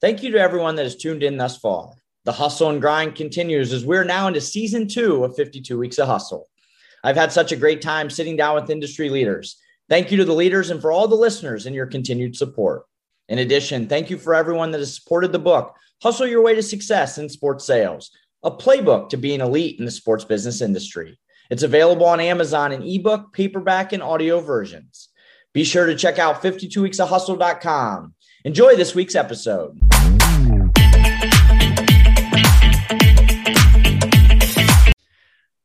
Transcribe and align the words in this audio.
Thank 0.00 0.22
you 0.22 0.30
to 0.32 0.38
everyone 0.38 0.76
that 0.76 0.84
has 0.84 0.96
tuned 0.96 1.24
in 1.24 1.36
thus 1.36 1.58
far. 1.58 1.92
The 2.24 2.32
hustle 2.32 2.70
and 2.70 2.80
grind 2.80 3.16
continues 3.16 3.72
as 3.72 3.84
we're 3.84 4.04
now 4.04 4.28
into 4.28 4.40
season 4.40 4.86
two 4.86 5.24
of 5.24 5.34
52 5.34 5.76
Weeks 5.76 5.98
of 5.98 6.06
Hustle. 6.06 6.48
I've 7.02 7.16
had 7.16 7.32
such 7.32 7.50
a 7.50 7.56
great 7.56 7.82
time 7.82 8.08
sitting 8.08 8.36
down 8.36 8.54
with 8.54 8.70
industry 8.70 9.10
leaders. 9.10 9.56
Thank 9.88 10.10
you 10.10 10.18
to 10.18 10.24
the 10.24 10.34
leaders 10.34 10.70
and 10.70 10.80
for 10.80 10.92
all 10.92 11.08
the 11.08 11.16
listeners 11.16 11.66
and 11.66 11.74
your 11.74 11.86
continued 11.86 12.36
support. 12.36 12.84
In 13.28 13.38
addition, 13.38 13.88
thank 13.88 14.08
you 14.08 14.18
for 14.18 14.34
everyone 14.34 14.70
that 14.70 14.78
has 14.78 14.94
supported 14.94 15.32
the 15.32 15.38
book, 15.38 15.74
Hustle 16.02 16.26
Your 16.26 16.42
Way 16.42 16.54
to 16.54 16.62
Success 16.62 17.18
in 17.18 17.28
Sports 17.28 17.64
Sales, 17.64 18.10
a 18.44 18.50
playbook 18.50 19.08
to 19.08 19.16
being 19.16 19.40
elite 19.40 19.78
in 19.80 19.84
the 19.84 19.90
sports 19.90 20.24
business 20.24 20.60
industry. 20.60 21.18
It's 21.50 21.62
available 21.62 22.06
on 22.06 22.20
Amazon 22.20 22.72
in 22.72 22.82
ebook, 22.82 23.32
paperback, 23.32 23.92
and 23.92 24.02
audio 24.02 24.40
versions. 24.40 25.08
Be 25.54 25.64
sure 25.64 25.86
to 25.86 25.96
check 25.96 26.18
out 26.18 26.42
52weeksofhustle.com. 26.42 28.14
Enjoy 28.44 28.76
this 28.76 28.94
week's 28.94 29.16
episode. 29.16 29.76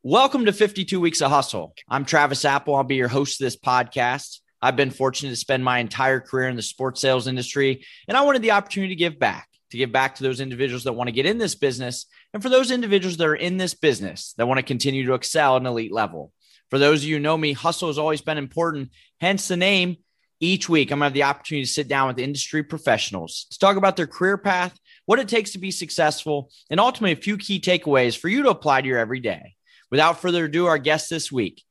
Welcome 0.02 0.46
to 0.46 0.54
52 0.54 1.00
Weeks 1.00 1.22
of 1.22 1.30
Hustle. 1.30 1.76
I'm 1.88 2.04
Travis 2.04 2.44
Apple. 2.46 2.74
I'll 2.74 2.84
be 2.84 2.96
your 2.96 3.08
host 3.08 3.40
of 3.40 3.46
this 3.46 3.56
podcast. 3.56 4.40
I've 4.60 4.76
been 4.76 4.90
fortunate 4.90 5.30
to 5.30 5.36
spend 5.36 5.64
my 5.64 5.78
entire 5.78 6.20
career 6.20 6.50
in 6.50 6.56
the 6.56 6.64
sports 6.64 7.00
sales 7.00 7.28
industry, 7.28 7.86
and 8.08 8.18
I 8.18 8.22
wanted 8.22 8.42
the 8.42 8.52
opportunity 8.52 8.96
to 8.96 9.00
give 9.00 9.20
back, 9.20 9.50
to 9.70 9.78
give 9.78 9.92
back 9.92 10.16
to 10.16 10.24
those 10.24 10.40
individuals 10.40 10.86
that 10.86 10.94
want 10.94 11.10
to 11.10 11.14
get 11.14 11.28
in 11.28 11.38
this 11.38 11.54
business, 11.54 12.08
and 12.34 12.42
for 12.42 12.50
those 12.50 12.72
individuals 12.72 13.18
that 13.18 13.28
are 13.28 13.36
in 13.36 13.58
this 13.58 13.76
business 13.76 14.34
that 14.38 14.48
want 14.48 14.58
to 14.58 14.66
continue 14.66 15.06
to 15.06 15.14
excel 15.14 15.58
at 15.58 15.62
an 15.62 15.68
elite 15.68 15.94
level. 15.94 16.32
For 16.72 16.80
those 16.80 17.04
of 17.04 17.10
you 17.10 17.18
who 17.18 17.22
know 17.22 17.38
me, 17.38 17.54
hustle 17.54 17.90
has 17.90 18.00
always 18.00 18.22
been 18.22 18.40
important, 18.40 18.90
hence 19.22 19.48
the 19.48 19.58
name. 19.58 19.98
Each 20.44 20.68
week, 20.68 20.92
I'm 20.92 21.00
going 21.00 21.04
to 21.04 21.06
have 21.06 21.14
the 21.14 21.24
opportunity 21.24 21.66
to 21.66 21.72
sit 21.72 21.88
down 21.88 22.10
with 22.10 22.20
industry 22.20 22.64
professionals 22.64 23.48
to 23.52 23.60
talk 23.60 23.78
about 23.78 23.96
their 23.96 24.08
career 24.08 24.38
path, 24.38 24.78
what 25.06 25.18
it 25.20 25.30
takes 25.30 25.54
to 25.54 25.58
be 25.58 25.72
successful, 25.72 26.52
and 26.70 26.82
ultimately 26.82 27.14
a 27.14 27.16
few 27.16 27.38
key 27.38 27.62
takeaways 27.62 28.18
for 28.18 28.28
you 28.28 28.44
to 28.44 28.50
apply 28.50 28.82
to 28.82 28.88
your 28.90 28.98
everyday. 28.98 29.56
Without 29.90 30.20
further 30.20 30.44
ado, 30.44 30.66
our 30.66 30.78
guest 30.78 31.10
this 31.10 31.32
week. 31.32 31.64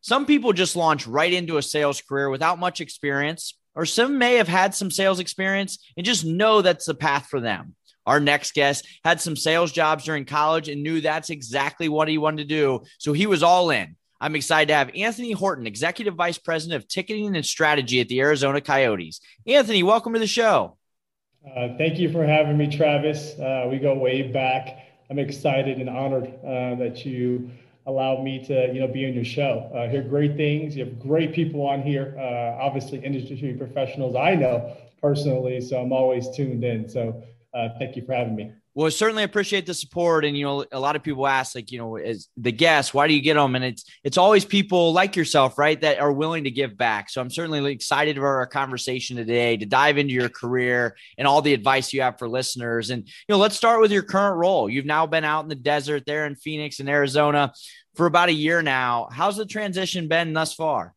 Some 0.00 0.26
people 0.26 0.52
just 0.52 0.74
launch 0.74 1.06
right 1.06 1.32
into 1.32 1.58
a 1.58 1.62
sales 1.62 2.00
career 2.00 2.28
without 2.28 2.58
much 2.58 2.80
experience, 2.80 3.56
or 3.76 3.86
some 3.86 4.18
may 4.18 4.34
have 4.34 4.48
had 4.48 4.74
some 4.74 4.90
sales 4.90 5.20
experience 5.20 5.78
and 5.96 6.04
just 6.04 6.24
know 6.24 6.60
that's 6.60 6.86
the 6.86 6.94
path 6.94 7.26
for 7.26 7.38
them. 7.38 7.76
Our 8.04 8.18
next 8.18 8.52
guest 8.52 8.84
had 9.04 9.20
some 9.20 9.36
sales 9.36 9.70
jobs 9.70 10.02
during 10.02 10.24
college 10.24 10.68
and 10.68 10.82
knew 10.82 11.00
that's 11.00 11.30
exactly 11.30 11.88
what 11.88 12.08
he 12.08 12.18
wanted 12.18 12.48
to 12.48 12.54
do. 12.56 12.82
So 12.98 13.12
he 13.12 13.26
was 13.26 13.44
all 13.44 13.70
in. 13.70 13.94
I'm 14.20 14.34
excited 14.34 14.68
to 14.68 14.74
have 14.74 14.90
Anthony 14.96 15.30
Horton, 15.30 15.66
Executive 15.66 16.14
Vice 16.14 16.38
President 16.38 16.82
of 16.82 16.88
Ticketing 16.88 17.36
and 17.36 17.46
Strategy 17.46 18.00
at 18.00 18.08
the 18.08 18.20
Arizona 18.20 18.60
Coyotes. 18.60 19.20
Anthony, 19.46 19.84
welcome 19.84 20.12
to 20.14 20.18
the 20.18 20.26
show. 20.26 20.76
Uh, 21.46 21.68
thank 21.78 21.98
you 21.98 22.10
for 22.10 22.26
having 22.26 22.58
me, 22.58 22.66
Travis. 22.66 23.38
Uh, 23.38 23.68
we 23.70 23.78
go 23.78 23.94
way 23.94 24.22
back. 24.22 24.86
I'm 25.08 25.20
excited 25.20 25.78
and 25.78 25.88
honored 25.88 26.26
uh, 26.44 26.74
that 26.74 27.06
you 27.06 27.48
allowed 27.86 28.24
me 28.24 28.44
to, 28.46 28.72
you 28.74 28.80
know, 28.80 28.88
be 28.88 29.06
on 29.06 29.14
your 29.14 29.24
show. 29.24 29.70
Uh, 29.72 29.88
hear 29.88 30.02
great 30.02 30.36
things. 30.36 30.76
You 30.76 30.84
have 30.84 30.98
great 30.98 31.32
people 31.32 31.64
on 31.64 31.82
here. 31.82 32.16
Uh, 32.18 32.60
obviously, 32.60 32.98
industry 32.98 33.54
professionals 33.56 34.16
I 34.16 34.34
know 34.34 34.76
personally, 35.00 35.60
so 35.60 35.80
I'm 35.80 35.92
always 35.92 36.28
tuned 36.36 36.64
in. 36.64 36.88
So, 36.88 37.22
uh, 37.54 37.68
thank 37.78 37.94
you 37.94 38.04
for 38.04 38.14
having 38.14 38.34
me. 38.34 38.52
Well, 38.74 38.90
certainly 38.90 39.24
appreciate 39.24 39.66
the 39.66 39.74
support. 39.74 40.24
And, 40.24 40.36
you 40.36 40.44
know, 40.44 40.64
a 40.70 40.78
lot 40.78 40.94
of 40.94 41.02
people 41.02 41.26
ask, 41.26 41.54
like, 41.54 41.72
you 41.72 41.78
know, 41.78 41.96
as 41.96 42.28
the 42.36 42.52
guests, 42.52 42.94
why 42.94 43.08
do 43.08 43.14
you 43.14 43.20
get 43.20 43.34
them? 43.34 43.56
And 43.56 43.64
it's, 43.64 43.84
it's 44.04 44.18
always 44.18 44.44
people 44.44 44.92
like 44.92 45.16
yourself, 45.16 45.58
right, 45.58 45.80
that 45.80 45.98
are 45.98 46.12
willing 46.12 46.44
to 46.44 46.50
give 46.50 46.76
back. 46.76 47.10
So 47.10 47.20
I'm 47.20 47.30
certainly 47.30 47.72
excited 47.72 48.16
about 48.16 48.26
our 48.26 48.46
conversation 48.46 49.16
today 49.16 49.56
to 49.56 49.66
dive 49.66 49.98
into 49.98 50.14
your 50.14 50.28
career 50.28 50.96
and 51.16 51.26
all 51.26 51.42
the 51.42 51.54
advice 51.54 51.92
you 51.92 52.02
have 52.02 52.18
for 52.18 52.28
listeners. 52.28 52.90
And, 52.90 53.04
you 53.06 53.34
know, 53.34 53.38
let's 53.38 53.56
start 53.56 53.80
with 53.80 53.90
your 53.90 54.04
current 54.04 54.36
role. 54.36 54.70
You've 54.70 54.86
now 54.86 55.06
been 55.06 55.24
out 55.24 55.42
in 55.42 55.48
the 55.48 55.54
desert 55.56 56.04
there 56.06 56.26
in 56.26 56.36
Phoenix 56.36 56.78
and 56.78 56.88
Arizona 56.88 57.52
for 57.96 58.06
about 58.06 58.28
a 58.28 58.32
year 58.32 58.62
now. 58.62 59.08
How's 59.10 59.36
the 59.36 59.46
transition 59.46 60.06
been 60.06 60.32
thus 60.32 60.54
far? 60.54 60.94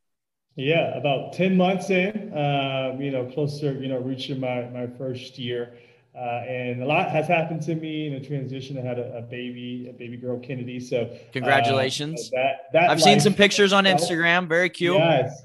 Yeah, 0.55 0.97
about 0.97 1.33
10 1.33 1.55
months 1.55 1.89
in, 1.89 2.31
um, 2.37 3.01
you 3.01 3.09
know, 3.09 3.25
closer, 3.33 3.73
you 3.73 3.87
know, 3.87 3.99
reaching 3.99 4.39
my, 4.39 4.69
my 4.69 4.85
first 4.85 5.39
year. 5.39 5.73
Uh, 6.13 6.43
and 6.45 6.83
a 6.83 6.85
lot 6.85 7.09
has 7.09 7.27
happened 7.27 7.61
to 7.61 7.73
me 7.73 8.07
in 8.07 8.13
a 8.13 8.19
transition. 8.19 8.77
I 8.77 8.81
had 8.81 8.99
a, 8.99 9.17
a 9.19 9.21
baby, 9.21 9.87
a 9.89 9.93
baby 9.93 10.17
girl, 10.17 10.39
Kennedy. 10.39 10.79
So 10.79 11.09
congratulations. 11.31 12.29
Uh, 12.33 12.37
that, 12.37 12.55
that 12.73 12.89
I've 12.89 13.01
seen 13.01 13.19
some 13.21 13.33
pictures 13.33 13.71
on 13.71 13.85
Instagram. 13.85 14.47
Very 14.49 14.69
cute. 14.69 14.97
Yes, 14.97 15.41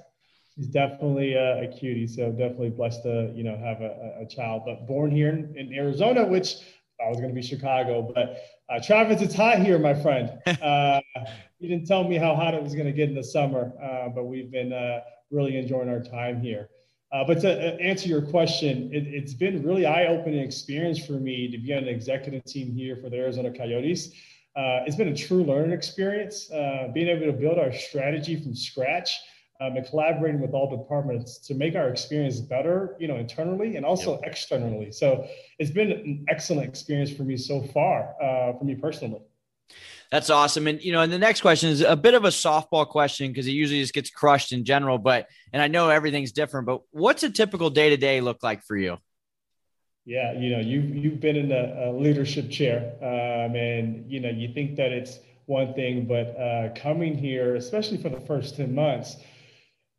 she's 0.57 0.67
definitely 0.67 1.35
a, 1.35 1.63
a, 1.63 1.69
cutie. 1.69 2.09
So 2.09 2.31
definitely 2.33 2.71
blessed 2.71 3.05
to 3.05 3.33
you 3.33 3.45
know 3.45 3.57
have 3.57 3.81
a, 3.81 4.23
a 4.23 4.27
child. 4.29 4.63
But 4.67 4.89
born 4.89 5.13
here 5.13 5.29
in, 5.29 5.55
in 5.57 5.73
Arizona, 5.73 6.27
which 6.27 6.57
I 7.05 7.09
was 7.09 7.19
going 7.19 7.29
to 7.29 7.35
be 7.35 7.43
Chicago, 7.43 8.11
but 8.15 8.39
uh, 8.69 8.81
Travis, 8.83 9.23
it's 9.23 9.35
hot 9.35 9.61
here, 9.61 9.79
my 9.79 9.95
friend. 9.95 10.31
Uh, 10.63 11.01
you 11.59 11.69
didn't 11.69 11.87
tell 11.87 12.05
me 12.05 12.17
how 12.17 12.35
hot 12.35 12.53
it 12.55 12.63
was 12.63 12.75
going 12.75 12.87
to 12.87 12.93
get 12.93 13.09
in 13.09 13.15
the 13.15 13.25
summer, 13.25 13.73
uh, 13.83 14.09
but 14.09 14.25
we've 14.25 14.51
been 14.51 14.73
uh, 14.73 15.01
really 15.31 15.57
enjoying 15.57 15.89
our 15.89 16.03
time 16.03 16.41
here. 16.41 16.69
Uh, 17.13 17.25
but 17.25 17.41
to 17.41 17.49
uh, 17.49 17.77
answer 17.77 18.09
your 18.09 18.23
question, 18.23 18.91
it, 18.93 19.23
has 19.23 19.35
been 19.35 19.63
really 19.63 19.87
eye-opening 19.87 20.41
experience 20.41 21.05
for 21.05 21.13
me 21.13 21.49
to 21.49 21.59
be 21.59 21.73
on 21.73 21.85
an 21.85 21.89
executive 21.89 22.45
team 22.45 22.73
here 22.73 22.97
for 22.97 23.09
the 23.09 23.17
Arizona 23.17 23.51
Coyotes. 23.51 24.13
Uh, 24.57 24.83
it's 24.87 24.97
been 24.97 25.09
a 25.09 25.17
true 25.17 25.45
learning 25.45 25.73
experience, 25.73 26.51
uh, 26.51 26.89
being 26.93 27.09
able 27.09 27.27
to 27.27 27.33
build 27.33 27.59
our 27.59 27.73
strategy 27.73 28.41
from 28.43 28.55
scratch 28.55 29.21
um, 29.61 29.77
and 29.77 29.87
collaborating 29.87 30.41
with 30.41 30.53
all 30.53 30.69
departments 30.69 31.39
to 31.39 31.55
make 31.55 31.77
our 31.77 31.89
experience 31.89 32.41
better, 32.41 32.97
you 32.99 33.07
know, 33.07 33.17
internally 33.17 33.77
and 33.77 33.87
also 33.87 34.13
yep. 34.13 34.21
externally. 34.25 34.91
So 34.91 35.27
it's 35.59 35.71
been 35.71 35.93
an 35.93 36.25
excellent 36.29 36.69
experience 36.69 37.11
for 37.13 37.23
me 37.23 37.37
so 37.37 37.63
far, 37.63 38.15
uh, 38.21 38.59
for 38.59 38.65
me 38.65 38.75
personally. 38.75 39.21
That's 40.13 40.31
awesome. 40.31 40.67
And 40.67 40.83
you 40.83 40.93
know, 40.93 41.01
and 41.01 41.13
the 41.13 41.19
next 41.19 41.41
question 41.41 41.71
is 41.71 41.81
a 41.81 41.97
bit 41.97 42.15
of 42.15 42.25
a 42.25 42.29
softball 42.29 42.87
question 42.87 43.29
because 43.29 43.47
it 43.47 43.53
usually 43.53 43.81
just 43.81 43.93
gets 43.93 44.11
crushed 44.11 44.53
in 44.53 44.65
general. 44.65 44.99
But 44.99 45.27
and 45.53 45.61
I 45.61 45.69
know 45.69 45.89
everything's 45.91 46.33
different, 46.33 46.67
but 46.67 46.83
what's 46.91 47.23
a 47.23 47.31
typical 47.31 47.71
day 47.71 47.91
to 47.91 47.97
day 47.97 48.21
look 48.21 48.43
like 48.43 48.63
for 48.63 48.77
you? 48.77 48.99
Yeah, 50.05 50.33
you 50.39 50.51
know, 50.51 50.61
you've 50.61 50.95
you've 50.95 51.21
been 51.21 51.35
in 51.35 51.51
a, 51.51 51.91
a 51.91 51.93
leadership 51.93 52.49
chair, 52.49 52.93
um, 53.03 53.57
and 53.57 54.09
you 54.09 54.21
know, 54.21 54.31
you 54.31 54.55
think 54.55 54.77
that 54.77 54.93
it's 54.93 55.19
one 55.47 55.75
thing, 55.75 56.07
but 56.07 56.29
uh, 56.39 56.69
coming 56.77 57.17
here, 57.17 57.57
especially 57.57 57.97
for 57.97 58.09
the 58.09 58.21
first 58.21 58.57
ten 58.57 58.73
months, 58.73 59.17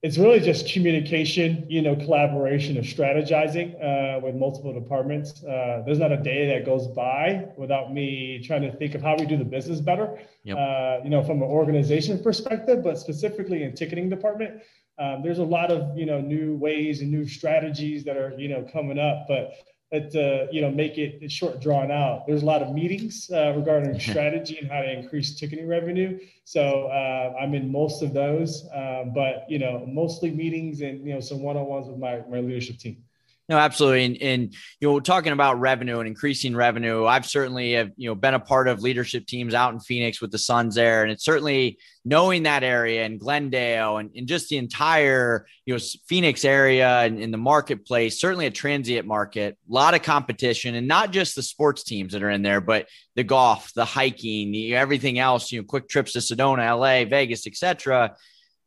it's 0.03 0.18
really 0.18 0.40
just 0.40 0.72
communication, 0.72 1.66
you 1.68 1.81
know, 1.81 1.96
collaboration 1.96 2.78
of 2.78 2.85
strategizing 2.85 3.74
uh, 3.84 4.19
with 4.19 4.35
multiple 4.35 4.72
departments. 4.72 5.44
Uh, 5.44 5.81
there's 5.85 5.97
not 5.97 6.12
a 6.12 6.18
day 6.18 6.47
that 6.47 6.66
goes 6.66 6.88
by 6.88 7.47
without 7.58 7.91
me 7.91 8.44
trying 8.46 8.62
to 8.62 8.72
think 8.78 8.94
of 8.94 9.02
how 9.02 9.16
we 9.16 9.25
do 9.25 9.38
the 9.38 9.46
business 9.46 9.80
better, 9.80 10.19
yep. 10.44 10.58
uh, 10.58 11.03
you 11.03 11.09
know, 11.09 11.24
from 11.24 11.38
an 11.41 11.50
organization 11.50 12.22
perspective, 12.22 12.84
but 12.84 13.00
specifically 13.00 13.63
in 13.63 13.74
ticketing 13.74 14.08
department. 14.08 14.62
Um, 15.00 15.22
there's 15.24 15.40
a 15.40 15.44
lot 15.44 15.72
of, 15.72 15.97
you 15.97 16.06
know, 16.06 16.22
new 16.22 16.56
ways 16.56 17.02
and 17.02 17.12
new 17.12 17.28
strategies 17.28 18.03
that 18.03 18.18
are, 18.18 18.34
you 18.38 18.50
know, 18.50 18.68
coming 18.72 19.00
up, 19.00 19.25
but 19.28 19.53
that 19.92 20.14
uh, 20.16 20.52
you 20.52 20.62
know 20.62 20.70
make 20.70 20.98
it 20.98 21.31
short 21.31 21.62
drawn 21.62 21.92
out. 21.92 22.28
There's 22.28 22.44
a 22.44 22.46
lot 22.46 22.62
of 22.62 22.74
meetings 22.74 23.30
uh, 23.34 23.53
regarding 23.56 24.00
strategy 24.09 24.58
and 24.59 24.70
how 24.70 24.81
to 24.81 24.92
increase 24.92 25.40
ticketing 25.40 25.68
revenue. 25.68 26.20
So 26.44 26.88
uh, 26.88 27.34
I'm 27.40 27.53
in 27.53 27.72
most 27.72 28.03
of 28.03 28.14
those, 28.14 28.68
um, 28.74 29.12
but 29.14 29.46
you 29.50 29.59
know 29.59 29.86
mostly 29.88 30.31
meetings 30.31 30.81
and 30.81 31.06
you 31.06 31.14
know 31.14 31.20
some 31.20 31.42
one 31.42 31.58
on 31.58 31.66
ones 31.66 31.88
with 31.88 31.97
my 31.97 32.22
my 32.30 32.40
leadership 32.40 32.78
team. 32.78 33.03
No, 33.50 33.58
absolutely. 33.58 34.03
And, 34.03 34.18
and, 34.22 34.53
you 34.81 34.90
know, 34.90 35.00
talking 35.00 35.31
about 35.31 35.62
revenue 35.62 36.00
and 36.00 36.08
increasing 36.08 36.53
revenue, 36.53 37.06
I've 37.06 37.25
certainly 37.25 37.74
have, 37.74 37.91
you 37.96 38.09
know, 38.09 38.16
been 38.16 38.34
a 38.34 38.41
part 38.41 38.68
of 38.68 38.81
leadership 38.81 39.25
teams 39.25 39.53
out 39.53 39.74
in 39.74 39.80
Phoenix 39.80 40.19
with 40.19 40.31
the 40.31 40.38
Suns 40.38 40.75
there. 40.75 41.03
And 41.03 41.13
it's 41.13 41.24
certainly 41.24 41.80
knowing 42.03 42.44
that 42.44 42.63
area 42.63 43.06
and 43.06 43.18
Glendale 43.18 44.00
and, 44.00 44.12
and 44.13 44.28
just 44.28 44.50
the 44.50 44.58
entire, 44.58 45.46
you 45.66 45.74
know, 45.74 45.80
Phoenix 46.09 46.44
area 46.44 47.00
and 47.00 47.22
in 47.22 47.31
the 47.31 47.38
marketplace, 47.38 48.19
certainly 48.19 48.47
a 48.47 48.52
transient 48.52 49.08
market, 49.08 49.58
a 49.69 49.74
lot 49.74 49.94
of 49.94 50.02
competition 50.02 50.75
and 50.75 50.88
not 50.88 51.12
just 51.12 51.34
the 51.34 51.44
sports 51.44 51.84
teams 51.84 52.11
that 52.11 52.23
are 52.23 52.29
in 52.29 52.41
there, 52.41 52.59
but 52.59 52.88
the 53.16 53.23
golf, 53.23 53.72
the 53.76 53.85
hiking, 53.85 54.52
the, 54.52 54.76
everything 54.76 55.20
else, 55.20 55.53
you 55.53 55.61
know, 55.61 55.66
quick 55.66 55.88
trips 55.88 56.11
to 56.14 56.20
Sedona, 56.20 56.78
LA, 56.78 57.09
Vegas, 57.09 57.47
etc. 57.47 58.14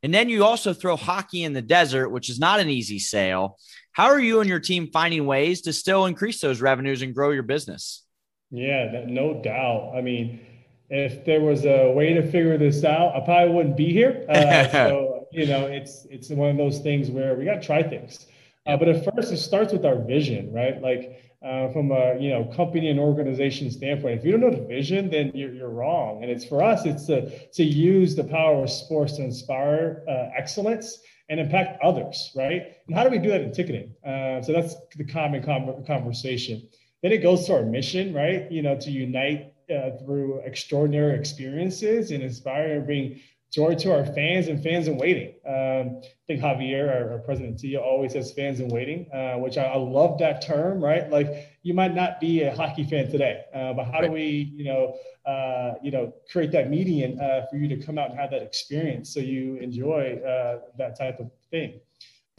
And 0.02 0.14
then 0.14 0.28
you 0.28 0.44
also 0.44 0.72
throw 0.72 0.96
hockey 0.96 1.42
in 1.42 1.52
the 1.52 1.62
desert, 1.62 2.08
which 2.08 2.30
is 2.30 2.38
not 2.38 2.60
an 2.60 2.70
easy 2.70 2.98
sale. 2.98 3.58
How 3.92 4.06
are 4.06 4.20
you 4.20 4.40
and 4.40 4.48
your 4.48 4.60
team 4.60 4.90
finding 4.92 5.26
ways 5.26 5.62
to 5.62 5.72
still 5.72 6.06
increase 6.06 6.40
those 6.40 6.60
revenues 6.60 7.02
and 7.02 7.14
grow 7.14 7.30
your 7.30 7.42
business? 7.42 8.04
Yeah, 8.50 9.04
no 9.06 9.42
doubt. 9.42 9.92
I 9.96 10.00
mean, 10.00 10.40
if 10.88 11.24
there 11.24 11.40
was 11.40 11.64
a 11.64 11.90
way 11.92 12.14
to 12.14 12.22
figure 12.22 12.58
this 12.58 12.84
out, 12.84 13.14
I 13.14 13.20
probably 13.20 13.54
wouldn't 13.54 13.76
be 13.76 13.92
here. 13.92 14.26
Uh, 14.30 14.70
so 14.70 15.26
you 15.32 15.46
know, 15.46 15.66
it's 15.66 16.06
it's 16.10 16.28
one 16.30 16.50
of 16.50 16.56
those 16.56 16.80
things 16.80 17.10
where 17.10 17.34
we 17.34 17.44
got 17.44 17.54
to 17.54 17.66
try 17.66 17.82
things. 17.82 18.26
Uh, 18.66 18.76
but 18.76 18.88
at 18.88 19.04
first, 19.14 19.32
it 19.32 19.38
starts 19.38 19.72
with 19.72 19.84
our 19.84 19.96
vision, 19.96 20.52
right? 20.52 20.80
Like 20.82 21.22
uh, 21.44 21.68
from 21.72 21.92
a 21.92 22.18
you 22.18 22.30
know 22.30 22.44
company 22.44 22.90
and 22.90 22.98
organization 22.98 23.70
standpoint, 23.70 24.18
if 24.18 24.24
you 24.24 24.32
don't 24.32 24.40
know 24.40 24.50
the 24.50 24.66
vision, 24.66 25.10
then 25.10 25.30
you're, 25.34 25.52
you're 25.52 25.70
wrong. 25.70 26.22
And 26.22 26.30
it's 26.30 26.44
for 26.44 26.62
us, 26.62 26.84
it's 26.84 27.06
to 27.06 27.48
to 27.48 27.64
use 27.64 28.16
the 28.16 28.24
power 28.24 28.64
of 28.64 28.70
sports 28.70 29.16
to 29.16 29.22
inspire 29.22 30.02
uh, 30.08 30.30
excellence 30.36 30.98
and 31.30 31.38
impact 31.38 31.82
others, 31.82 32.32
right? 32.34 32.76
And 32.86 32.96
how 32.96 33.04
do 33.04 33.10
we 33.10 33.18
do 33.18 33.30
that 33.30 33.40
in 33.40 33.52
ticketing? 33.52 33.94
Uh, 34.04 34.42
so 34.42 34.52
that's 34.52 34.74
the 34.96 35.04
common 35.04 35.42
conversation. 35.86 36.68
Then 37.02 37.12
it 37.12 37.18
goes 37.18 37.46
to 37.46 37.54
our 37.54 37.62
mission, 37.62 38.12
right? 38.12 38.50
You 38.50 38.62
know, 38.62 38.76
to 38.78 38.90
unite 38.90 39.54
uh, 39.74 39.92
through 40.04 40.40
extraordinary 40.40 41.16
experiences 41.18 42.10
and 42.10 42.22
inspire 42.22 42.72
and 42.72 42.84
bring 42.84 43.20
joy 43.50 43.74
to 43.74 43.92
our 43.92 44.06
fans 44.06 44.46
and 44.48 44.62
fans 44.62 44.86
in 44.86 44.96
waiting. 44.96 45.34
Um, 45.44 46.00
I 46.02 46.26
think 46.26 46.40
Javier, 46.40 46.88
our, 46.88 47.12
our 47.12 47.18
president 47.18 47.58
CEO, 47.58 47.82
always 47.82 48.12
says 48.12 48.32
fans 48.32 48.60
in 48.60 48.68
waiting, 48.68 49.10
uh, 49.12 49.34
which 49.34 49.58
I, 49.58 49.64
I, 49.64 49.76
love 49.76 50.18
that 50.18 50.40
term, 50.40 50.82
right? 50.82 51.10
Like 51.10 51.48
you 51.62 51.74
might 51.74 51.92
not 51.92 52.20
be 52.20 52.42
a 52.42 52.54
hockey 52.54 52.84
fan 52.84 53.10
today, 53.10 53.42
uh, 53.52 53.72
but 53.72 53.86
how 53.86 53.94
right. 53.94 54.06
do 54.06 54.12
we, 54.12 54.52
you 54.54 54.64
know, 54.64 54.96
uh, 55.26 55.74
you 55.82 55.90
know, 55.90 56.12
create 56.30 56.52
that 56.52 56.70
median 56.70 57.20
uh, 57.20 57.46
for 57.50 57.56
you 57.56 57.68
to 57.68 57.76
come 57.84 57.98
out 57.98 58.10
and 58.10 58.18
have 58.18 58.30
that 58.30 58.42
experience 58.42 59.12
so 59.12 59.18
you 59.18 59.56
enjoy 59.56 60.20
uh, 60.24 60.60
that 60.78 60.96
type 60.96 61.18
of 61.18 61.30
thing. 61.50 61.80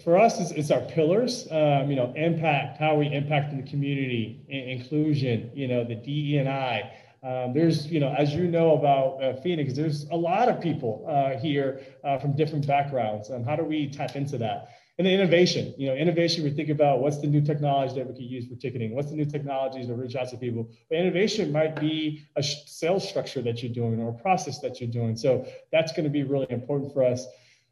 For 0.03 0.17
us, 0.17 0.39
it's, 0.39 0.51
it's 0.51 0.71
our 0.71 0.81
pillars, 0.81 1.47
um, 1.51 1.89
you 1.89 1.95
know, 1.95 2.11
impact, 2.15 2.77
how 2.77 2.95
we 2.95 3.13
impact 3.13 3.51
in 3.51 3.63
the 3.63 3.69
community, 3.69 4.43
inclusion, 4.49 5.51
you 5.53 5.67
know, 5.67 5.83
the 5.83 5.95
DE 5.95 6.37
and 6.37 6.49
I, 6.49 6.91
um, 7.23 7.53
there's, 7.53 7.85
you 7.87 7.99
know, 7.99 8.13
as 8.17 8.33
you 8.33 8.47
know 8.47 8.75
about 8.75 9.23
uh, 9.23 9.39
Phoenix, 9.41 9.73
there's 9.73 10.05
a 10.09 10.15
lot 10.15 10.49
of 10.49 10.59
people 10.59 11.05
uh, 11.07 11.39
here 11.39 11.81
uh, 12.03 12.17
from 12.17 12.35
different 12.35 12.65
backgrounds. 12.65 13.29
And 13.29 13.45
how 13.45 13.55
do 13.55 13.63
we 13.63 13.89
tap 13.89 14.15
into 14.15 14.39
that? 14.39 14.69
And 14.97 15.05
the 15.07 15.11
innovation, 15.11 15.73
you 15.77 15.87
know, 15.87 15.95
innovation, 15.95 16.43
we 16.43 16.51
think 16.51 16.69
about 16.69 16.99
what's 16.99 17.19
the 17.19 17.27
new 17.27 17.41
technology 17.41 17.95
that 17.95 18.07
we 18.07 18.13
could 18.13 18.23
use 18.23 18.47
for 18.47 18.55
ticketing? 18.55 18.95
What's 18.95 19.09
the 19.09 19.15
new 19.15 19.25
technologies 19.25 19.87
to 19.87 19.93
reach 19.93 20.15
out 20.15 20.29
to 20.29 20.37
people? 20.37 20.69
But 20.89 20.97
innovation 20.97 21.51
might 21.51 21.79
be 21.79 22.23
a 22.35 22.43
sales 22.43 23.07
structure 23.07 23.41
that 23.43 23.61
you're 23.61 23.73
doing 23.73 23.99
or 24.01 24.09
a 24.09 24.13
process 24.13 24.59
that 24.59 24.81
you're 24.81 24.91
doing. 24.91 25.15
So 25.15 25.47
that's 25.71 25.91
going 25.91 26.03
to 26.03 26.09
be 26.09 26.23
really 26.23 26.47
important 26.49 26.91
for 26.93 27.03
us. 27.03 27.25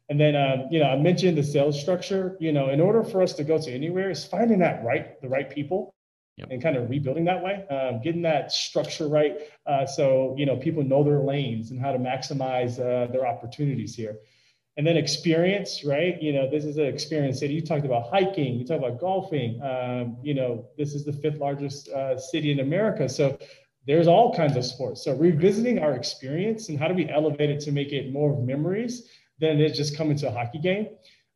And 0.08 0.18
then, 0.18 0.34
um, 0.34 0.66
you 0.70 0.80
know, 0.80 0.86
I 0.86 0.96
mentioned 0.96 1.38
the 1.38 1.42
sales 1.44 1.80
structure. 1.80 2.36
You 2.40 2.52
know, 2.52 2.70
in 2.70 2.80
order 2.80 3.04
for 3.04 3.22
us 3.22 3.32
to 3.34 3.44
go 3.44 3.60
to 3.60 3.70
anywhere, 3.70 4.10
is 4.10 4.24
finding 4.24 4.58
that 4.60 4.84
right, 4.84 5.20
the 5.20 5.28
right 5.28 5.48
people 5.48 5.94
yep. 6.36 6.48
and 6.50 6.62
kind 6.62 6.76
of 6.76 6.88
rebuilding 6.88 7.24
that 7.24 7.42
way, 7.42 7.66
um, 7.68 8.00
getting 8.02 8.22
that 8.22 8.52
structure 8.52 9.08
right. 9.08 9.38
Uh, 9.66 9.86
so, 9.86 10.34
you 10.38 10.46
know, 10.46 10.56
people 10.56 10.82
know 10.82 11.02
their 11.02 11.20
lanes 11.20 11.70
and 11.70 11.80
how 11.80 11.92
to 11.92 11.98
maximize 11.98 12.78
uh, 12.78 13.10
their 13.12 13.26
opportunities 13.26 13.94
here. 13.94 14.16
And 14.76 14.86
then 14.86 14.96
experience, 14.96 15.84
right? 15.84 16.20
You 16.22 16.32
know, 16.32 16.48
this 16.48 16.64
is 16.64 16.78
an 16.78 16.86
experience 16.86 17.40
city. 17.40 17.54
You 17.54 17.60
talked 17.60 17.84
about 17.84 18.08
hiking, 18.08 18.54
you 18.54 18.64
talked 18.64 18.82
about 18.82 18.98
golfing. 18.98 19.60
Um, 19.62 20.16
you 20.22 20.32
know, 20.32 20.68
this 20.78 20.94
is 20.94 21.04
the 21.04 21.12
fifth 21.12 21.38
largest 21.38 21.88
uh, 21.88 22.18
city 22.18 22.50
in 22.52 22.60
America. 22.60 23.08
So 23.08 23.38
there's 23.86 24.06
all 24.06 24.34
kinds 24.34 24.56
of 24.56 24.64
sports. 24.64 25.04
So 25.04 25.14
revisiting 25.14 25.80
our 25.80 25.94
experience 25.94 26.68
and 26.68 26.78
how 26.78 26.88
do 26.88 26.94
we 26.94 27.10
elevate 27.10 27.50
it 27.50 27.60
to 27.60 27.72
make 27.72 27.92
it 27.92 28.12
more 28.12 28.32
of 28.32 28.40
memories 28.40 29.08
than 29.38 29.60
it 29.60 29.74
just 29.74 29.96
coming 29.96 30.16
to 30.18 30.28
a 30.28 30.30
hockey 30.30 30.58
game. 30.58 30.88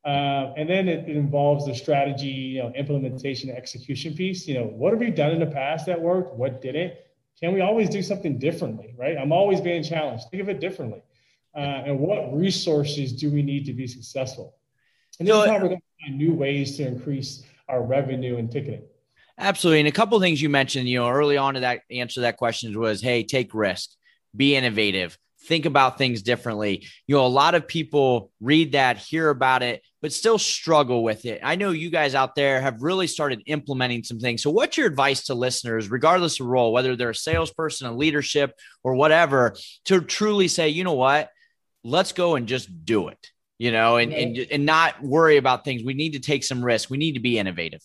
Uh, 0.05 0.53
and 0.57 0.69
then 0.69 0.87
it, 0.87 1.09
it, 1.09 1.17
involves 1.17 1.65
the 1.65 1.75
strategy, 1.75 2.27
you 2.27 2.63
know, 2.63 2.71
implementation, 2.75 3.49
execution 3.49 4.15
piece. 4.15 4.47
You 4.47 4.55
know, 4.55 4.65
what 4.65 4.93
have 4.93 5.01
we 5.01 5.11
done 5.11 5.31
in 5.31 5.41
the 5.41 5.47
past 5.47 5.87
that 5.87 5.99
worked? 5.99 6.35
What 6.35 6.61
didn't? 6.61 6.93
Can 7.41 7.55
we 7.55 7.63
always 7.63 7.89
do 7.89 8.03
something 8.03 8.39
differently? 8.39 8.95
Right? 8.99 9.17
I'm 9.17 9.33
always 9.33 9.63
being 9.63 9.83
challenged. 9.83 10.25
Think 10.31 10.43
of 10.43 10.49
it 10.51 10.61
differently. 10.61 11.03
Uh, 11.57 11.85
and 11.87 12.01
what 12.01 12.37
resources 12.37 13.13
do 13.15 13.31
we 13.31 13.43
need 13.43 13.65
to 13.65 13.73
be 13.73 13.87
successful? 13.87 14.57
And 15.19 15.29
this 15.29 15.37
is 15.37 15.47
how 15.47 15.55
we're 15.55 15.69
going 15.69 15.77
to 15.77 16.07
find 16.07 16.19
new 16.19 16.35
ways 16.35 16.77
to 16.77 16.87
increase 16.87 17.45
our 17.69 17.83
revenue 17.83 18.37
and 18.37 18.51
ticketing. 18.51 18.83
Absolutely. 19.39 19.81
And 19.81 19.89
a 19.89 19.93
couple 19.93 20.19
things 20.21 20.43
you 20.43 20.49
mentioned, 20.49 20.89
you 20.89 20.99
know, 20.99 21.09
early 21.09 21.37
on 21.37 21.55
to 21.55 21.61
that 21.61 21.81
answer 21.91 22.15
to 22.15 22.21
that 22.23 22.37
question 22.37 22.79
was, 22.79 23.01
hey, 23.01 23.25
take 23.25 23.55
risk, 23.55 23.91
be 24.37 24.55
innovative, 24.55 25.19
think 25.47 25.67
about 25.67 25.99
things 25.99 26.23
differently. 26.23 26.87
You 27.07 27.17
know, 27.17 27.27
a 27.27 27.29
lot 27.29 27.55
of 27.55 27.69
people 27.69 28.31
read 28.41 28.73
that, 28.73 28.99
hear 28.99 29.31
about 29.31 29.63
it, 29.63 29.83
but 30.03 30.13
still 30.13 30.39
struggle 30.39 31.03
with 31.03 31.25
it. 31.25 31.41
I 31.43 31.57
know 31.57 31.71
you 31.71 31.91
guys 31.91 32.15
out 32.15 32.35
there 32.35 32.61
have 32.61 32.83
really 32.83 33.07
started 33.07 33.43
implementing 33.47 34.05
some 34.05 34.19
things. 34.19 34.43
So, 34.43 34.51
what's 34.51 34.77
your 34.77 34.87
advice 34.87 35.25
to 35.25 35.35
listeners, 35.35 35.91
regardless 35.91 36.41
of 36.41 36.47
role, 36.47 36.73
whether 36.73 36.97
they're 36.97 37.11
a 37.11 37.15
salesperson, 37.15 37.87
a 37.87 37.97
leadership, 37.97 38.55
or 38.83 38.95
whatever, 38.95 39.55
to 39.87 40.01
truly 40.01 40.49
say, 40.49 40.69
you 40.69 40.85
know 40.85 40.95
what, 40.95 41.31
let's 41.85 42.13
go 42.13 42.37
and 42.37 42.47
just 42.47 42.85
do 42.85 43.09
it, 43.09 43.31
you 43.59 43.73
know, 43.73 43.97
and, 43.97 44.13
and, 44.13 44.37
and 44.51 44.67
not 44.67 45.03
worry 45.03 45.37
about 45.37 45.65
things. 45.65 45.83
We 45.85 45.95
need 45.95 46.15
to 46.15 46.21
take 46.21 46.45
some 46.45 46.65
risks. 46.65 46.91
We 46.91 46.99
need 46.99 47.13
to 47.13 47.21
be 47.21 47.39
innovative. 47.39 47.81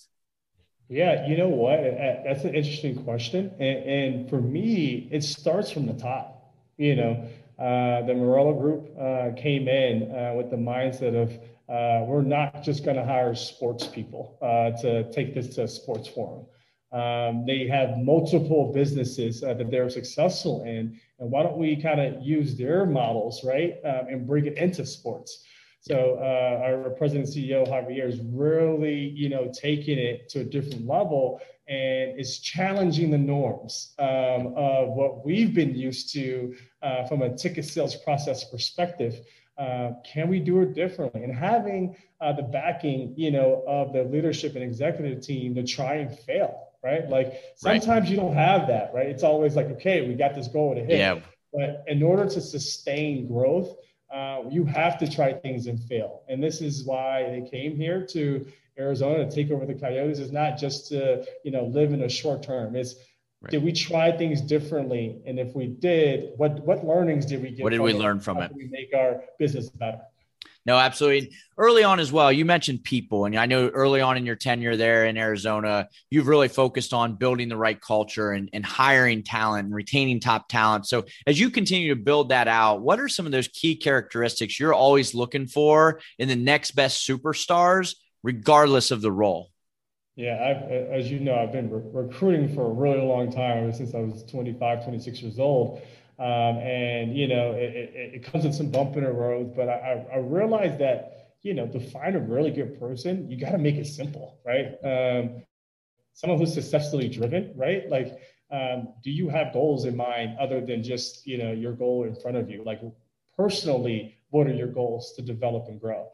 Yeah, 0.89 1.27
you 1.27 1.37
know 1.37 1.49
what? 1.49 1.81
That's 2.25 2.43
an 2.43 2.55
interesting 2.55 3.03
question. 3.03 3.51
And, 3.59 3.83
and 3.83 4.29
for 4.29 4.41
me, 4.41 5.07
it 5.11 5.23
starts 5.23 5.69
from 5.69 5.85
the 5.85 5.93
top. 5.93 6.35
You 6.77 6.95
know, 6.95 7.27
uh, 7.59 8.01
the 8.03 8.13
Meruelo 8.13 8.57
Group 8.57 8.89
uh, 8.97 9.31
came 9.41 9.67
in 9.67 10.11
uh, 10.11 10.33
with 10.35 10.49
the 10.49 10.55
mindset 10.55 11.13
of 11.13 11.31
uh, 11.69 12.05
we're 12.05 12.21
not 12.21 12.63
just 12.63 12.83
going 12.83 12.95
to 12.95 13.05
hire 13.05 13.35
sports 13.35 13.85
people 13.85 14.37
uh, 14.41 14.71
to 14.81 15.11
take 15.11 15.35
this 15.35 15.53
to 15.55 15.63
a 15.63 15.67
sports 15.67 16.07
forum. 16.07 16.45
Um, 16.91 17.45
they 17.45 17.67
have 17.67 17.97
multiple 17.97 18.71
businesses 18.73 19.41
that 19.41 19.69
they're 19.69 19.89
successful 19.89 20.63
in, 20.63 20.99
and 21.19 21.29
why 21.29 21.43
don't 21.43 21.57
we 21.57 21.75
kind 21.75 22.01
of 22.01 22.23
use 22.23 22.57
their 22.57 22.85
models, 22.85 23.43
right, 23.43 23.75
um, 23.85 24.07
and 24.07 24.25
bring 24.25 24.47
it 24.47 24.57
into 24.57 24.85
sports? 24.85 25.43
So 25.81 26.19
our 26.19 26.89
president 26.91 27.27
CEO 27.27 27.67
Javier 27.67 28.07
is 28.07 28.19
really, 28.21 28.95
you 28.95 29.29
know, 29.29 29.49
taking 29.53 29.97
it 29.97 30.27
to 30.29 30.41
a 30.41 30.43
different 30.43 30.85
level 30.85 31.41
and 31.69 32.19
is 32.19 32.39
challenging 32.39 33.11
the 33.11 33.17
norms 33.17 33.93
um, 33.99 34.53
of 34.57 34.89
what 34.89 35.23
we've 35.23 35.53
been 35.53 35.75
used 35.75 36.11
to 36.13 36.55
uh, 36.81 37.05
from 37.05 37.21
a 37.21 37.35
ticket 37.35 37.63
sales 37.63 37.95
process 37.95 38.43
perspective. 38.43 39.21
Uh, 39.57 39.91
can 40.03 40.29
we 40.29 40.39
do 40.39 40.61
it 40.61 40.73
differently? 40.73 41.23
And 41.23 41.33
having 41.35 41.95
uh, 42.21 42.33
the 42.33 42.41
backing, 42.43 43.13
you 43.15 43.29
know, 43.29 43.63
of 43.67 43.93
the 43.93 44.03
leadership 44.03 44.55
and 44.55 44.63
executive 44.63 45.21
team 45.21 45.53
to 45.55 45.63
try 45.63 45.95
and 45.95 46.17
fail, 46.19 46.69
right? 46.83 47.07
Like 47.07 47.39
sometimes 47.55 47.87
right. 47.87 48.09
you 48.09 48.15
don't 48.15 48.35
have 48.35 48.67
that, 48.67 48.91
right? 48.93 49.07
It's 49.07 49.23
always 49.23 49.55
like, 49.55 49.67
okay, 49.67 50.07
we 50.07 50.15
got 50.15 50.33
this 50.33 50.47
goal 50.47 50.73
to 50.73 50.81
hit. 50.81 50.97
Yeah. 50.97 51.19
But 51.53 51.83
in 51.87 52.01
order 52.01 52.25
to 52.25 52.41
sustain 52.41 53.27
growth, 53.27 53.75
uh, 54.11 54.43
you 54.49 54.65
have 54.65 54.97
to 54.99 55.09
try 55.09 55.33
things 55.33 55.67
and 55.67 55.79
fail. 55.83 56.23
And 56.27 56.41
this 56.41 56.61
is 56.61 56.83
why 56.83 57.23
they 57.23 57.49
came 57.49 57.75
here 57.75 58.05
to 58.07 58.45
Arizona 58.77 59.29
to 59.29 59.31
take 59.31 59.51
over 59.51 59.65
the 59.65 59.73
Coyotes 59.73 60.19
is 60.19 60.31
not 60.31 60.57
just 60.57 60.87
to 60.87 61.25
you 61.43 61.51
know 61.51 61.65
live 61.65 61.93
in 61.93 62.03
a 62.03 62.09
short 62.09 62.41
term. 62.41 62.75
It's 62.75 62.95
right. 63.41 63.51
did 63.51 63.63
we 63.63 63.71
try 63.71 64.11
things 64.11 64.41
differently, 64.41 65.21
and 65.25 65.39
if 65.39 65.55
we 65.55 65.67
did, 65.67 66.31
what 66.37 66.65
what 66.65 66.85
learnings 66.85 67.25
did 67.25 67.41
we 67.41 67.51
get? 67.51 67.63
What 67.63 67.71
did 67.71 67.81
we 67.81 67.91
it? 67.91 67.97
learn 67.97 68.19
from 68.19 68.37
How 68.37 68.43
it? 68.43 68.55
we 68.55 68.67
make 68.69 68.93
our 68.95 69.21
business 69.37 69.69
better. 69.69 70.01
No, 70.65 70.77
absolutely. 70.77 71.35
Early 71.57 71.83
on 71.83 71.99
as 71.99 72.11
well, 72.11 72.31
you 72.31 72.45
mentioned 72.45 72.83
people, 72.83 73.25
and 73.25 73.35
I 73.35 73.45
know 73.45 73.69
early 73.69 74.01
on 74.01 74.17
in 74.17 74.25
your 74.25 74.35
tenure 74.35 74.75
there 74.75 75.05
in 75.05 75.17
Arizona, 75.17 75.87
you've 76.09 76.27
really 76.27 76.47
focused 76.47 76.93
on 76.93 77.15
building 77.15 77.49
the 77.49 77.57
right 77.57 77.79
culture 77.79 78.31
and, 78.31 78.49
and 78.53 78.65
hiring 78.65 79.23
talent 79.23 79.65
and 79.65 79.75
retaining 79.75 80.19
top 80.19 80.47
talent. 80.49 80.85
So, 80.85 81.05
as 81.25 81.39
you 81.39 81.49
continue 81.49 81.93
to 81.95 82.01
build 82.01 82.29
that 82.29 82.47
out, 82.47 82.81
what 82.81 82.99
are 82.99 83.09
some 83.09 83.25
of 83.25 83.31
those 83.31 83.47
key 83.47 83.75
characteristics 83.75 84.59
you're 84.59 84.73
always 84.73 85.15
looking 85.15 85.47
for 85.47 86.01
in 86.17 86.27
the 86.27 86.35
next 86.35 86.71
best 86.71 87.07
superstars 87.07 87.95
regardless 88.21 88.91
of 88.91 89.01
the 89.01 89.11
role? 89.11 89.49
Yeah, 90.15 90.35
I've, 90.35 90.69
as 90.69 91.09
you 91.09 91.21
know, 91.21 91.35
I've 91.35 91.53
been 91.53 91.69
re- 91.69 92.03
recruiting 92.03 92.53
for 92.53 92.65
a 92.65 92.73
really 92.73 93.01
long 93.01 93.31
time, 93.31 93.71
since 93.71 93.95
I 93.95 93.99
was 93.99 94.23
25, 94.25 94.83
26 94.83 95.21
years 95.21 95.39
old. 95.39 95.81
Um, 96.19 96.57
and, 96.57 97.15
you 97.15 97.29
know, 97.29 97.53
it, 97.53 97.73
it, 97.73 98.15
it, 98.15 98.23
comes 98.25 98.43
with 98.43 98.53
some 98.53 98.69
bump 98.69 98.97
in 98.97 99.05
the 99.05 99.11
road, 99.11 99.55
but 99.55 99.69
I, 99.69 100.05
I 100.13 100.17
realized 100.17 100.77
that, 100.79 101.35
you 101.43 101.53
know, 101.53 101.65
to 101.67 101.79
find 101.79 102.13
a 102.17 102.19
really 102.19 102.51
good 102.51 102.77
person, 102.77 103.31
you 103.31 103.39
got 103.39 103.51
to 103.51 103.57
make 103.57 103.75
it 103.75 103.87
simple, 103.87 104.37
right? 104.45 104.75
Um, 104.83 105.43
someone 106.11 106.37
who's 106.37 106.53
successfully 106.53 107.07
driven, 107.07 107.53
right? 107.55 107.89
Like, 107.89 108.19
um, 108.51 108.89
do 109.01 109.11
you 109.11 109.29
have 109.29 109.53
goals 109.53 109.85
in 109.85 109.95
mind 109.95 110.37
other 110.39 110.59
than 110.59 110.83
just, 110.83 111.25
you 111.25 111.37
know, 111.37 111.53
your 111.53 111.71
goal 111.71 112.03
in 112.03 112.13
front 112.15 112.35
of 112.35 112.49
you? 112.49 112.63
Like, 112.65 112.81
personally, 113.37 114.17
what 114.31 114.45
are 114.47 114.53
your 114.53 114.67
goals 114.67 115.13
to 115.15 115.21
develop 115.21 115.69
and 115.69 115.79
grow? 115.79 116.09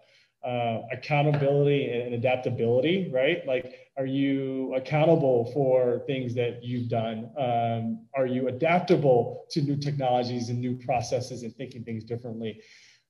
Uh, 0.46 0.82
accountability 0.92 1.90
and 1.90 2.14
adaptability, 2.14 3.10
right? 3.12 3.46
Like, 3.48 3.90
are 3.98 4.06
you 4.06 4.75
accountable 4.75 5.52
for 5.54 6.04
things 6.06 6.36
that 6.36 6.64
you've 6.64 6.88
done? 6.88 7.32
Um, 7.38 8.06
are 8.16 8.28
you 8.28 8.48
adaptable 8.48 9.46
to 9.52 9.62
new 9.62 9.75
technologies 9.75 10.50
and 10.50 10.60
new 10.60 10.78
processes 10.78 11.44
and 11.44 11.56
thinking 11.56 11.84
things 11.84 12.04
differently? 12.04 12.62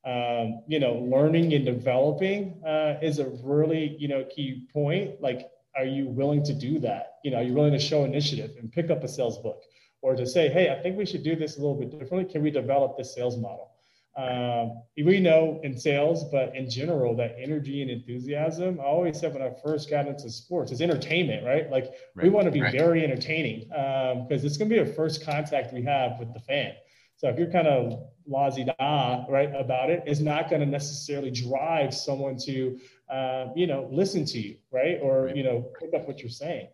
Um, 0.06 0.62
you 0.68 0.80
know, 0.80 0.94
learning 0.94 1.54
and 1.54 1.66
developing 1.66 2.62
uh, 2.66 2.96
is 3.02 3.20
a 3.20 3.30
really, 3.44 3.98
you 4.00 4.08
know, 4.08 4.24
key 4.24 4.68
point. 4.72 5.20
Like, 5.22 5.50
are 5.76 5.86
you 5.86 6.08
willing 6.08 6.44
to 6.46 6.54
do 6.54 6.80
that? 6.80 7.16
You 7.24 7.32
know, 7.32 7.38
are 7.38 7.44
you 7.44 7.54
willing 7.54 7.74
to 7.74 7.80
show 7.80 8.06
initiative 8.06 8.52
and 8.60 8.72
pick 8.72 8.90
up 8.90 9.04
a 9.04 9.08
sales 9.08 9.40
book 9.40 9.62
or 10.02 10.16
to 10.16 10.26
say, 10.26 10.48
hey, 10.50 10.70
I 10.70 10.82
think 10.82 10.98
we 10.98 11.06
should 11.06 11.24
do 11.24 11.36
this 11.36 11.58
a 11.58 11.60
little 11.60 11.76
bit 11.76 11.92
differently. 11.92 12.32
Can 12.32 12.44
we 12.44 12.52
develop 12.52 12.96
this 12.96 13.14
sales 13.14 13.36
model? 13.36 13.75
Um, 14.18 14.82
we 14.98 15.20
know 15.20 15.60
in 15.64 15.78
sales, 15.78 16.24
but 16.32 16.56
in 16.56 16.70
general, 16.70 17.16
that 17.18 17.36
energy 17.38 17.82
and 17.82 17.92
enthusiasm. 17.92 18.80
I 18.80 18.84
always 18.84 19.20
said 19.20 19.34
when 19.34 19.42
I 19.42 19.52
first 19.62 19.90
got 19.90 20.08
into 20.08 20.30
sports, 20.30 20.72
it's 20.72 20.80
entertainment, 20.80 21.46
right? 21.46 21.70
Like 21.70 21.92
right. 22.16 22.24
we 22.24 22.30
want 22.30 22.46
to 22.46 22.52
be 22.52 22.62
right. 22.62 22.72
very 22.72 23.04
entertaining 23.04 23.68
because 23.68 24.42
um, 24.42 24.46
it's 24.46 24.58
going 24.58 24.70
to 24.70 24.76
be 24.76 24.82
the 24.82 24.94
first 24.94 25.26
contact 25.26 25.74
we 25.74 25.84
have 25.84 26.18
with 26.18 26.34
the 26.34 26.40
fan. 26.40 26.74
So 27.18 27.28
if 27.30 27.38
you're 27.38 27.52
kind 27.52 27.68
of 27.68 28.08
lazy 28.26 28.66
da 28.66 29.26
right 29.30 29.54
about 29.56 29.90
it, 29.90 30.04
it's 30.06 30.20
not 30.20 30.50
going 30.50 30.62
to 30.62 30.66
necessarily 30.66 31.32
drive 31.32 31.94
someone 31.94 32.38
to, 32.46 32.80
uh, 33.10 33.48
you 33.56 33.68
know, 33.68 33.88
listen 33.92 34.26
to 34.26 34.40
you, 34.40 34.56
right, 34.72 34.98
or 35.02 35.26
right. 35.26 35.36
you 35.36 35.44
know, 35.44 35.72
pick 35.80 35.94
up 35.94 36.08
what 36.08 36.20
you're 36.20 36.30
saying. 36.30 36.68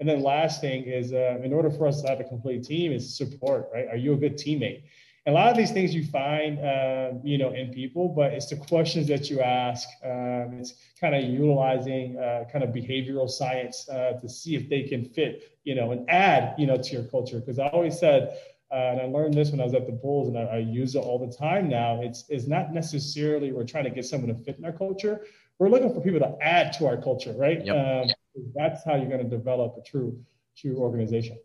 And 0.00 0.08
then 0.08 0.22
last 0.22 0.60
thing 0.60 0.84
is, 0.84 1.12
uh, 1.12 1.38
in 1.42 1.52
order 1.52 1.70
for 1.70 1.86
us 1.86 2.02
to 2.02 2.08
have 2.08 2.20
a 2.20 2.24
complete 2.24 2.64
team, 2.64 2.92
is 2.92 3.16
support. 3.16 3.68
Right? 3.72 3.86
Are 3.88 3.96
you 3.96 4.12
a 4.14 4.16
good 4.16 4.36
teammate? 4.36 4.82
A 5.28 5.30
lot 5.30 5.50
of 5.50 5.58
these 5.58 5.70
things 5.70 5.94
you 5.94 6.04
find, 6.06 6.58
uh, 6.58 7.10
you 7.22 7.36
know, 7.36 7.52
in 7.52 7.70
people, 7.70 8.08
but 8.08 8.32
it's 8.32 8.48
the 8.48 8.56
questions 8.56 9.06
that 9.08 9.28
you 9.28 9.40
ask. 9.40 9.86
Um, 10.02 10.56
it's 10.58 10.72
kind 10.98 11.14
of 11.14 11.22
utilizing 11.22 12.18
uh, 12.18 12.44
kind 12.50 12.64
of 12.64 12.70
behavioral 12.70 13.28
science 13.28 13.86
uh, 13.90 14.12
to 14.20 14.28
see 14.28 14.56
if 14.56 14.70
they 14.70 14.84
can 14.84 15.04
fit, 15.04 15.58
you 15.64 15.74
know, 15.74 15.92
and 15.92 16.08
add, 16.08 16.54
you 16.56 16.66
know, 16.66 16.78
to 16.78 16.90
your 16.90 17.04
culture. 17.04 17.40
Because 17.40 17.58
I 17.58 17.66
always 17.68 17.98
said, 17.98 18.38
uh, 18.72 18.74
and 18.74 19.00
I 19.02 19.04
learned 19.04 19.34
this 19.34 19.50
when 19.50 19.60
I 19.60 19.64
was 19.64 19.74
at 19.74 19.86
the 19.86 19.92
Bulls, 19.92 20.28
and 20.28 20.38
I, 20.38 20.42
I, 20.44 20.58
use 20.58 20.94
it 20.94 21.00
all 21.00 21.18
the 21.18 21.34
time 21.34 21.68
now. 21.68 22.00
It's 22.02 22.24
it's 22.28 22.46
not 22.46 22.72
necessarily 22.72 23.52
we're 23.52 23.64
trying 23.64 23.84
to 23.84 23.90
get 23.90 24.04
someone 24.04 24.34
to 24.34 24.42
fit 24.44 24.58
in 24.58 24.64
our 24.64 24.72
culture. 24.72 25.24
We're 25.58 25.70
looking 25.70 25.92
for 25.92 26.00
people 26.00 26.20
to 26.20 26.36
add 26.42 26.72
to 26.74 26.86
our 26.86 27.00
culture, 27.00 27.34
right? 27.36 27.64
Yep. 27.64 27.76
Um, 27.76 28.10
that's 28.54 28.84
how 28.84 28.96
you're 28.96 29.08
going 29.08 29.28
to 29.28 29.36
develop 29.36 29.76
a 29.78 29.82
true 29.82 30.18
true 30.56 30.76
organization. 30.76 31.38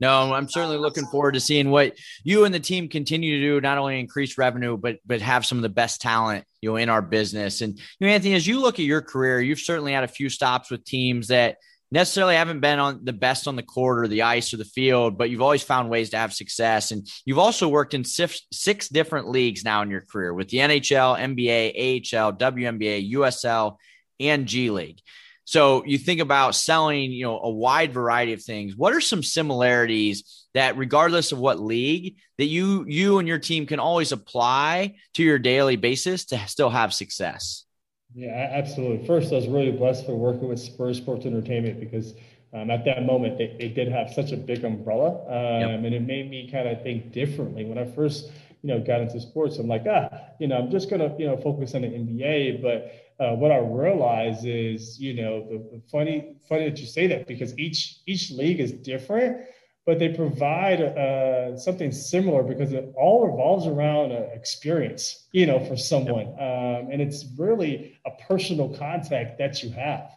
No, 0.00 0.34
I'm 0.34 0.48
certainly 0.48 0.78
looking 0.78 1.06
forward 1.06 1.32
to 1.32 1.40
seeing 1.40 1.70
what 1.70 1.94
you 2.24 2.44
and 2.44 2.54
the 2.54 2.60
team 2.60 2.88
continue 2.88 3.38
to 3.38 3.46
do, 3.46 3.60
not 3.60 3.78
only 3.78 4.00
increase 4.00 4.38
revenue, 4.38 4.76
but 4.76 4.98
but 5.06 5.20
have 5.20 5.46
some 5.46 5.58
of 5.58 5.62
the 5.62 5.68
best 5.68 6.00
talent, 6.00 6.44
you 6.60 6.70
know, 6.70 6.76
in 6.76 6.88
our 6.88 7.02
business. 7.02 7.60
And 7.60 7.78
you 7.78 8.06
know, 8.06 8.12
Anthony, 8.12 8.34
as 8.34 8.46
you 8.46 8.60
look 8.60 8.78
at 8.78 8.84
your 8.84 9.02
career, 9.02 9.40
you've 9.40 9.60
certainly 9.60 9.92
had 9.92 10.04
a 10.04 10.08
few 10.08 10.28
stops 10.28 10.70
with 10.70 10.84
teams 10.84 11.28
that 11.28 11.56
necessarily 11.92 12.34
haven't 12.34 12.60
been 12.60 12.78
on 12.78 13.04
the 13.04 13.12
best 13.12 13.46
on 13.46 13.54
the 13.54 13.62
court 13.62 13.98
or 13.98 14.08
the 14.08 14.22
ice 14.22 14.54
or 14.54 14.56
the 14.56 14.64
field, 14.64 15.18
but 15.18 15.28
you've 15.28 15.42
always 15.42 15.62
found 15.62 15.90
ways 15.90 16.10
to 16.10 16.16
have 16.16 16.32
success. 16.32 16.90
And 16.90 17.06
you've 17.26 17.38
also 17.38 17.68
worked 17.68 17.92
in 17.92 18.02
six, 18.02 18.40
six 18.50 18.88
different 18.88 19.28
leagues 19.28 19.62
now 19.62 19.82
in 19.82 19.90
your 19.90 20.00
career 20.00 20.32
with 20.32 20.48
the 20.48 20.58
NHL, 20.58 21.18
NBA, 21.18 22.16
AHL, 22.16 22.32
WNBA, 22.32 23.12
USL, 23.12 23.76
and 24.18 24.46
G 24.46 24.70
League. 24.70 25.00
So 25.52 25.84
you 25.84 25.98
think 25.98 26.20
about 26.20 26.54
selling, 26.54 27.12
you 27.12 27.26
know, 27.26 27.38
a 27.38 27.50
wide 27.50 27.92
variety 27.92 28.32
of 28.32 28.42
things. 28.42 28.74
What 28.74 28.94
are 28.94 29.02
some 29.02 29.22
similarities 29.22 30.46
that 30.54 30.78
regardless 30.78 31.30
of 31.30 31.40
what 31.40 31.60
league 31.60 32.16
that 32.38 32.46
you 32.46 32.86
you 32.88 33.18
and 33.18 33.28
your 33.28 33.38
team 33.38 33.66
can 33.66 33.78
always 33.78 34.12
apply 34.12 34.94
to 35.12 35.22
your 35.22 35.38
daily 35.38 35.76
basis 35.76 36.24
to 36.26 36.38
still 36.46 36.70
have 36.70 36.94
success? 36.94 37.66
Yeah, 38.14 38.48
absolutely. 38.50 39.06
First, 39.06 39.30
I 39.30 39.36
was 39.36 39.46
really 39.46 39.72
blessed 39.72 40.06
for 40.06 40.16
working 40.16 40.48
with 40.48 40.58
Spurs 40.58 40.96
Sports 40.96 41.26
Entertainment 41.26 41.80
because 41.80 42.14
um, 42.54 42.70
at 42.70 42.86
that 42.86 43.04
moment 43.04 43.36
they, 43.36 43.54
they 43.58 43.68
did 43.68 43.88
have 43.88 44.10
such 44.10 44.32
a 44.32 44.38
big 44.38 44.64
umbrella 44.64 45.20
um, 45.26 45.68
yep. 45.68 45.84
and 45.84 45.94
it 45.94 46.00
made 46.00 46.30
me 46.30 46.48
kind 46.50 46.66
of 46.66 46.82
think 46.82 47.12
differently. 47.12 47.66
When 47.66 47.76
I 47.76 47.84
first 47.84 48.32
you 48.62 48.72
know 48.72 48.80
got 48.80 49.02
into 49.02 49.20
sports, 49.20 49.58
I'm 49.58 49.68
like, 49.68 49.84
ah, 49.86 50.08
you 50.40 50.48
know, 50.48 50.56
I'm 50.56 50.70
just 50.70 50.88
gonna 50.88 51.14
you 51.18 51.26
know 51.26 51.36
focus 51.36 51.74
on 51.74 51.82
the 51.82 51.88
NBA, 51.88 52.62
but 52.62 53.01
uh, 53.22 53.34
what 53.34 53.52
I 53.52 53.58
realize 53.58 54.44
is, 54.44 54.98
you 54.98 55.14
know, 55.14 55.46
the, 55.48 55.58
the, 55.76 55.82
funny, 55.90 56.36
funny 56.48 56.68
that 56.68 56.78
you 56.80 56.86
say 56.86 57.06
that 57.06 57.28
because 57.28 57.56
each 57.56 58.00
each 58.06 58.30
league 58.32 58.58
is 58.58 58.72
different, 58.72 59.46
but 59.86 59.98
they 60.00 60.08
provide 60.08 60.80
uh, 60.80 61.56
something 61.56 61.92
similar 61.92 62.42
because 62.42 62.72
it 62.72 62.92
all 62.96 63.26
revolves 63.26 63.66
around 63.66 64.10
an 64.10 64.24
experience, 64.32 65.28
you 65.32 65.46
know, 65.46 65.60
for 65.60 65.76
someone, 65.76 66.28
um, 66.38 66.90
and 66.90 67.00
it's 67.00 67.24
really 67.38 67.96
a 68.06 68.10
personal 68.28 68.68
contact 68.76 69.38
that 69.38 69.62
you 69.62 69.70
have. 69.70 70.10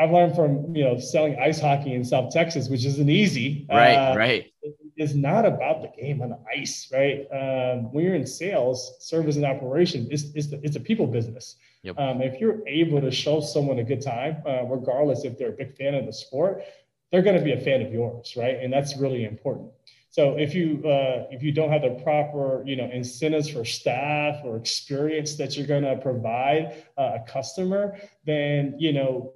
I've 0.00 0.12
learned 0.12 0.36
from 0.36 0.76
you 0.76 0.84
know 0.84 1.00
selling 1.00 1.36
ice 1.40 1.60
hockey 1.60 1.94
in 1.94 2.04
South 2.04 2.32
Texas, 2.32 2.68
which 2.68 2.84
isn't 2.84 3.10
easy. 3.10 3.66
Right, 3.68 3.94
uh, 3.94 4.16
right. 4.16 4.52
It's 4.96 5.14
not 5.14 5.44
about 5.44 5.82
the 5.82 5.88
game 6.00 6.22
on 6.22 6.30
the 6.30 6.38
ice, 6.56 6.88
right? 6.92 7.26
Um, 7.32 7.92
when 7.92 8.04
you're 8.04 8.14
in 8.14 8.26
sales, 8.26 8.94
service, 9.00 9.34
and 9.34 9.44
operation, 9.44 10.06
it's 10.10 10.26
it's, 10.36 10.46
the, 10.48 10.60
it's 10.62 10.76
a 10.76 10.80
people 10.80 11.08
business. 11.08 11.56
Yep. 11.82 11.98
Um, 11.98 12.22
if 12.22 12.40
you're 12.40 12.66
able 12.66 13.00
to 13.00 13.10
show 13.10 13.40
someone 13.40 13.78
a 13.78 13.84
good 13.84 14.02
time, 14.02 14.42
uh, 14.46 14.64
regardless 14.64 15.24
if 15.24 15.38
they're 15.38 15.50
a 15.50 15.56
big 15.56 15.76
fan 15.76 15.94
of 15.94 16.06
the 16.06 16.12
sport, 16.12 16.62
they're 17.10 17.22
going 17.22 17.38
to 17.38 17.44
be 17.44 17.52
a 17.52 17.60
fan 17.60 17.82
of 17.82 17.92
yours, 17.92 18.34
right? 18.36 18.56
And 18.56 18.72
that's 18.72 18.96
really 18.96 19.24
important. 19.24 19.70
So 20.10 20.36
if 20.36 20.54
you 20.54 20.82
uh, 20.84 21.26
if 21.30 21.42
you 21.42 21.52
don't 21.52 21.70
have 21.70 21.82
the 21.82 22.00
proper 22.02 22.62
you 22.66 22.76
know 22.76 22.90
incentives 22.90 23.48
for 23.48 23.64
staff 23.64 24.40
or 24.44 24.56
experience 24.56 25.36
that 25.36 25.56
you're 25.56 25.66
going 25.66 25.84
to 25.84 25.96
provide 25.96 26.84
uh, 26.96 27.18
a 27.18 27.30
customer, 27.30 27.96
then 28.24 28.74
you 28.78 28.92
know 28.92 29.32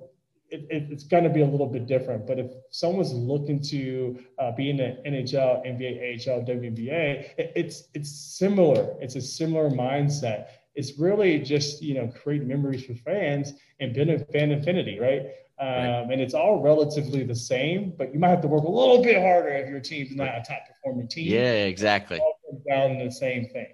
it, 0.49 0.67
it, 0.71 0.89
it's 0.91 1.05
going 1.05 1.25
to 1.25 1.31
be 1.31 1.43
a 1.43 1.47
little 1.47 1.67
bit 1.67 1.87
different. 1.87 2.27
But 2.27 2.39
if 2.39 2.51
someone's 2.71 3.13
looking 3.13 3.61
to 3.65 4.19
uh, 4.39 4.53
be 4.53 4.71
in 4.71 4.77
the 4.79 4.99
NHL, 5.07 5.65
NBA, 5.67 6.29
AHL, 6.29 6.43
WNBA, 6.43 7.31
it, 7.39 7.53
it's 7.55 7.89
it's 7.95 8.11
similar. 8.11 8.97
It's 9.01 9.15
a 9.17 9.21
similar 9.21 9.71
mindset 9.71 10.49
it's 10.75 10.99
really 10.99 11.39
just 11.39 11.83
you 11.83 11.95
know 11.95 12.09
create 12.09 12.45
memories 12.45 12.85
for 12.85 12.95
fans 12.95 13.53
and 13.81 13.95
build 13.95 14.09
fan 14.33 14.53
affinity, 14.53 14.99
right? 14.99 15.23
Um, 15.59 15.69
right. 15.69 16.09
And 16.13 16.21
it's 16.21 16.35
all 16.35 16.61
relatively 16.61 17.23
the 17.25 17.35
same, 17.35 17.93
but 17.97 18.13
you 18.13 18.19
might 18.19 18.31
have 18.31 18.41
to 18.43 18.49
work 18.49 18.65
a 18.65 18.71
little 18.71 19.03
bit 19.03 19.21
harder 19.21 19.51
if 19.51 19.69
your 19.69 19.81
team's 19.81 20.17
not 20.17 20.29
a 20.29 20.43
top 20.47 20.63
performing 20.67 21.09
team. 21.09 21.33
Yeah, 21.33 21.65
exactly. 21.65 22.21
down 22.69 22.99
the 22.99 23.11
same 23.11 23.47
thing. 23.49 23.69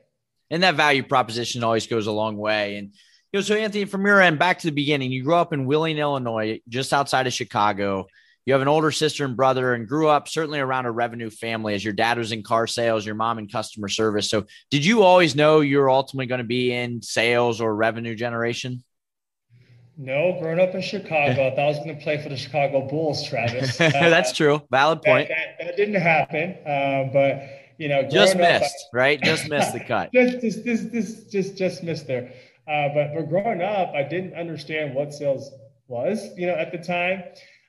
And 0.50 0.62
that 0.62 0.74
value 0.74 1.02
proposition 1.02 1.62
always 1.62 1.86
goes 1.86 2.06
a 2.06 2.12
long 2.12 2.36
way. 2.36 2.76
And 2.76 2.92
you 3.32 3.38
know, 3.38 3.42
so 3.42 3.54
Anthony, 3.54 3.84
from 3.84 4.04
your 4.06 4.20
end, 4.20 4.38
back 4.38 4.58
to 4.60 4.66
the 4.66 4.72
beginning, 4.72 5.12
you 5.12 5.22
grew 5.22 5.34
up 5.34 5.52
in 5.52 5.66
Wheeling, 5.66 5.98
Illinois, 5.98 6.60
just 6.68 6.92
outside 6.92 7.26
of 7.26 7.32
Chicago. 7.32 8.06
You 8.48 8.54
have 8.54 8.62
an 8.62 8.68
older 8.68 8.90
sister 8.90 9.26
and 9.26 9.36
brother 9.36 9.74
and 9.74 9.86
grew 9.86 10.08
up 10.08 10.26
certainly 10.26 10.58
around 10.58 10.86
a 10.86 10.90
revenue 10.90 11.28
family 11.28 11.74
as 11.74 11.84
your 11.84 11.92
dad 11.92 12.16
was 12.16 12.32
in 12.32 12.42
car 12.42 12.66
sales, 12.66 13.04
your 13.04 13.14
mom 13.14 13.38
in 13.38 13.46
customer 13.46 13.88
service. 13.88 14.30
So, 14.30 14.46
did 14.70 14.86
you 14.86 15.02
always 15.02 15.36
know 15.36 15.60
you 15.60 15.76
were 15.76 15.90
ultimately 15.90 16.24
going 16.24 16.38
to 16.38 16.44
be 16.44 16.72
in 16.72 17.02
sales 17.02 17.60
or 17.60 17.76
revenue 17.76 18.14
generation? 18.14 18.82
No, 19.98 20.38
growing 20.40 20.60
up 20.60 20.74
in 20.74 20.80
Chicago, 20.80 21.46
I 21.46 21.50
thought 21.50 21.58
I 21.58 21.66
was 21.66 21.76
going 21.76 21.94
to 21.94 22.02
play 22.02 22.22
for 22.22 22.30
the 22.30 22.38
Chicago 22.38 22.88
Bulls, 22.88 23.22
Travis. 23.22 23.78
Uh, 23.78 23.90
That's 23.92 24.32
true. 24.32 24.62
Valid 24.70 25.02
point. 25.02 25.28
That, 25.28 25.58
that, 25.58 25.66
that 25.66 25.76
didn't 25.76 26.00
happen. 26.00 26.56
Uh, 26.64 27.12
but, 27.12 27.42
you 27.76 27.90
know, 27.90 28.08
just 28.08 28.34
missed, 28.34 28.64
up, 28.64 28.94
right? 28.94 29.20
Just 29.22 29.50
missed 29.50 29.74
the 29.74 29.80
cut. 29.80 30.10
just, 30.14 30.40
just, 30.40 30.64
just, 30.64 30.90
just, 30.90 31.30
just, 31.30 31.56
just 31.58 31.82
missed 31.82 32.06
there. 32.06 32.32
Uh, 32.66 32.88
but, 32.94 33.12
but 33.14 33.28
growing 33.28 33.60
up, 33.60 33.92
I 33.92 34.04
didn't 34.04 34.32
understand 34.32 34.94
what 34.94 35.12
sales 35.12 35.50
was, 35.86 36.30
you 36.38 36.46
know, 36.46 36.54
at 36.54 36.72
the 36.72 36.78
time. 36.78 37.24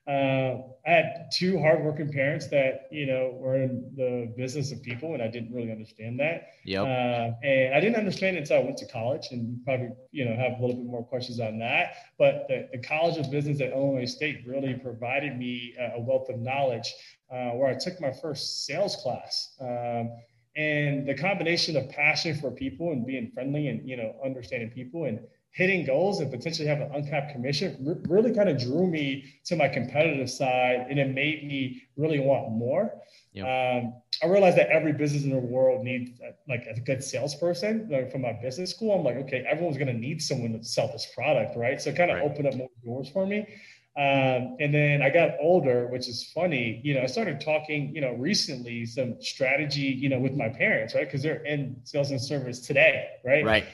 Uh, 0.10 0.64
I 0.88 0.92
had 0.92 1.30
two 1.32 1.60
hardworking 1.60 2.12
parents 2.12 2.48
that 2.48 2.88
you 2.92 3.06
know 3.06 3.38
were 3.40 3.58
in 3.58 3.92
the 3.96 4.34
business 4.36 4.72
of 4.72 4.82
people, 4.82 5.14
and 5.14 5.22
I 5.22 5.28
didn't 5.28 5.54
really 5.54 5.72
understand 5.72 6.20
that. 6.20 6.48
Yep. 6.66 6.82
Uh, 6.82 7.46
and 7.46 7.76
I 7.76 7.80
didn't 7.80 7.98
understand 7.98 8.36
it 8.36 8.40
until 8.40 8.58
I 8.58 8.64
went 8.64 8.78
to 8.78 8.88
college, 8.88 9.28
and 9.30 9.64
probably 9.64 9.90
you 10.12 10.26
know 10.26 10.36
have 10.36 10.54
a 10.54 10.62
little 10.62 10.78
bit 10.78 10.86
more 10.86 11.04
questions 11.04 11.40
on 11.40 11.60
that. 11.60 11.94
But 12.18 12.46
the, 12.48 12.70
the 12.72 12.80
College 12.80 13.24
of 13.24 13.30
Business 13.30 13.62
at 13.62 13.72
Illinois 13.72 14.06
State 14.06 14.40
really 14.48 14.74
provided 14.74 15.38
me 15.38 15.76
a 15.78 16.02
wealth 16.02 16.28
of 16.30 16.40
knowledge, 16.40 16.92
uh, 17.32 17.52
where 17.52 17.70
I 17.70 17.76
took 17.76 18.02
my 18.02 18.12
first 18.12 18.66
sales 18.66 18.96
class. 18.96 19.56
Um, 19.62 20.10
and 20.56 21.08
the 21.08 21.14
combination 21.14 21.78
of 21.78 21.88
passion 21.90 22.36
for 22.36 22.50
people 22.50 22.92
and 22.92 23.06
being 23.06 23.30
friendly 23.32 23.68
and 23.68 23.88
you 23.88 23.96
know 23.96 24.16
understanding 24.26 24.72
people 24.72 25.06
and 25.06 25.20
hitting 25.52 25.86
goals 25.86 26.20
and 26.20 26.32
potentially 26.32 26.68
have 26.68 26.80
an 26.80 26.90
uncapped 26.94 27.32
commission 27.32 27.76
really 28.08 28.34
kind 28.34 28.50
of 28.50 28.58
drew 28.60 28.88
me 28.88 29.26
to 29.46 29.56
my 29.56 29.68
competitive 29.68 30.30
side 30.30 30.86
and 30.90 31.00
it 31.00 31.14
made 31.14 31.46
me 31.46 31.84
really 31.98 32.20
want 32.20 32.52
more. 32.52 32.94
Yep. 33.34 33.46
Um, 33.46 33.94
I 34.24 34.28
realized 34.28 34.58
that 34.58 34.70
every 34.70 34.94
business 34.94 35.24
in 35.24 35.32
the 35.32 35.38
world 35.38 35.84
needs 35.84 36.20
uh, 36.22 36.32
like 36.48 36.66
a 36.66 36.80
good 36.80 37.04
salesperson. 37.04 37.88
Like 37.92 38.12
from 38.12 38.22
my 38.22 38.34
business 38.34 38.72
school, 38.72 38.94
I'm 38.94 39.04
like, 39.04 39.18
okay, 39.18 39.46
everyone's 39.50 39.78
going 39.78 39.88
to 39.88 39.94
need 39.94 40.22
someone 40.22 40.54
to 40.54 40.64
sell 40.64 40.88
this 40.88 41.08
product, 41.16 41.56
right? 41.58 41.82
So 41.82 41.90
it 41.90 41.96
kind 41.96 42.12
of 42.12 42.18
right. 42.18 42.26
opened 42.26 42.48
up 42.48 42.56
more 42.56 42.70
doors 42.84 43.10
for 43.10 43.26
me. 43.26 43.48
Um, 43.98 44.56
and 44.60 44.74
then 44.74 45.02
I 45.02 45.10
got 45.10 45.32
older, 45.42 45.88
which 45.88 46.08
is 46.08 46.32
funny. 46.34 46.80
You 46.84 46.94
know, 46.94 47.02
I 47.02 47.06
started 47.08 47.42
talking, 47.42 47.94
you 47.94 48.02
know, 48.02 48.14
recently 48.14 48.86
some 48.86 49.22
strategy, 49.22 49.82
you 49.82 50.10
know, 50.10 50.20
with 50.20 50.34
my 50.34 50.48
parents, 50.48 50.96
right? 50.96 51.06
Because 51.06 51.22
they're 51.22 51.44
in 51.44 51.76
sales 51.84 52.12
and 52.12 52.22
service 52.22 52.60
today, 52.62 53.08
right? 53.26 53.44
Right. 53.44 53.66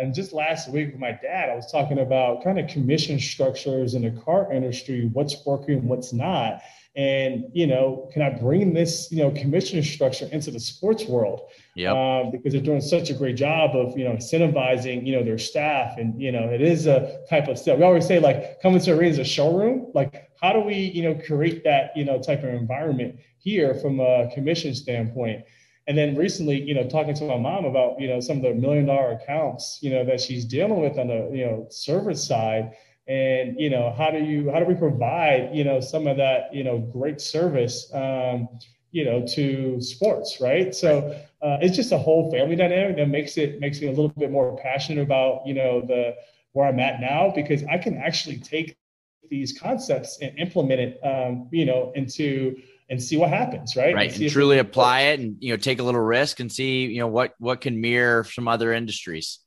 And 0.00 0.14
just 0.14 0.32
last 0.32 0.70
week 0.70 0.92
with 0.92 1.00
my 1.00 1.12
dad, 1.12 1.50
I 1.50 1.54
was 1.54 1.70
talking 1.70 1.98
about 1.98 2.42
kind 2.44 2.58
of 2.58 2.68
commission 2.68 3.18
structures 3.18 3.94
in 3.94 4.02
the 4.02 4.20
car 4.22 4.52
industry, 4.52 5.10
what's 5.12 5.44
working, 5.44 5.86
what's 5.86 6.12
not. 6.12 6.62
And, 6.94 7.46
you 7.54 7.66
know, 7.66 8.10
can 8.12 8.20
I 8.20 8.28
bring 8.28 8.74
this, 8.74 9.10
you 9.10 9.22
know, 9.22 9.30
commission 9.30 9.82
structure 9.82 10.28
into 10.30 10.50
the 10.50 10.60
sports 10.60 11.06
world? 11.06 11.48
Yeah. 11.74 11.92
Um, 11.92 12.30
because 12.30 12.52
they're 12.52 12.62
doing 12.62 12.82
such 12.82 13.08
a 13.08 13.14
great 13.14 13.36
job 13.36 13.74
of, 13.74 13.96
you 13.96 14.04
know, 14.04 14.12
incentivizing, 14.12 15.06
you 15.06 15.16
know, 15.16 15.24
their 15.24 15.38
staff. 15.38 15.96
And, 15.96 16.20
you 16.20 16.30
know, 16.32 16.50
it 16.50 16.60
is 16.60 16.86
a 16.86 17.24
type 17.30 17.48
of 17.48 17.58
stuff. 17.58 17.78
We 17.78 17.84
always 17.84 18.06
say 18.06 18.18
like 18.18 18.60
coming 18.60 18.80
to 18.80 18.92
arena 18.92 19.10
is 19.10 19.18
a 19.18 19.24
showroom. 19.24 19.90
Like, 19.94 20.30
how 20.42 20.52
do 20.52 20.60
we, 20.60 20.74
you 20.74 21.02
know, 21.02 21.14
create 21.24 21.64
that, 21.64 21.96
you 21.96 22.04
know, 22.04 22.20
type 22.20 22.42
of 22.42 22.50
environment 22.50 23.18
here 23.38 23.74
from 23.74 23.98
a 24.00 24.28
commission 24.34 24.74
standpoint? 24.74 25.44
And 25.86 25.98
then 25.98 26.14
recently, 26.14 26.62
you 26.62 26.74
know, 26.74 26.88
talking 26.88 27.14
to 27.14 27.24
my 27.24 27.36
mom 27.36 27.64
about, 27.64 28.00
you 28.00 28.08
know, 28.08 28.20
some 28.20 28.36
of 28.38 28.42
the 28.42 28.54
million 28.54 28.86
dollar 28.86 29.12
accounts, 29.12 29.78
you 29.82 29.90
know, 29.90 30.04
that 30.04 30.20
she's 30.20 30.44
dealing 30.44 30.80
with 30.80 30.98
on 30.98 31.08
the, 31.08 31.30
you 31.32 31.44
know, 31.44 31.66
service 31.70 32.24
side. 32.26 32.72
And, 33.08 33.58
you 33.58 33.68
know, 33.68 33.92
how 33.96 34.10
do 34.10 34.18
you, 34.18 34.50
how 34.50 34.60
do 34.60 34.64
we 34.64 34.74
provide, 34.74 35.50
you 35.52 35.64
know, 35.64 35.80
some 35.80 36.06
of 36.06 36.16
that, 36.18 36.54
you 36.54 36.62
know, 36.62 36.78
great 36.78 37.20
service, 37.20 37.92
um, 37.92 38.48
you 38.92 39.04
know, 39.04 39.26
to 39.34 39.80
sports, 39.80 40.38
right? 40.40 40.72
So 40.72 41.10
uh, 41.42 41.58
it's 41.60 41.74
just 41.74 41.90
a 41.90 41.98
whole 41.98 42.30
family 42.30 42.54
dynamic 42.54 42.96
that 42.96 43.08
makes 43.08 43.36
it, 43.36 43.58
makes 43.58 43.80
me 43.80 43.88
a 43.88 43.90
little 43.90 44.08
bit 44.10 44.30
more 44.30 44.56
passionate 44.62 45.02
about, 45.02 45.44
you 45.46 45.54
know, 45.54 45.80
the, 45.80 46.14
where 46.52 46.68
I'm 46.68 46.78
at 46.78 47.00
now, 47.00 47.32
because 47.34 47.64
I 47.64 47.78
can 47.78 47.96
actually 47.96 48.36
take 48.36 48.76
these 49.30 49.58
concepts 49.58 50.18
and 50.20 50.38
implement 50.38 50.80
it, 50.80 51.00
um, 51.02 51.48
you 51.50 51.64
know, 51.64 51.90
into 51.96 52.56
and 52.90 53.02
see 53.02 53.16
what 53.16 53.30
happens, 53.30 53.76
right? 53.76 53.94
Right, 53.94 54.12
and, 54.12 54.22
and 54.22 54.30
truly 54.30 54.58
it 54.58 54.60
apply 54.60 55.00
it, 55.02 55.20
and 55.20 55.36
you 55.40 55.52
know, 55.52 55.56
take 55.56 55.80
a 55.80 55.82
little 55.82 56.00
risk 56.00 56.40
and 56.40 56.50
see, 56.50 56.86
you 56.86 57.00
know, 57.00 57.06
what 57.06 57.34
what 57.38 57.60
can 57.60 57.80
mirror 57.80 58.24
some 58.24 58.48
other 58.48 58.72
industries. 58.72 59.38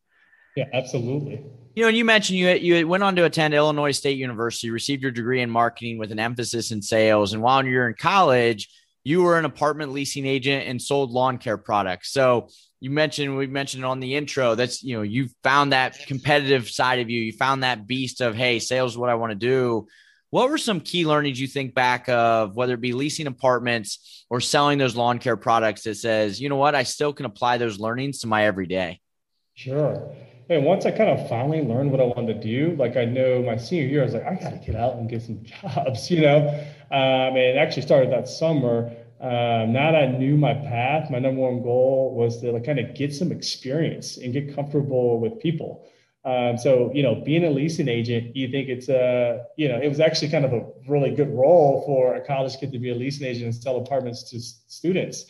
Yeah, 0.56 0.66
absolutely. 0.74 1.44
You 1.76 1.84
know, 1.84 1.90
and 1.90 1.98
you 1.98 2.06
mentioned 2.06 2.40
you 2.40 2.50
you 2.50 2.88
went 2.88 3.04
on 3.04 3.16
to 3.18 3.26
attend 3.26 3.54
Illinois 3.54 3.92
State 3.92 4.18
University, 4.18 4.70
received 4.70 5.02
your 5.02 5.12
degree 5.12 5.42
in 5.42 5.50
marketing 5.50 5.98
with 5.98 6.12
an 6.12 6.20
emphasis 6.20 6.72
in 6.72 6.82
sales, 6.82 7.34
and 7.34 7.42
while 7.42 7.64
you're 7.66 7.88
in 7.88 7.96
college, 7.96 8.70
you 9.04 9.22
were 9.22 9.38
an 9.38 9.46
apartment 9.46 9.92
leasing 9.92 10.26
agent 10.26 10.68
and 10.68 10.82
sold 10.82 11.12
lawn 11.12 11.38
care 11.38 11.58
products. 11.58 12.12
So 12.12 12.48
you 12.80 12.90
mentioned 12.90 13.36
we 13.36 13.48
mentioned 13.48 13.86
on 13.86 14.00
the 14.00 14.16
intro 14.16 14.56
that's 14.56 14.84
you 14.84 14.96
know 14.96 15.02
you 15.02 15.30
found 15.44 15.74
that 15.74 15.98
competitive 16.08 16.70
side 16.70 17.00
of 17.00 17.10
you, 17.10 17.20
you 17.22 17.34
found 17.34 17.64
that 17.64 17.86
beast 17.86 18.22
of 18.22 18.36
hey, 18.36 18.60
sales 18.60 18.94
is 18.94 18.98
what 18.98 19.10
I 19.10 19.16
want 19.16 19.32
to 19.32 19.36
do. 19.36 19.88
What 20.36 20.50
were 20.50 20.58
some 20.58 20.82
key 20.82 21.06
learnings 21.06 21.40
you 21.40 21.48
think 21.48 21.74
back 21.74 22.10
of, 22.10 22.58
whether 22.58 22.74
it 22.74 22.82
be 22.82 22.92
leasing 22.92 23.26
apartments 23.26 24.26
or 24.30 24.42
selling 24.42 24.78
those 24.78 24.94
lawn 24.94 25.18
care 25.18 25.38
products 25.38 25.84
that 25.84 25.96
says, 25.96 26.42
you 26.42 26.50
know 26.50 26.58
what, 26.58 26.76
I 26.76 26.84
still 26.84 27.14
can 27.14 27.26
apply 27.26 27.58
those 27.58 27.80
learnings 27.80 28.20
to 28.20 28.28
my 28.28 28.46
everyday? 28.46 29.00
Sure. 29.54 30.14
And 30.50 30.66
once 30.66 30.86
I 30.86 30.92
kind 30.92 31.10
of 31.10 31.30
finally 31.30 31.62
learned 31.62 31.90
what 31.90 32.02
I 32.02 32.04
wanted 32.04 32.42
to 32.42 32.46
do, 32.46 32.76
like 32.76 32.98
I 32.98 33.06
know 33.06 33.44
my 33.44 33.56
senior 33.56 33.88
year, 33.88 34.02
I 34.02 34.04
was 34.04 34.14
like, 34.14 34.26
I 34.26 34.36
got 34.36 34.50
to 34.50 34.58
get 34.58 34.76
out 34.76 34.96
and 34.96 35.10
get 35.10 35.22
some 35.22 35.42
jobs, 35.62 36.12
you 36.12 36.20
know. 36.20 36.50
Um, 36.92 37.38
and 37.38 37.38
it 37.38 37.56
actually 37.56 37.84
started 37.84 38.12
that 38.12 38.28
summer. 38.28 38.94
Um, 39.22 39.72
now 39.72 39.94
that 39.94 40.04
I 40.04 40.08
knew 40.08 40.36
my 40.36 40.54
path, 40.54 41.10
my 41.10 41.20
number 41.20 41.40
one 41.40 41.64
goal 41.64 42.14
was 42.14 42.42
to 42.42 42.52
like 42.52 42.66
kind 42.66 42.80
of 42.80 42.94
get 42.94 43.16
some 43.16 43.32
experience 43.32 44.18
and 44.18 44.34
get 44.34 44.54
comfortable 44.54 45.18
with 45.18 45.40
people. 45.40 45.88
Um, 46.26 46.58
so, 46.58 46.92
you 46.92 47.04
know, 47.04 47.16
being 47.16 47.46
a 47.46 47.52
leasing 47.52 47.88
agent, 47.88 48.36
you 48.36 48.50
think 48.50 48.68
it's 48.68 48.90
a, 48.90 49.46
you 49.58 49.68
know, 49.70 49.80
it 49.80 49.88
was 49.88 50.00
actually 50.00 50.30
kind 50.30 50.44
of 50.44 50.54
a 50.54 50.66
really 50.88 51.12
good 51.12 51.30
role 51.30 51.84
for 51.86 52.16
a 52.16 52.26
college 52.26 52.58
kid 52.60 52.72
to 52.72 52.80
be 52.80 52.90
a 52.90 52.96
leasing 52.96 53.28
agent 53.28 53.46
and 53.46 53.56
sell 53.56 53.78
apartments 53.78 54.24
to 54.32 54.40
students. 54.40 55.26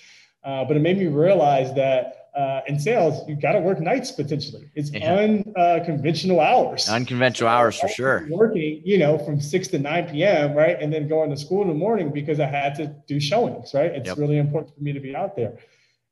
Uh, 0.46 0.64
but 0.64 0.78
it 0.78 0.80
made 0.80 0.98
me 0.98 1.08
realize 1.08 1.74
that 1.74 2.30
uh, 2.36 2.62
in 2.68 2.80
sales, 2.80 3.28
you 3.28 3.36
got 3.36 3.54
to 3.54 3.60
work 3.60 3.80
nights 3.80 4.12
potentially. 4.12 4.70
It's 4.76 4.92
yeah. 4.92 5.16
unconventional 5.58 6.40
uh, 6.40 6.44
hours. 6.44 6.88
Unconventional 6.88 7.50
hours 7.50 7.80
for 7.80 7.88
sure. 7.88 8.28
Working, 8.30 8.82
you 8.86 8.98
know, 8.98 9.18
from 9.18 9.42
six 9.42 9.70
to 9.70 9.80
nine 9.80 10.10
p.m. 10.10 10.54
right, 10.54 10.78
and 10.82 10.94
then 10.94 11.08
going 11.08 11.30
to 11.30 11.38
school 11.38 11.62
in 11.62 11.70
the 11.70 11.74
morning 11.74 12.12
because 12.12 12.40
I 12.40 12.48
had 12.48 12.76
to 12.76 12.94
do 13.08 13.20
showings. 13.20 13.74
Right, 13.74 13.92
it's 13.92 14.08
yep. 14.08 14.18
really 14.18 14.38
important 14.38 14.76
for 14.76 14.82
me 14.82 14.92
to 14.92 15.00
be 15.00 15.16
out 15.16 15.38
there, 15.38 15.58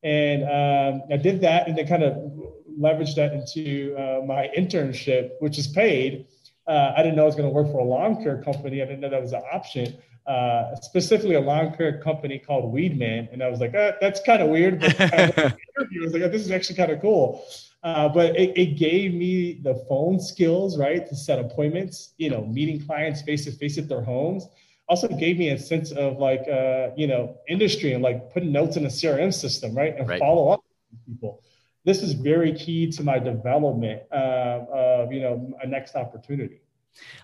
and 0.01 0.43
um, 0.43 1.03
I 1.11 1.17
did 1.17 1.41
that, 1.41 1.67
and 1.67 1.77
then 1.77 1.87
kind 1.87 2.03
of 2.03 2.15
leveraged 2.79 3.15
that 3.15 3.33
into 3.33 3.95
uh, 3.95 4.25
my 4.25 4.49
internship, 4.57 5.31
which 5.39 5.57
is 5.57 5.67
paid. 5.67 6.27
Uh, 6.67 6.93
I 6.95 7.03
didn't 7.03 7.15
know 7.15 7.23
I 7.23 7.25
was 7.25 7.35
going 7.35 7.49
to 7.49 7.53
work 7.53 7.67
for 7.67 7.79
a 7.79 7.83
lawn 7.83 8.23
care 8.23 8.41
company. 8.41 8.81
I 8.81 8.85
didn't 8.85 9.01
know 9.01 9.09
that 9.09 9.21
was 9.21 9.33
an 9.33 9.43
option 9.51 9.97
uh, 10.25 10.75
specifically 10.75 11.35
a 11.35 11.41
lawn 11.41 11.75
care 11.75 11.99
company 11.99 12.39
called 12.39 12.71
Weed 12.71 12.97
Man. 12.97 13.27
And 13.31 13.43
I 13.43 13.49
was 13.49 13.59
like, 13.59 13.75
uh, 13.75 13.93
that's 13.99 14.21
kind 14.21 14.41
of 14.41 14.49
weird. 14.49 14.79
But 14.79 14.99
I 15.01 15.53
was 16.01 16.13
like, 16.13 16.21
oh, 16.21 16.29
this 16.29 16.43
is 16.45 16.51
actually 16.51 16.75
kind 16.75 16.91
of 16.91 17.01
cool. 17.01 17.45
Uh, 17.83 18.07
but 18.07 18.35
it, 18.37 18.57
it, 18.57 18.77
gave 18.77 19.13
me 19.13 19.59
the 19.61 19.75
phone 19.89 20.17
skills, 20.17 20.77
right, 20.77 21.05
to 21.05 21.15
set 21.17 21.37
appointments, 21.37 22.13
you 22.17 22.29
know, 22.29 22.45
meeting 22.45 22.79
clients 22.85 23.21
face 23.21 23.43
to 23.43 23.51
face 23.51 23.77
at 23.77 23.89
their 23.89 24.01
homes. 24.01 24.47
Also 24.87 25.09
gave 25.09 25.37
me 25.37 25.49
a 25.49 25.57
sense 25.57 25.91
of 25.91 26.17
like, 26.17 26.47
uh, 26.47 26.91
you 26.95 27.07
know, 27.07 27.35
industry 27.49 27.91
and 27.91 28.01
like 28.01 28.31
putting 28.31 28.53
notes 28.53 28.77
in 28.77 28.85
a 28.85 28.89
CRM 28.89 29.33
system, 29.33 29.75
right, 29.75 29.97
and 29.97 30.07
right. 30.07 30.19
follow 30.19 30.49
up 30.49 30.63
with 30.91 31.05
people. 31.05 31.41
This 31.85 32.01
is 32.01 32.13
very 32.13 32.53
key 32.53 32.89
to 32.91 33.03
my 33.03 33.19
development 33.19 34.03
uh, 34.11 34.65
of, 34.71 35.11
you 35.11 35.21
know, 35.21 35.53
a 35.61 35.67
next 35.67 35.95
opportunity. 35.95 36.61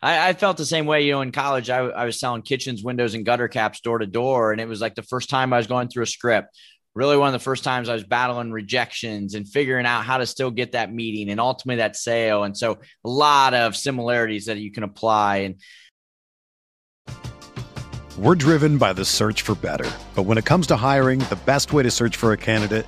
I, 0.02 0.30
I, 0.30 0.34
felt 0.34 0.58
the 0.58 0.66
same 0.66 0.86
way. 0.86 1.04
You 1.06 1.14
know, 1.14 1.22
in 1.22 1.32
college, 1.32 1.70
I, 1.70 1.78
I 1.78 2.06
was 2.06 2.20
selling 2.20 2.42
kitchens, 2.42 2.84
windows, 2.84 3.14
and 3.14 3.26
gutter 3.26 3.48
caps 3.48 3.80
door 3.82 4.00
to 4.00 4.06
door, 4.08 4.52
and 4.52 4.60
it 4.60 4.68
was 4.68 4.82
like 4.82 4.96
the 4.96 5.04
first 5.04 5.30
time 5.30 5.54
I 5.54 5.58
was 5.58 5.68
going 5.68 5.88
through 5.88 6.04
a 6.04 6.08
script. 6.08 6.58
Really, 6.96 7.16
one 7.16 7.28
of 7.28 7.34
the 7.34 7.40
first 7.40 7.64
times 7.64 7.88
I 7.88 7.94
was 7.94 8.04
battling 8.04 8.52
rejections 8.52 9.36
and 9.36 9.48
figuring 9.48 9.86
out 9.86 10.04
how 10.04 10.18
to 10.18 10.26
still 10.26 10.52
get 10.52 10.72
that 10.72 10.92
meeting 10.92 11.30
and 11.30 11.40
ultimately 11.40 11.78
that 11.78 11.96
sale. 11.96 12.44
And 12.44 12.58
so, 12.58 12.80
a 13.06 13.10
lot 13.10 13.54
of 13.54 13.78
similarities 13.78 14.48
that 14.48 14.58
you 14.58 14.72
can 14.72 14.84
apply. 14.84 15.38
And 15.38 15.56
we're 18.18 18.36
driven 18.36 18.78
by 18.80 18.92
the 18.92 19.06
search 19.06 19.44
for 19.44 19.56
better, 19.56 19.90
but 20.16 20.24
when 20.24 20.38
it 20.38 20.46
comes 20.46 20.68
to 20.68 20.76
hiring, 20.76 21.20
the 21.20 21.40
best 21.46 21.72
way 21.72 21.84
to 21.84 21.92
search 21.92 22.18
for 22.18 22.34
a 22.34 22.38
candidate 22.38 22.88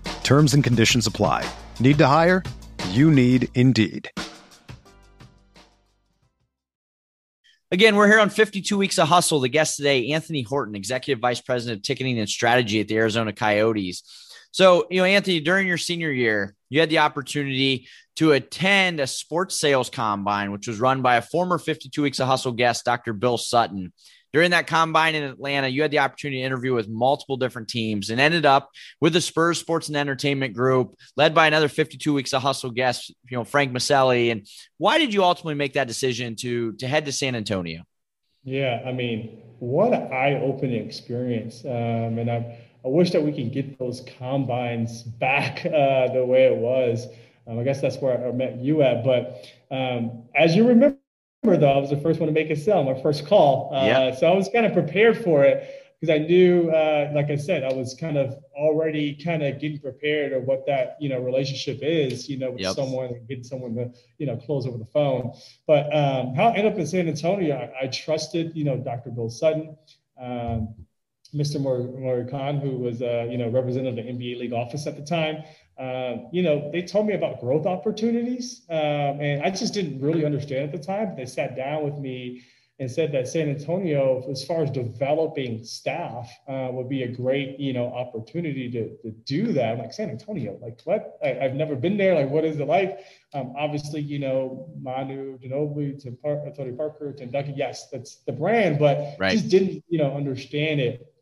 Terms 0.23 0.53
and 0.53 0.63
conditions 0.63 1.05
apply. 1.05 1.45
Need 1.79 1.97
to 1.97 2.07
hire? 2.07 2.43
You 2.89 3.11
need 3.11 3.49
Indeed. 3.53 4.09
Again, 7.73 7.95
we're 7.95 8.07
here 8.07 8.19
on 8.19 8.29
52 8.29 8.77
Weeks 8.77 8.99
of 8.99 9.07
Hustle. 9.07 9.39
The 9.39 9.47
guest 9.47 9.77
today, 9.77 10.11
Anthony 10.11 10.41
Horton, 10.41 10.75
Executive 10.75 11.21
Vice 11.21 11.39
President 11.39 11.77
of 11.77 11.83
Ticketing 11.83 12.19
and 12.19 12.27
Strategy 12.27 12.81
at 12.81 12.89
the 12.89 12.97
Arizona 12.97 13.31
Coyotes. 13.31 14.03
So, 14.51 14.87
you 14.89 14.97
know, 14.97 15.05
Anthony, 15.05 15.39
during 15.39 15.67
your 15.67 15.77
senior 15.77 16.11
year, 16.11 16.53
you 16.67 16.81
had 16.81 16.89
the 16.89 16.99
opportunity 16.99 17.87
to 18.17 18.33
attend 18.33 18.99
a 18.99 19.07
sports 19.07 19.57
sales 19.57 19.89
combine, 19.89 20.51
which 20.51 20.67
was 20.67 20.81
run 20.81 21.01
by 21.01 21.15
a 21.15 21.21
former 21.21 21.57
52 21.57 22.01
Weeks 22.01 22.19
of 22.19 22.27
Hustle 22.27 22.51
guest, 22.51 22.83
Dr. 22.83 23.13
Bill 23.13 23.37
Sutton. 23.37 23.93
During 24.33 24.51
that 24.51 24.67
combine 24.67 25.15
in 25.15 25.23
Atlanta, 25.23 25.67
you 25.67 25.81
had 25.81 25.91
the 25.91 25.99
opportunity 25.99 26.39
to 26.39 26.45
interview 26.45 26.73
with 26.73 26.87
multiple 26.87 27.37
different 27.37 27.67
teams 27.67 28.09
and 28.09 28.21
ended 28.21 28.45
up 28.45 28.69
with 29.01 29.13
the 29.13 29.21
Spurs 29.21 29.59
Sports 29.59 29.89
and 29.89 29.97
Entertainment 29.97 30.53
Group, 30.53 30.95
led 31.17 31.35
by 31.35 31.47
another 31.47 31.67
52 31.67 32.13
weeks 32.13 32.33
of 32.33 32.41
hustle 32.41 32.71
guest, 32.71 33.09
you 33.29 33.37
know, 33.37 33.43
Frank 33.43 33.73
Miceli. 33.73 34.31
And 34.31 34.47
why 34.77 34.97
did 34.97 35.13
you 35.13 35.23
ultimately 35.23 35.55
make 35.55 35.73
that 35.73 35.87
decision 35.87 36.35
to 36.37 36.73
to 36.73 36.87
head 36.87 37.05
to 37.05 37.11
San 37.11 37.35
Antonio? 37.35 37.83
Yeah, 38.43 38.81
I 38.85 38.91
mean, 38.91 39.39
what 39.59 39.93
an 39.93 40.11
eye-opening 40.11 40.83
experience. 40.83 41.63
Um, 41.63 42.17
and 42.17 42.31
I, 42.31 42.57
I 42.83 42.87
wish 42.87 43.11
that 43.11 43.21
we 43.21 43.31
could 43.31 43.53
get 43.53 43.77
those 43.77 44.01
combines 44.17 45.03
back 45.03 45.65
uh, 45.65 46.11
the 46.11 46.25
way 46.25 46.45
it 46.45 46.57
was. 46.57 47.07
Um, 47.47 47.59
I 47.59 47.63
guess 47.63 47.81
that's 47.81 47.97
where 47.97 48.27
I 48.27 48.31
met 48.31 48.57
you 48.57 48.81
at. 48.81 49.03
But 49.03 49.45
um, 49.69 50.23
as 50.35 50.55
you 50.55 50.67
remember, 50.67 50.97
though, 51.43 51.71
I 51.71 51.77
was 51.77 51.89
the 51.89 51.97
first 51.97 52.19
one 52.19 52.27
to 52.27 52.33
make 52.33 52.49
a 52.49 52.55
sell, 52.55 52.83
my 52.83 53.01
first 53.01 53.25
call. 53.25 53.73
Uh, 53.73 53.85
yeah. 53.85 54.15
So 54.15 54.27
I 54.27 54.35
was 54.35 54.49
kind 54.49 54.65
of 54.65 54.73
prepared 54.73 55.23
for 55.23 55.43
it 55.43 55.81
because 55.99 56.13
I 56.13 56.19
knew, 56.19 56.69
uh, 56.69 57.11
like 57.13 57.29
I 57.29 57.35
said, 57.35 57.63
I 57.63 57.73
was 57.73 57.95
kind 57.99 58.17
of 58.17 58.35
already 58.55 59.15
kind 59.15 59.43
of 59.43 59.59
getting 59.59 59.79
prepared 59.79 60.33
of 60.33 60.43
what 60.43 60.65
that 60.67 60.97
you 60.99 61.09
know 61.09 61.19
relationship 61.19 61.79
is, 61.81 62.29
you 62.29 62.37
know, 62.37 62.51
with 62.51 62.61
yep. 62.61 62.75
someone 62.75 63.07
and 63.07 63.27
getting 63.27 63.43
someone 63.43 63.75
to 63.75 63.91
you 64.17 64.27
know 64.27 64.37
close 64.37 64.67
over 64.67 64.77
the 64.77 64.85
phone. 64.85 65.33
But 65.65 65.85
um, 65.95 66.35
how 66.35 66.49
I 66.49 66.55
ended 66.55 66.73
up 66.73 66.79
in 66.79 66.85
San 66.85 67.07
Antonio, 67.07 67.55
I, 67.55 67.85
I 67.85 67.87
trusted 67.87 68.55
you 68.55 68.63
know 68.63 68.77
Dr. 68.77 69.09
Bill 69.09 69.29
Sutton. 69.29 69.77
Um, 70.19 70.75
Mr. 71.33 71.61
Maury 71.61 72.25
Khan, 72.29 72.57
who 72.57 72.71
was, 72.71 73.01
uh, 73.01 73.25
you 73.29 73.37
know, 73.37 73.49
representative 73.49 73.97
of 73.97 74.05
the 74.05 74.11
NBA 74.11 74.37
league 74.37 74.51
office 74.51 74.85
at 74.85 74.97
the 74.97 75.01
time, 75.01 75.43
um, 75.77 76.27
you 76.31 76.43
know, 76.43 76.69
they 76.71 76.81
told 76.81 77.07
me 77.07 77.13
about 77.13 77.39
growth 77.39 77.65
opportunities, 77.65 78.61
um, 78.69 79.19
and 79.19 79.43
I 79.43 79.49
just 79.49 79.73
didn't 79.73 80.01
really 80.01 80.25
understand 80.25 80.65
at 80.65 80.71
the 80.71 80.85
time. 80.85 81.15
They 81.15 81.25
sat 81.25 81.55
down 81.55 81.83
with 81.83 81.97
me 81.97 82.43
and 82.81 82.89
said 82.89 83.11
that 83.11 83.27
San 83.27 83.47
Antonio, 83.47 84.27
as 84.31 84.43
far 84.43 84.63
as 84.63 84.71
developing 84.71 85.63
staff, 85.63 86.31
uh, 86.47 86.69
would 86.71 86.89
be 86.89 87.03
a 87.03 87.07
great, 87.07 87.59
you 87.59 87.73
know, 87.73 87.85
opportunity 87.85 88.71
to, 88.71 88.97
to 89.03 89.11
do 89.25 89.53
that. 89.53 89.73
I'm 89.73 89.77
like 89.77 89.93
San 89.93 90.09
Antonio, 90.09 90.57
like 90.59 90.81
what? 90.83 91.19
I, 91.23 91.27
have 91.27 91.53
never 91.53 91.75
been 91.75 91.95
there. 91.95 92.15
Like, 92.15 92.31
what 92.31 92.43
is 92.43 92.59
it 92.59 92.67
like? 92.67 92.99
Um, 93.35 93.53
obviously, 93.55 94.01
you 94.01 94.17
know, 94.17 94.67
Manu 94.81 95.37
Ginobili 95.37 96.01
to 96.01 96.11
Par- 96.11 96.43
Tony 96.57 96.71
Parker 96.71 97.13
to 97.13 97.25
Duncan. 97.27 97.53
Yes, 97.55 97.87
that's 97.91 98.15
the 98.25 98.31
brand, 98.31 98.79
but 98.79 99.15
right. 99.19 99.31
just 99.31 99.49
didn't, 99.49 99.83
you 99.87 99.99
know, 99.99 100.17
understand 100.17 100.81
it. 100.81 101.13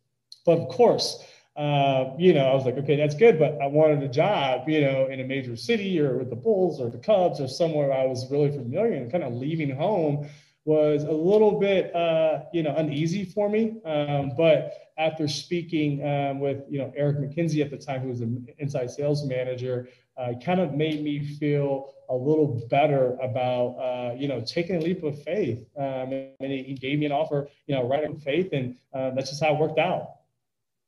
But 0.45 0.59
of 0.59 0.69
course, 0.69 1.21
uh, 1.59 2.15
you 2.17 2.33
know, 2.33 2.45
I 2.45 2.53
was 2.53 2.63
like, 2.63 2.77
okay, 2.77 2.95
that's 2.95 3.15
good, 3.15 3.37
but 3.37 3.61
I 3.61 3.67
wanted 3.67 4.01
a 4.01 4.07
job, 4.07 4.69
you 4.69 4.79
know, 4.79 5.07
in 5.07 5.19
a 5.19 5.25
major 5.25 5.57
city 5.57 5.99
or 5.99 6.17
with 6.17 6.29
the 6.29 6.35
Bulls 6.37 6.79
or 6.79 6.89
the 6.89 6.97
Cubs 6.97 7.41
or 7.41 7.49
somewhere 7.49 7.91
I 7.91 8.05
was 8.05 8.31
really 8.31 8.49
familiar 8.49 8.93
and 8.93 9.11
kind 9.11 9.25
of 9.25 9.33
leaving 9.33 9.75
home 9.75 10.29
was 10.63 11.03
a 11.03 11.11
little 11.11 11.59
bit, 11.59 11.93
uh, 11.93 12.43
you 12.53 12.63
know, 12.63 12.73
uneasy 12.77 13.25
for 13.25 13.49
me. 13.49 13.75
Um, 13.83 14.31
but 14.37 14.71
after 14.97 15.27
speaking 15.27 16.05
um, 16.07 16.39
with, 16.39 16.63
you 16.69 16.79
know, 16.79 16.93
Eric 16.95 17.17
McKenzie 17.17 17.61
at 17.61 17.71
the 17.71 17.77
time, 17.77 18.01
who 18.03 18.09
was 18.09 18.21
an 18.21 18.47
inside 18.59 18.89
sales 18.89 19.25
manager, 19.25 19.89
uh, 20.17 20.33
kind 20.41 20.61
of 20.61 20.75
made 20.75 21.03
me 21.03 21.19
feel 21.19 21.93
a 22.09 22.15
little 22.15 22.65
better 22.69 23.17
about, 23.21 23.75
uh, 23.79 24.15
you 24.15 24.29
know, 24.29 24.39
taking 24.39 24.77
a 24.77 24.79
leap 24.79 25.03
of 25.03 25.21
faith. 25.23 25.65
Um, 25.77 26.13
and 26.39 26.51
he 26.51 26.77
gave 26.79 26.99
me 26.99 27.05
an 27.05 27.11
offer, 27.11 27.49
you 27.67 27.75
know, 27.75 27.85
right 27.85 28.05
of 28.05 28.23
faith, 28.23 28.49
and 28.53 28.77
uh, 28.93 29.11
that's 29.11 29.29
just 29.29 29.43
how 29.43 29.55
it 29.55 29.59
worked 29.59 29.79
out. 29.79 30.18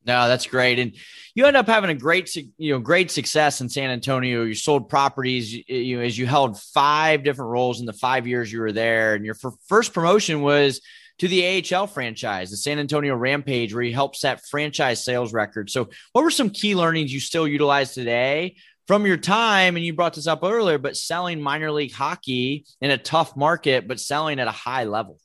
No, 0.03 0.27
that's 0.27 0.47
great. 0.47 0.79
And 0.79 0.95
you 1.35 1.45
end 1.45 1.55
up 1.55 1.67
having 1.67 1.91
a 1.91 1.95
great, 1.95 2.35
you 2.35 2.73
know, 2.73 2.79
great 2.79 3.11
success 3.11 3.61
in 3.61 3.69
San 3.69 3.91
Antonio. 3.91 4.43
You 4.43 4.55
sold 4.55 4.89
properties, 4.89 5.53
you 5.53 5.97
know, 5.97 6.03
as 6.03 6.17
you 6.17 6.25
held 6.25 6.59
five 6.59 7.23
different 7.23 7.51
roles 7.51 7.79
in 7.79 7.85
the 7.85 7.93
five 7.93 8.25
years 8.25 8.51
you 8.51 8.61
were 8.61 8.71
there. 8.71 9.13
And 9.13 9.23
your 9.23 9.35
first 9.67 9.93
promotion 9.93 10.41
was 10.41 10.81
to 11.19 11.27
the 11.27 11.63
AHL 11.71 11.85
franchise, 11.85 12.49
the 12.49 12.57
San 12.57 12.79
Antonio 12.79 13.15
Rampage, 13.15 13.75
where 13.75 13.83
you 13.83 13.93
helped 13.93 14.15
set 14.15 14.43
franchise 14.47 15.03
sales 15.03 15.33
records. 15.33 15.71
So, 15.71 15.89
what 16.13 16.23
were 16.23 16.31
some 16.31 16.49
key 16.49 16.73
learnings 16.73 17.13
you 17.13 17.19
still 17.19 17.47
utilize 17.47 17.93
today 17.93 18.55
from 18.87 19.05
your 19.05 19.17
time? 19.17 19.75
And 19.75 19.85
you 19.85 19.93
brought 19.93 20.15
this 20.15 20.25
up 20.25 20.39
earlier, 20.43 20.79
but 20.79 20.97
selling 20.97 21.39
minor 21.39 21.71
league 21.71 21.93
hockey 21.93 22.65
in 22.81 22.89
a 22.89 22.97
tough 22.97 23.37
market, 23.37 23.87
but 23.87 23.99
selling 23.99 24.39
at 24.39 24.47
a 24.47 24.51
high 24.51 24.85
level. 24.85 25.19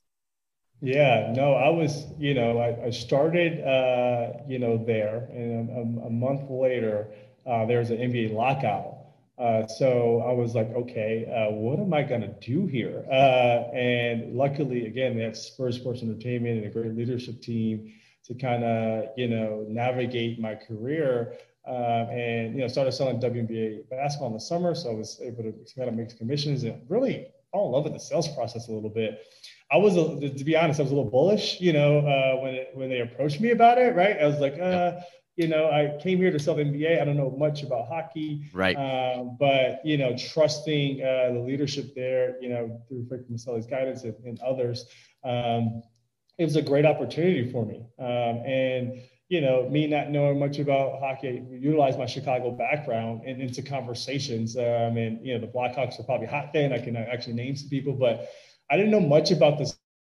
Yeah, 0.80 1.32
no, 1.34 1.54
I 1.54 1.70
was, 1.70 2.06
you 2.18 2.34
know, 2.34 2.58
I, 2.58 2.86
I 2.86 2.90
started, 2.90 3.60
uh, 3.66 4.42
you 4.46 4.58
know, 4.58 4.76
there, 4.76 5.28
and 5.32 5.70
a, 5.70 6.06
a 6.06 6.10
month 6.10 6.50
later, 6.50 7.08
uh, 7.46 7.64
there 7.64 7.78
was 7.78 7.90
an 7.90 7.98
NBA 7.98 8.34
lockout. 8.34 8.94
Uh, 9.38 9.66
so 9.66 10.20
I 10.26 10.32
was 10.32 10.54
like, 10.54 10.68
okay, 10.74 11.26
uh, 11.26 11.52
what 11.52 11.78
am 11.78 11.92
I 11.94 12.02
going 12.02 12.20
to 12.22 12.34
do 12.40 12.66
here? 12.66 13.04
Uh, 13.10 13.70
and 13.74 14.34
luckily, 14.34 14.86
again, 14.86 15.16
they 15.16 15.22
have 15.22 15.36
Spurs 15.36 15.76
Sports 15.76 16.02
Entertainment 16.02 16.58
and 16.58 16.66
a 16.66 16.70
great 16.70 16.94
leadership 16.94 17.40
team 17.40 17.92
to 18.24 18.34
kind 18.34 18.64
of, 18.64 19.08
you 19.16 19.28
know, 19.28 19.64
navigate 19.68 20.40
my 20.40 20.54
career. 20.54 21.34
Uh, 21.66 22.06
and 22.12 22.54
you 22.54 22.60
know, 22.60 22.68
started 22.68 22.92
selling 22.92 23.18
WNBA 23.18 23.88
basketball 23.90 24.28
in 24.28 24.34
the 24.34 24.40
summer, 24.40 24.72
so 24.72 24.90
I 24.90 24.94
was 24.94 25.20
able 25.20 25.42
to 25.42 25.52
kind 25.74 25.88
of 25.88 25.96
make 25.96 26.16
commissions 26.16 26.62
and 26.62 26.80
really 26.88 27.26
fall 27.50 27.66
in 27.66 27.72
love 27.72 27.84
with 27.84 27.92
the 27.92 27.98
sales 27.98 28.28
process 28.36 28.68
a 28.68 28.72
little 28.72 28.88
bit. 28.88 29.20
I 29.70 29.79
was, 29.79 29.96
a, 29.96 30.31
to 30.31 30.44
be 30.44 30.57
honest, 30.57 30.79
I 30.79 30.85
was 30.85 30.92
a 30.92 30.94
little 30.94 31.11
bullish, 31.11 31.61
you 31.61 31.72
know, 31.72 31.98
uh, 31.98 32.40
when 32.40 32.55
it, 32.55 32.70
when 32.74 32.88
they 32.88 33.00
approached 33.00 33.40
me 33.40 33.50
about 33.50 33.79
it, 33.79 33.96
right? 33.96 34.16
I 34.20 34.26
was 34.26 34.38
like, 34.38 34.59
uh, 34.61 35.00
you 35.37 35.48
know, 35.48 35.70
I 35.70 36.00
came 36.02 36.18
here 36.18 36.31
to 36.31 36.38
sell 36.38 36.55
the 36.55 36.64
NBA. 36.64 37.00
I 37.00 37.05
don't 37.05 37.16
know 37.16 37.35
much 37.37 37.62
about 37.62 37.88
hockey, 37.88 38.48
right? 38.55 38.74
Um, 38.74 39.37
but 39.38 39.85
you 39.85 39.98
know, 39.98 40.16
trusting 40.16 41.02
uh, 41.02 41.33
the 41.35 41.40
leadership 41.40 41.94
there, 41.94 42.40
you 42.40 42.48
know, 42.48 42.81
through 42.88 43.07
Frank 43.07 43.31
Miceli's 43.31 43.66
guidance 43.66 44.05
and, 44.05 44.14
and 44.24 44.40
others, 44.40 44.87
um, 45.24 45.83
it 46.38 46.44
was 46.44 46.57
a 46.57 46.62
great 46.62 46.87
opportunity 46.87 47.50
for 47.50 47.66
me. 47.66 47.85
Um, 47.98 48.42
and 48.46 49.02
you 49.29 49.40
know, 49.40 49.68
me 49.68 49.88
not 49.88 50.11
knowing 50.11 50.38
much 50.38 50.59
about 50.59 51.00
hockey, 51.00 51.42
utilize 51.50 51.98
my 51.98 52.07
Chicago 52.07 52.52
background 52.52 53.22
and 53.26 53.42
into 53.42 53.61
conversations. 53.61 54.57
Um, 54.57 54.96
and 54.96 55.24
you 55.26 55.35
know, 55.35 55.40
the 55.40 55.52
Blackhawks 55.52 55.98
are 55.98 56.05
probably 56.05 56.29
hot 56.29 56.52
then. 56.52 56.72
I 56.72 56.79
can 56.79 56.96
actually 56.96 57.35
name 57.35 57.57
some 57.57 57.68
people, 57.68 57.92
but 57.92 58.31
I 58.70 58.76
didn't 58.76 58.90
know 58.90 59.00
much 59.00 59.31
about 59.31 59.59
the 59.59 59.72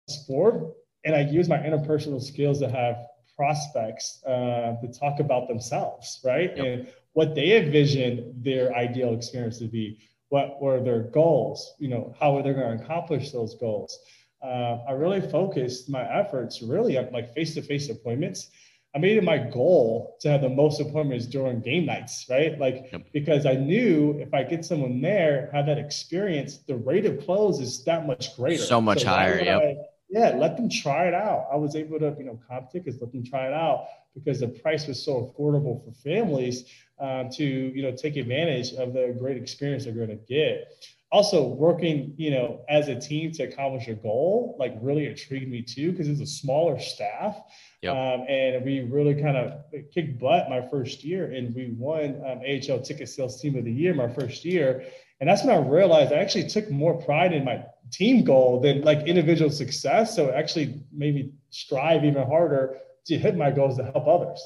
sport, 0.09 0.75
and 1.05 1.15
I 1.15 1.21
used 1.21 1.49
my 1.49 1.59
interpersonal 1.59 2.23
skills 2.23 2.61
to 2.61 2.69
have 2.69 2.97
prospects 3.37 4.23
uh, 4.27 4.77
to 4.81 4.89
talk 4.99 5.21
about 5.21 5.49
themselves, 5.49 6.21
right? 6.25 6.57
Yep. 6.57 6.67
And 6.67 6.89
what 7.15 7.35
they 7.35 7.57
envisioned 7.57 8.45
their 8.45 8.75
ideal 8.75 9.15
experience 9.15 9.59
to 9.59 9.67
be. 9.67 9.99
What 10.29 10.63
were 10.63 10.83
their 10.83 11.03
goals? 11.03 11.75
You 11.79 11.89
know, 11.89 12.15
how 12.19 12.37
are 12.37 12.43
they 12.43 12.53
going 12.53 12.79
to 12.79 12.85
accomplish 12.85 13.33
those 13.33 13.55
goals? 13.57 13.99
Uh, 14.43 14.79
I 14.89 14.93
really 14.93 15.21
focused 15.21 15.91
my 15.91 16.03
efforts 16.03 16.63
really 16.63 16.97
on 16.99 17.13
like 17.13 17.35
face-to-face 17.35 17.91
appointments 17.91 18.49
I 18.95 18.99
made 18.99 19.17
it 19.17 19.25
my 19.25 19.39
goal 19.39 20.17
to 20.21 20.31
have 20.31 20.43
the 20.43 20.51
most 20.51 20.81
appointments 20.81 21.27
during 21.27 21.61
game 21.61 21.87
nights, 21.87 22.27
right? 22.29 22.59
Like 22.59 22.91
yep. 22.93 23.07
because 23.13 23.47
I 23.47 23.55
knew 23.55 24.19
if 24.19 24.35
I 24.35 24.43
get 24.43 24.65
someone 24.67 25.01
there, 25.01 25.49
have 25.53 25.65
that 25.67 25.79
experience, 25.79 26.59
the 26.59 26.77
rate 26.77 27.07
of 27.07 27.25
close 27.25 27.59
is 27.59 27.85
that 27.85 28.07
much 28.07 28.37
greater. 28.37 28.63
So 28.63 28.81
much 28.81 29.03
so 29.03 29.09
higher. 29.09 29.43
Yep. 29.43 29.63
I, 29.63 29.77
yeah, 30.11 30.35
let 30.37 30.59
them 30.59 30.69
try 30.69 31.07
it 31.07 31.15
out. 31.15 31.49
I 31.51 31.57
was 31.57 31.75
able 31.75 31.99
to, 32.01 32.15
you 32.19 32.25
know, 32.25 32.39
comp 32.47 32.71
tickets, 32.71 32.99
let 33.01 33.13
them 33.13 33.25
try 33.25 33.47
it 33.47 33.55
out 33.55 33.87
because 34.15 34.41
the 34.41 34.49
price 34.49 34.87
was 34.87 35.03
so 35.03 35.35
affordable 35.35 35.83
for 35.83 35.93
families 36.03 36.65
um, 37.01 37.31
to, 37.31 37.45
you 37.45 37.83
know, 37.83 37.93
take 37.93 38.17
advantage 38.17 38.75
of 38.75 38.93
the 38.93 39.17
great 39.19 39.39
experience 39.39 39.85
they're 39.85 39.95
going 39.95 40.09
to 40.09 40.17
get 40.17 40.69
also 41.13 41.47
working 41.47 42.15
you 42.17 42.31
know 42.31 42.65
as 42.71 42.89
a 42.89 42.99
team 42.99 43.31
to 43.31 43.43
accomplish 43.43 43.87
a 43.87 43.95
goal 43.95 44.57
like 44.59 44.75
really 44.81 45.07
intrigued 45.07 45.51
me 45.51 45.61
too 45.63 45.93
because 45.93 46.09
it's 46.09 46.21
a 46.21 46.27
smaller 46.27 46.81
staff. 46.81 47.39
Yep. 47.83 47.97
um, 47.97 48.27
and 48.29 48.65
we 48.65 48.81
really 48.81 49.21
kind 49.21 49.37
of 49.37 49.63
kicked 49.93 50.19
butt 50.19 50.49
my 50.49 50.67
first 50.69 51.05
year 51.05 51.33
and 51.33 51.55
we 51.55 51.75
won 51.77 52.23
um, 52.27 52.41
ahl 52.47 52.81
ticket 52.81 53.09
sales 53.09 53.41
team 53.41 53.57
of 53.57 53.65
the 53.65 53.73
year 53.73 53.93
my 53.95 54.09
first 54.09 54.45
year. 54.45 54.85
And 55.21 55.29
that's 55.29 55.45
when 55.45 55.55
i 55.55 55.59
realized 55.59 56.13
i 56.13 56.17
actually 56.17 56.49
took 56.49 56.71
more 56.71 57.01
pride 57.01 57.33
in 57.33 57.45
my 57.45 57.63
team 57.93 58.25
goal 58.25 58.61
than 58.61 58.81
like 58.83 59.07
individual 59.07 59.51
success. 59.51 60.17
So 60.17 60.29
it 60.29 60.35
actually 60.35 60.81
made 60.93 61.15
me 61.15 61.33
strive 61.51 62.05
even 62.05 62.27
harder 62.27 62.79
to 63.07 63.19
hit 63.19 63.37
my 63.37 63.51
goals 63.51 63.77
to 63.77 63.85
help 63.85 64.07
others 64.07 64.41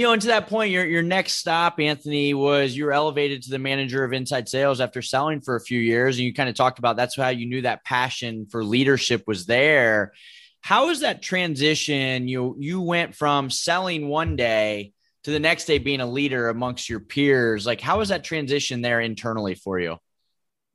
you 0.00 0.06
know, 0.06 0.14
and 0.14 0.22
to 0.22 0.28
that 0.28 0.48
point, 0.48 0.70
your 0.70 0.86
your 0.86 1.02
next 1.02 1.34
stop, 1.34 1.78
Anthony, 1.78 2.32
was 2.32 2.74
you 2.74 2.86
were 2.86 2.92
elevated 2.92 3.42
to 3.42 3.50
the 3.50 3.58
manager 3.58 4.02
of 4.02 4.14
inside 4.14 4.48
sales 4.48 4.80
after 4.80 5.02
selling 5.02 5.42
for 5.42 5.56
a 5.56 5.60
few 5.60 5.78
years, 5.78 6.16
and 6.16 6.24
you 6.24 6.32
kind 6.32 6.48
of 6.48 6.54
talked 6.54 6.78
about 6.78 6.96
that's 6.96 7.14
how 7.14 7.28
you 7.28 7.44
knew 7.44 7.60
that 7.60 7.84
passion 7.84 8.46
for 8.46 8.64
leadership 8.64 9.24
was 9.26 9.44
there. 9.44 10.14
How 10.62 10.88
is 10.88 11.00
that 11.00 11.20
transition? 11.20 12.28
You 12.28 12.56
you 12.58 12.80
went 12.80 13.14
from 13.14 13.50
selling 13.50 14.08
one 14.08 14.36
day 14.36 14.94
to 15.24 15.32
the 15.32 15.38
next 15.38 15.66
day 15.66 15.76
being 15.76 16.00
a 16.00 16.06
leader 16.06 16.48
amongst 16.48 16.88
your 16.88 17.00
peers. 17.00 17.66
Like, 17.66 17.82
how 17.82 18.00
is 18.00 18.08
that 18.08 18.24
transition 18.24 18.80
there 18.80 19.02
internally 19.02 19.54
for 19.54 19.78
you? 19.78 19.98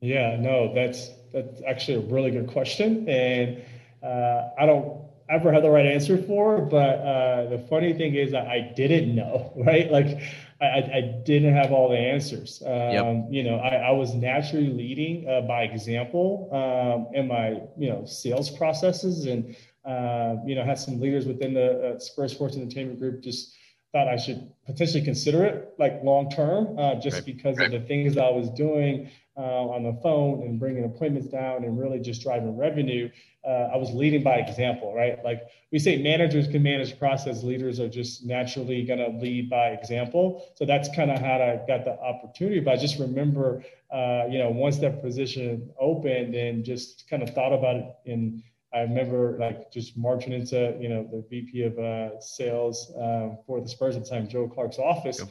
Yeah, 0.02 0.38
no, 0.40 0.72
that's 0.72 1.10
that's 1.34 1.64
actually 1.68 1.96
a 1.96 2.14
really 2.14 2.30
good 2.30 2.46
question, 2.46 3.10
and 3.10 3.64
uh, 4.04 4.50
I 4.60 4.68
don't 4.68 5.02
ever 5.30 5.52
had 5.52 5.64
the 5.64 5.70
right 5.70 5.86
answer 5.86 6.18
for. 6.18 6.62
But 6.62 7.00
uh, 7.00 7.50
the 7.50 7.60
funny 7.70 7.94
thing 7.94 8.16
is 8.16 8.32
that 8.32 8.48
I 8.48 8.74
didn't 8.76 9.16
know, 9.16 9.54
right? 9.66 9.92
Like 9.92 10.22
I, 10.62 10.66
I 10.66 11.22
didn't 11.26 11.54
have 11.54 11.72
all 11.72 11.90
the 11.90 11.98
answers. 11.98 12.62
Um, 12.66 12.72
yep. 12.72 13.26
You 13.30 13.44
know, 13.44 13.58
I, 13.58 13.76
I, 13.76 13.92
was 13.92 14.14
naturally 14.14 14.70
leading 14.70 15.28
uh, 15.28 15.42
by 15.42 15.64
example 15.64 16.50
um, 16.52 17.16
in 17.16 17.28
my 17.28 17.62
you 17.78 17.90
know 17.90 18.06
sales 18.06 18.50
processes, 18.50 19.26
and 19.26 19.56
uh, 19.86 20.36
you 20.46 20.56
know 20.56 20.64
had 20.64 20.80
some 20.80 21.00
leaders 21.00 21.26
within 21.26 21.54
the 21.54 21.96
uh, 21.96 22.00
Spurs 22.00 22.32
Sports 22.32 22.56
Entertainment 22.56 23.00
Group 23.00 23.22
just 23.22 23.54
thought 23.92 24.08
I 24.08 24.18
should 24.18 24.52
potentially 24.66 25.04
consider 25.04 25.46
it 25.46 25.74
like 25.78 26.02
long 26.04 26.30
term, 26.30 26.78
uh, 26.78 26.96
just 26.96 27.18
right. 27.18 27.26
because 27.26 27.58
right. 27.58 27.74
of 27.74 27.82
the 27.82 27.88
things 27.88 28.18
I 28.18 28.30
was 28.30 28.50
doing 28.52 29.10
uh, 29.38 29.42
on 29.42 29.84
the 29.84 29.94
phone 30.02 30.44
and 30.44 30.60
bringing 30.60 30.86
appointments 30.86 31.28
down 31.28 31.64
and 31.64 31.80
really 31.80 32.00
just 32.00 32.22
driving 32.22 32.58
revenue. 32.58 33.10
Uh, 33.46 33.70
I 33.74 33.78
was 33.78 33.92
leading 33.92 34.24
by 34.24 34.36
example, 34.36 34.96
right? 34.96 35.24
Like 35.24 35.42
we 35.72 35.80
say, 35.80 36.02
managers 36.02 36.48
can 36.48 36.64
manage 36.64 36.98
process, 36.98 37.44
leaders 37.44 37.80
are 37.80 37.90
just 37.90 38.26
naturally 38.26 38.84
going 38.84 39.00
to 39.00 39.10
lead 39.20 39.50
by 39.50 39.70
example. 39.70 40.48
So 40.56 40.66
that's 40.66 40.90
kind 40.96 41.12
of 41.12 41.20
how 41.20 41.36
I 41.36 41.60
got 41.68 41.86
the 41.86 42.00
opportunity. 42.00 42.60
But 42.60 42.76
I 42.76 42.78
just 42.78 42.98
remember, 42.98 43.64
uh, 43.92 44.24
you 44.30 44.40
know, 44.40 44.50
once 44.50 44.78
that 44.80 45.02
position 45.02 45.70
opened 45.80 46.34
and 46.34 46.64
just 46.64 47.10
kind 47.10 47.22
of 47.22 47.32
thought 47.32 47.54
about 47.54 47.76
it 47.76 47.86
in 48.06 48.42
I 48.76 48.82
remember 48.82 49.38
like 49.40 49.72
just 49.72 49.98
marching 49.98 50.34
into 50.34 50.76
you 50.80 50.90
know 50.90 51.08
the 51.10 51.24
VP 51.30 51.64
of 51.64 51.80
uh, 51.80 52.20
sales 52.20 52.92
um, 53.00 53.38
for 53.48 53.62
the 53.62 53.70
Spurs 53.70 53.96
at 53.96 54.04
the 54.04 54.10
time, 54.10 54.28
Joe 54.28 54.48
Clark's 54.48 54.80
office, 54.80 55.20
yep. 55.20 55.30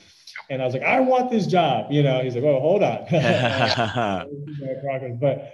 and 0.48 0.62
I 0.62 0.64
was 0.64 0.72
like, 0.72 0.82
I 0.82 1.00
want 1.00 1.30
this 1.30 1.46
job. 1.46 1.92
You 1.92 2.02
know, 2.02 2.22
he's 2.22 2.34
like, 2.34 2.44
Oh, 2.44 2.60
hold 2.60 2.82
on. 2.82 3.04
but 5.20 5.52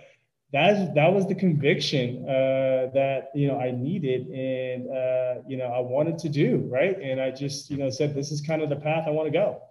that 0.53 0.95
that 0.95 1.13
was 1.13 1.27
the 1.27 1.35
conviction 1.35 2.25
uh, 2.29 2.91
that 2.95 3.31
you 3.35 3.49
know 3.49 3.59
I 3.59 3.71
needed 3.71 4.27
and 4.29 4.89
uh, 4.89 5.43
you 5.49 5.57
know 5.57 5.67
I 5.67 5.81
wanted 5.81 6.19
to 6.19 6.29
do 6.29 6.69
right, 6.71 6.97
and 7.01 7.21
I 7.21 7.31
just 7.31 7.71
you 7.71 7.77
know 7.77 7.91
said 7.91 8.15
this 8.15 8.31
is 8.31 8.41
kind 8.41 8.63
of 8.63 8.69
the 8.69 8.77
path 8.77 9.05
I 9.07 9.11
want 9.11 9.27
to 9.27 9.33
go. 9.33 9.63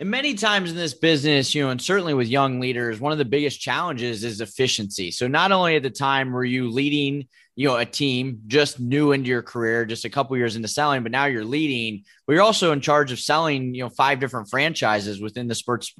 And 0.00 0.10
many 0.10 0.34
times 0.34 0.70
in 0.70 0.76
this 0.76 0.94
business, 0.94 1.54
you 1.54 1.62
know, 1.62 1.70
and 1.70 1.80
certainly 1.80 2.14
with 2.14 2.28
young 2.28 2.60
leaders, 2.60 3.00
one 3.00 3.12
of 3.12 3.18
the 3.18 3.24
biggest 3.24 3.60
challenges 3.60 4.24
is 4.24 4.40
efficiency. 4.40 5.10
So 5.10 5.28
not 5.28 5.52
only 5.52 5.76
at 5.76 5.82
the 5.82 5.90
time 5.90 6.32
were 6.32 6.44
you 6.44 6.70
leading, 6.70 7.28
you 7.56 7.68
know, 7.68 7.76
a 7.76 7.84
team 7.84 8.40
just 8.46 8.80
new 8.80 9.12
into 9.12 9.28
your 9.28 9.42
career, 9.42 9.84
just 9.84 10.04
a 10.04 10.10
couple 10.10 10.36
years 10.36 10.56
into 10.56 10.68
selling, 10.68 11.02
but 11.02 11.12
now 11.12 11.26
you're 11.26 11.44
leading, 11.44 12.04
but 12.26 12.32
you're 12.32 12.42
also 12.42 12.72
in 12.72 12.80
charge 12.80 13.12
of 13.12 13.20
selling, 13.20 13.74
you 13.74 13.84
know, 13.84 13.88
five 13.88 14.18
different 14.18 14.50
franchises 14.50 15.20
within 15.20 15.46
the 15.46 15.54
sports 15.54 15.94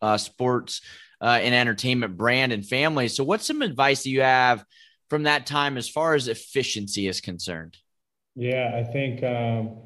uh, 0.00 0.16
sports 0.16 0.80
uh, 1.20 1.38
and 1.40 1.54
entertainment 1.54 2.16
brand 2.16 2.52
and 2.52 2.66
family. 2.66 3.08
So 3.08 3.24
what's 3.24 3.46
some 3.46 3.62
advice 3.62 4.02
that 4.02 4.10
you 4.10 4.22
have 4.22 4.64
from 5.10 5.24
that 5.24 5.46
time 5.46 5.76
as 5.76 5.88
far 5.88 6.14
as 6.14 6.28
efficiency 6.28 7.06
is 7.06 7.20
concerned? 7.20 7.76
Yeah, 8.34 8.72
I 8.74 8.82
think 8.82 9.22
um, 9.22 9.76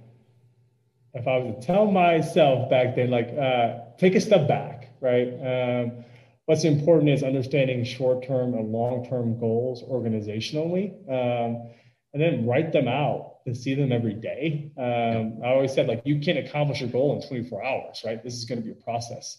if 1.17 1.27
I 1.27 1.39
was 1.39 1.55
to 1.55 1.67
tell 1.67 1.91
myself 1.91 2.69
back 2.69 2.95
then, 2.95 3.11
like, 3.11 3.29
uh, 3.29 3.81
take 3.99 4.15
a 4.15 4.21
step 4.21 4.47
back, 4.47 4.91
right? 5.01 5.29
Um, 5.29 6.05
what's 6.45 6.65
important 6.65 7.11
is 7.11 7.23
understanding 7.23 7.85
short-term 7.85 8.55
and 8.55 8.71
long-term 8.71 9.39
goals 9.41 9.83
organizationally, 9.83 10.93
um, 11.09 11.71
and 12.13 12.23
then 12.23 12.47
write 12.47 12.73
them 12.73 12.87
out 12.87 13.39
and 13.47 13.57
see 13.57 13.75
them 13.75 13.93
every 13.93 14.15
day. 14.15 14.71
Um, 14.77 15.41
I 15.45 15.49
always 15.49 15.73
said, 15.73 15.89
like, 15.89 16.03
you 16.05 16.21
can't 16.21 16.39
accomplish 16.39 16.81
your 16.81 16.91
goal 16.91 17.17
in 17.21 17.27
24 17.27 17.65
hours, 17.65 18.03
right? 18.05 18.23
This 18.23 18.35
is 18.35 18.45
going 18.45 18.61
to 18.61 18.65
be 18.65 18.73
a 18.73 18.83
process. 18.85 19.39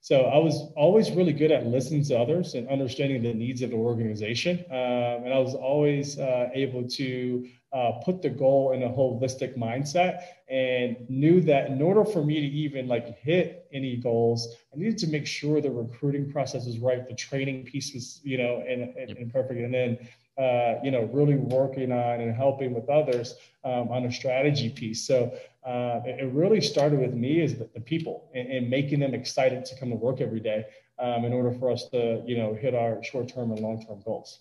So 0.00 0.22
I 0.22 0.38
was 0.38 0.72
always 0.76 1.10
really 1.10 1.32
good 1.32 1.50
at 1.50 1.66
listening 1.66 2.04
to 2.04 2.18
others 2.18 2.54
and 2.54 2.68
understanding 2.68 3.22
the 3.22 3.34
needs 3.34 3.62
of 3.62 3.70
the 3.70 3.76
organization. 3.76 4.64
Um, 4.70 5.24
and 5.24 5.34
I 5.34 5.38
was 5.38 5.54
always 5.54 6.18
uh, 6.18 6.48
able 6.54 6.88
to 6.88 7.48
uh, 7.72 7.92
put 8.04 8.22
the 8.22 8.30
goal 8.30 8.72
in 8.72 8.82
a 8.82 8.88
holistic 8.88 9.56
mindset 9.58 10.22
and 10.48 10.96
knew 11.10 11.40
that 11.42 11.66
in 11.66 11.82
order 11.82 12.04
for 12.04 12.24
me 12.24 12.40
to 12.40 12.46
even 12.46 12.88
like 12.88 13.18
hit 13.18 13.68
any 13.72 13.96
goals, 13.96 14.56
I 14.72 14.78
needed 14.78 14.98
to 14.98 15.06
make 15.08 15.26
sure 15.26 15.60
the 15.60 15.70
recruiting 15.70 16.32
process 16.32 16.66
was 16.66 16.78
right, 16.78 17.06
the 17.06 17.14
training 17.14 17.64
piece 17.64 17.92
was, 17.92 18.20
you 18.24 18.38
know, 18.38 18.64
and, 18.66 18.96
and, 18.96 19.10
and 19.18 19.32
perfect. 19.32 19.60
And 19.60 19.74
then, 19.74 19.98
uh, 20.38 20.80
you 20.82 20.90
know, 20.90 21.10
really 21.12 21.36
working 21.36 21.92
on 21.92 22.20
and 22.20 22.34
helping 22.34 22.72
with 22.72 22.88
others 22.88 23.34
um, 23.64 23.88
on 23.90 24.06
a 24.06 24.12
strategy 24.12 24.70
piece. 24.70 25.06
So 25.06 25.36
uh, 25.66 26.00
it, 26.06 26.20
it, 26.20 26.32
really 26.32 26.60
started 26.60 27.00
with 27.00 27.12
me 27.12 27.42
as 27.42 27.56
the, 27.56 27.68
the 27.74 27.80
people 27.80 28.30
and, 28.34 28.48
and, 28.48 28.70
making 28.70 29.00
them 29.00 29.12
excited 29.14 29.64
to 29.66 29.78
come 29.78 29.90
to 29.90 29.96
work 29.96 30.20
every 30.20 30.40
day 30.40 30.64
um, 30.98 31.24
in 31.24 31.32
order 31.32 31.50
for 31.50 31.70
us 31.70 31.88
to, 31.88 32.22
you 32.24 32.38
know, 32.38 32.54
hit 32.54 32.74
our 32.74 33.02
short-term 33.02 33.50
and 33.50 33.60
long-term 33.60 34.00
goals. 34.04 34.38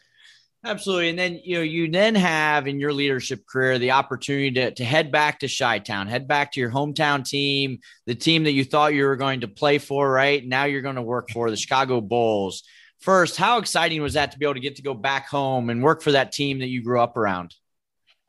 Absolutely. 0.68 1.08
And 1.08 1.18
then, 1.18 1.40
you 1.46 1.56
know, 1.56 1.62
you 1.62 1.90
then 1.90 2.14
have 2.14 2.68
in 2.68 2.78
your 2.78 2.92
leadership 2.92 3.48
career 3.48 3.80
the 3.80 3.92
opportunity 3.92 4.52
to, 4.52 4.72
to 4.72 4.84
head 4.84 5.14
back 5.14 5.40
to 5.40 5.48
Chi 5.48 5.80
Town, 5.80 6.08
head 6.08 6.28
back 6.28 6.52
to 6.52 6.60
your 6.60 6.70
hometown 6.70 7.24
team, 7.24 7.80
the 8.06 8.16
team 8.16 8.44
that 8.44 8.52
you 8.52 8.66
thought 8.66 8.94
you 8.94 9.06
were 9.06 9.16
going 9.16 9.42
to 9.42 9.48
play 9.48 9.78
for, 9.78 10.12
right? 10.12 10.46
Now 10.46 10.66
you're 10.66 10.82
going 10.82 10.98
to 10.98 11.02
work 11.02 11.30
for 11.32 11.50
the 11.50 11.56
Chicago 11.56 12.02
Bulls. 12.02 12.64
First, 13.00 13.38
how 13.38 13.60
exciting 13.60 14.02
was 14.02 14.16
that 14.16 14.34
to 14.34 14.38
be 14.38 14.46
able 14.46 14.56
to 14.56 14.60
get 14.60 14.76
to 14.76 14.82
go 14.82 14.94
back 14.94 15.30
home 15.30 15.70
and 15.70 15.82
work 15.82 16.02
for 16.02 16.12
that 16.12 16.34
team 16.34 16.60
that 16.60 16.68
you 16.68 16.84
grew 16.84 17.00
up 17.00 17.16
around? 17.16 17.56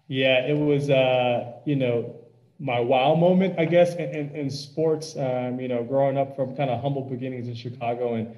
Yeah, 0.06 0.46
it 0.46 0.56
was, 0.56 0.90
uh, 0.90 1.54
you 1.66 1.74
know, 1.74 2.20
my 2.60 2.78
wow 2.78 3.16
moment, 3.16 3.58
I 3.58 3.64
guess, 3.64 3.96
in, 3.96 4.10
in, 4.10 4.30
in 4.36 4.50
sports. 4.50 5.16
Um, 5.16 5.58
you 5.58 5.66
know, 5.66 5.82
growing 5.82 6.16
up 6.16 6.36
from 6.36 6.54
kind 6.54 6.70
of 6.70 6.80
humble 6.80 7.02
beginnings 7.02 7.48
in 7.48 7.56
Chicago 7.56 8.14
and 8.14 8.36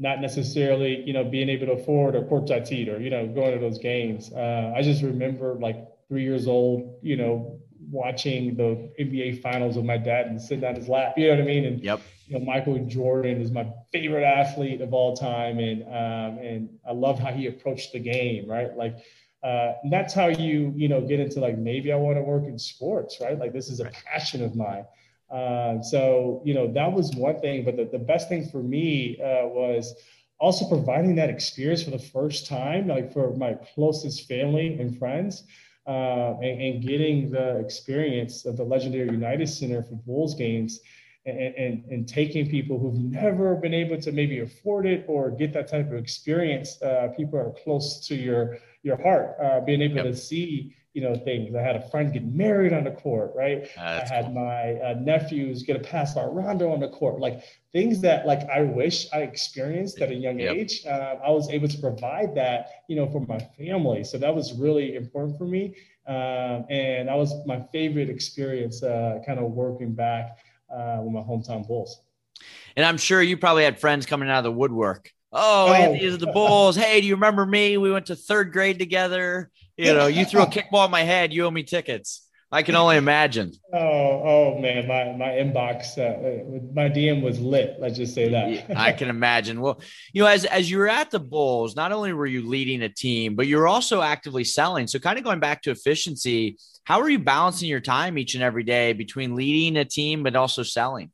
not 0.00 0.22
necessarily, 0.22 1.02
you 1.02 1.12
know, 1.12 1.22
being 1.22 1.50
able 1.50 1.66
to 1.66 1.72
afford 1.72 2.16
a 2.16 2.22
courtside 2.22 2.66
seat 2.66 2.88
or, 2.88 2.98
you 2.98 3.10
know, 3.10 3.26
going 3.26 3.52
to 3.52 3.60
those 3.60 3.78
games. 3.78 4.32
Uh, 4.32 4.72
I 4.74 4.80
just 4.80 5.02
remember 5.02 5.56
like 5.60 5.86
three 6.08 6.22
years 6.22 6.48
old, 6.48 6.98
you 7.02 7.16
know, 7.16 7.60
watching 7.90 8.56
the 8.56 8.90
NBA 8.98 9.42
finals 9.42 9.76
with 9.76 9.84
my 9.84 9.98
dad 9.98 10.26
and 10.26 10.40
sitting 10.40 10.64
on 10.64 10.74
his 10.74 10.88
lap, 10.88 11.12
you 11.18 11.26
know 11.26 11.34
what 11.34 11.42
I 11.42 11.46
mean? 11.46 11.66
And, 11.66 11.82
yep. 11.82 12.00
you 12.26 12.38
know, 12.38 12.44
Michael 12.46 12.82
Jordan 12.86 13.42
is 13.42 13.50
my 13.50 13.70
favorite 13.92 14.24
athlete 14.24 14.80
of 14.80 14.94
all 14.94 15.14
time. 15.14 15.58
And, 15.58 15.82
um, 15.82 16.42
and 16.42 16.70
I 16.88 16.92
love 16.92 17.18
how 17.18 17.30
he 17.30 17.46
approached 17.46 17.92
the 17.92 18.00
game, 18.00 18.48
right? 18.48 18.74
Like, 18.74 18.96
uh, 19.42 19.74
that's 19.90 20.14
how 20.14 20.28
you, 20.28 20.72
you 20.76 20.88
know, 20.88 21.02
get 21.02 21.20
into 21.20 21.40
like, 21.40 21.58
maybe 21.58 21.92
I 21.92 21.96
want 21.96 22.16
to 22.16 22.22
work 22.22 22.44
in 22.44 22.58
sports, 22.58 23.18
right? 23.20 23.38
Like 23.38 23.52
this 23.52 23.68
is 23.68 23.80
a 23.80 23.90
passion 24.06 24.42
of 24.42 24.56
mine. 24.56 24.86
Uh, 25.30 25.80
so, 25.80 26.42
you 26.44 26.54
know, 26.54 26.72
that 26.72 26.92
was 26.92 27.14
one 27.14 27.40
thing. 27.40 27.64
But 27.64 27.76
the, 27.76 27.84
the 27.84 27.98
best 27.98 28.28
thing 28.28 28.48
for 28.48 28.62
me 28.62 29.18
uh, 29.20 29.46
was 29.46 29.94
also 30.40 30.68
providing 30.68 31.14
that 31.16 31.30
experience 31.30 31.82
for 31.82 31.90
the 31.90 31.98
first 31.98 32.46
time, 32.46 32.88
like 32.88 33.12
for 33.12 33.36
my 33.36 33.54
closest 33.74 34.26
family 34.26 34.78
and 34.80 34.98
friends, 34.98 35.44
uh, 35.86 36.34
and, 36.42 36.60
and, 36.60 36.82
getting 36.82 37.30
the 37.30 37.58
experience 37.58 38.44
of 38.44 38.56
the 38.56 38.62
legendary 38.62 39.10
United 39.10 39.48
Center 39.48 39.82
for 39.82 39.94
Bulls 39.94 40.34
games. 40.34 40.80
And, 41.26 41.38
and, 41.38 41.84
and, 41.90 42.08
taking 42.08 42.48
people 42.48 42.78
who've 42.78 42.98
never 42.98 43.54
been 43.54 43.74
able 43.74 44.00
to 44.00 44.10
maybe 44.10 44.40
afford 44.40 44.86
it 44.86 45.04
or 45.06 45.30
get 45.30 45.52
that 45.52 45.68
type 45.68 45.88
of 45.92 45.98
experience, 45.98 46.80
uh, 46.80 47.08
people 47.14 47.38
are 47.38 47.52
close 47.62 48.06
to 48.08 48.14
your 48.14 48.56
your 48.82 49.00
heart, 49.00 49.36
uh, 49.42 49.60
being 49.60 49.82
able 49.82 49.96
yep. 49.96 50.06
to 50.06 50.16
see 50.16 50.74
you 50.92 51.02
know, 51.02 51.14
things. 51.14 51.54
I 51.54 51.62
had 51.62 51.76
a 51.76 51.88
friend 51.88 52.12
get 52.12 52.24
married 52.24 52.72
on 52.72 52.82
the 52.82 52.90
court, 52.90 53.32
right? 53.36 53.68
I 53.78 54.00
had 54.00 54.24
cool. 54.24 54.34
my 54.34 54.74
uh, 54.74 54.94
nephews 55.00 55.62
get 55.62 55.76
a 55.76 55.78
pass 55.78 56.14
by 56.14 56.24
Rondo 56.24 56.72
on 56.72 56.80
the 56.80 56.88
court, 56.88 57.20
like 57.20 57.44
things 57.72 58.00
that 58.00 58.26
like 58.26 58.40
I 58.50 58.62
wish 58.62 59.06
I 59.12 59.18
experienced 59.18 60.00
at 60.00 60.10
a 60.10 60.14
young 60.14 60.40
yep. 60.40 60.56
age. 60.56 60.84
Uh, 60.84 61.16
I 61.24 61.30
was 61.30 61.48
able 61.48 61.68
to 61.68 61.78
provide 61.78 62.34
that, 62.34 62.84
you 62.88 62.96
know, 62.96 63.08
for 63.08 63.20
my 63.20 63.38
family. 63.56 64.02
So 64.02 64.18
that 64.18 64.34
was 64.34 64.52
really 64.54 64.96
important 64.96 65.38
for 65.38 65.44
me. 65.44 65.76
Um, 66.08 66.66
and 66.70 67.06
that 67.06 67.16
was 67.16 67.34
my 67.46 67.62
favorite 67.72 68.10
experience, 68.10 68.82
uh, 68.82 69.20
kind 69.24 69.38
of 69.38 69.52
working 69.52 69.94
back 69.94 70.38
uh, 70.74 70.98
with 71.02 71.12
my 71.12 71.20
hometown 71.20 71.64
Bulls. 71.68 72.00
And 72.74 72.84
I'm 72.84 72.96
sure 72.96 73.22
you 73.22 73.36
probably 73.36 73.62
had 73.62 73.78
friends 73.78 74.06
coming 74.06 74.28
out 74.28 74.38
of 74.38 74.44
the 74.44 74.52
woodwork. 74.52 75.12
Oh, 75.32 75.68
oh. 75.68 75.72
Anthony 75.72 76.02
is 76.02 76.18
the 76.18 76.26
Bulls. 76.26 76.76
Hey, 76.76 77.00
do 77.00 77.06
you 77.06 77.14
remember 77.14 77.46
me? 77.46 77.76
We 77.76 77.90
went 77.90 78.06
to 78.06 78.16
third 78.16 78.52
grade 78.52 78.78
together. 78.78 79.50
You 79.76 79.94
know, 79.94 80.08
you 80.08 80.24
threw 80.24 80.42
a 80.42 80.46
kickball 80.46 80.84
in 80.84 80.90
my 80.90 81.02
head. 81.02 81.32
You 81.32 81.46
owe 81.46 81.50
me 81.50 81.62
tickets. 81.62 82.26
I 82.52 82.62
can 82.62 82.74
only 82.74 82.96
imagine. 82.96 83.52
Oh, 83.72 84.22
oh 84.24 84.58
man, 84.58 84.88
my 84.88 85.12
my 85.12 85.28
inbox, 85.28 85.96
uh, 85.96 86.60
my 86.74 86.88
DM 86.88 87.22
was 87.22 87.38
lit. 87.38 87.76
Let's 87.78 87.96
just 87.96 88.14
say 88.14 88.28
that. 88.30 88.76
I 88.76 88.90
can 88.90 89.08
imagine. 89.08 89.60
Well, 89.60 89.80
you 90.12 90.24
know, 90.24 90.28
as 90.28 90.44
as 90.44 90.68
you 90.68 90.78
were 90.78 90.88
at 90.88 91.12
the 91.12 91.20
Bulls, 91.20 91.76
not 91.76 91.92
only 91.92 92.12
were 92.12 92.26
you 92.26 92.48
leading 92.48 92.82
a 92.82 92.88
team, 92.88 93.36
but 93.36 93.46
you 93.46 93.58
were 93.58 93.68
also 93.68 94.02
actively 94.02 94.42
selling. 94.42 94.88
So, 94.88 94.98
kind 94.98 95.18
of 95.18 95.24
going 95.24 95.38
back 95.38 95.62
to 95.62 95.70
efficiency, 95.70 96.58
how 96.82 97.00
are 97.00 97.08
you 97.08 97.20
balancing 97.20 97.68
your 97.68 97.80
time 97.80 98.18
each 98.18 98.34
and 98.34 98.42
every 98.42 98.64
day 98.64 98.92
between 98.92 99.36
leading 99.36 99.76
a 99.76 99.84
team 99.84 100.24
but 100.24 100.34
also 100.34 100.64
selling? 100.64 101.12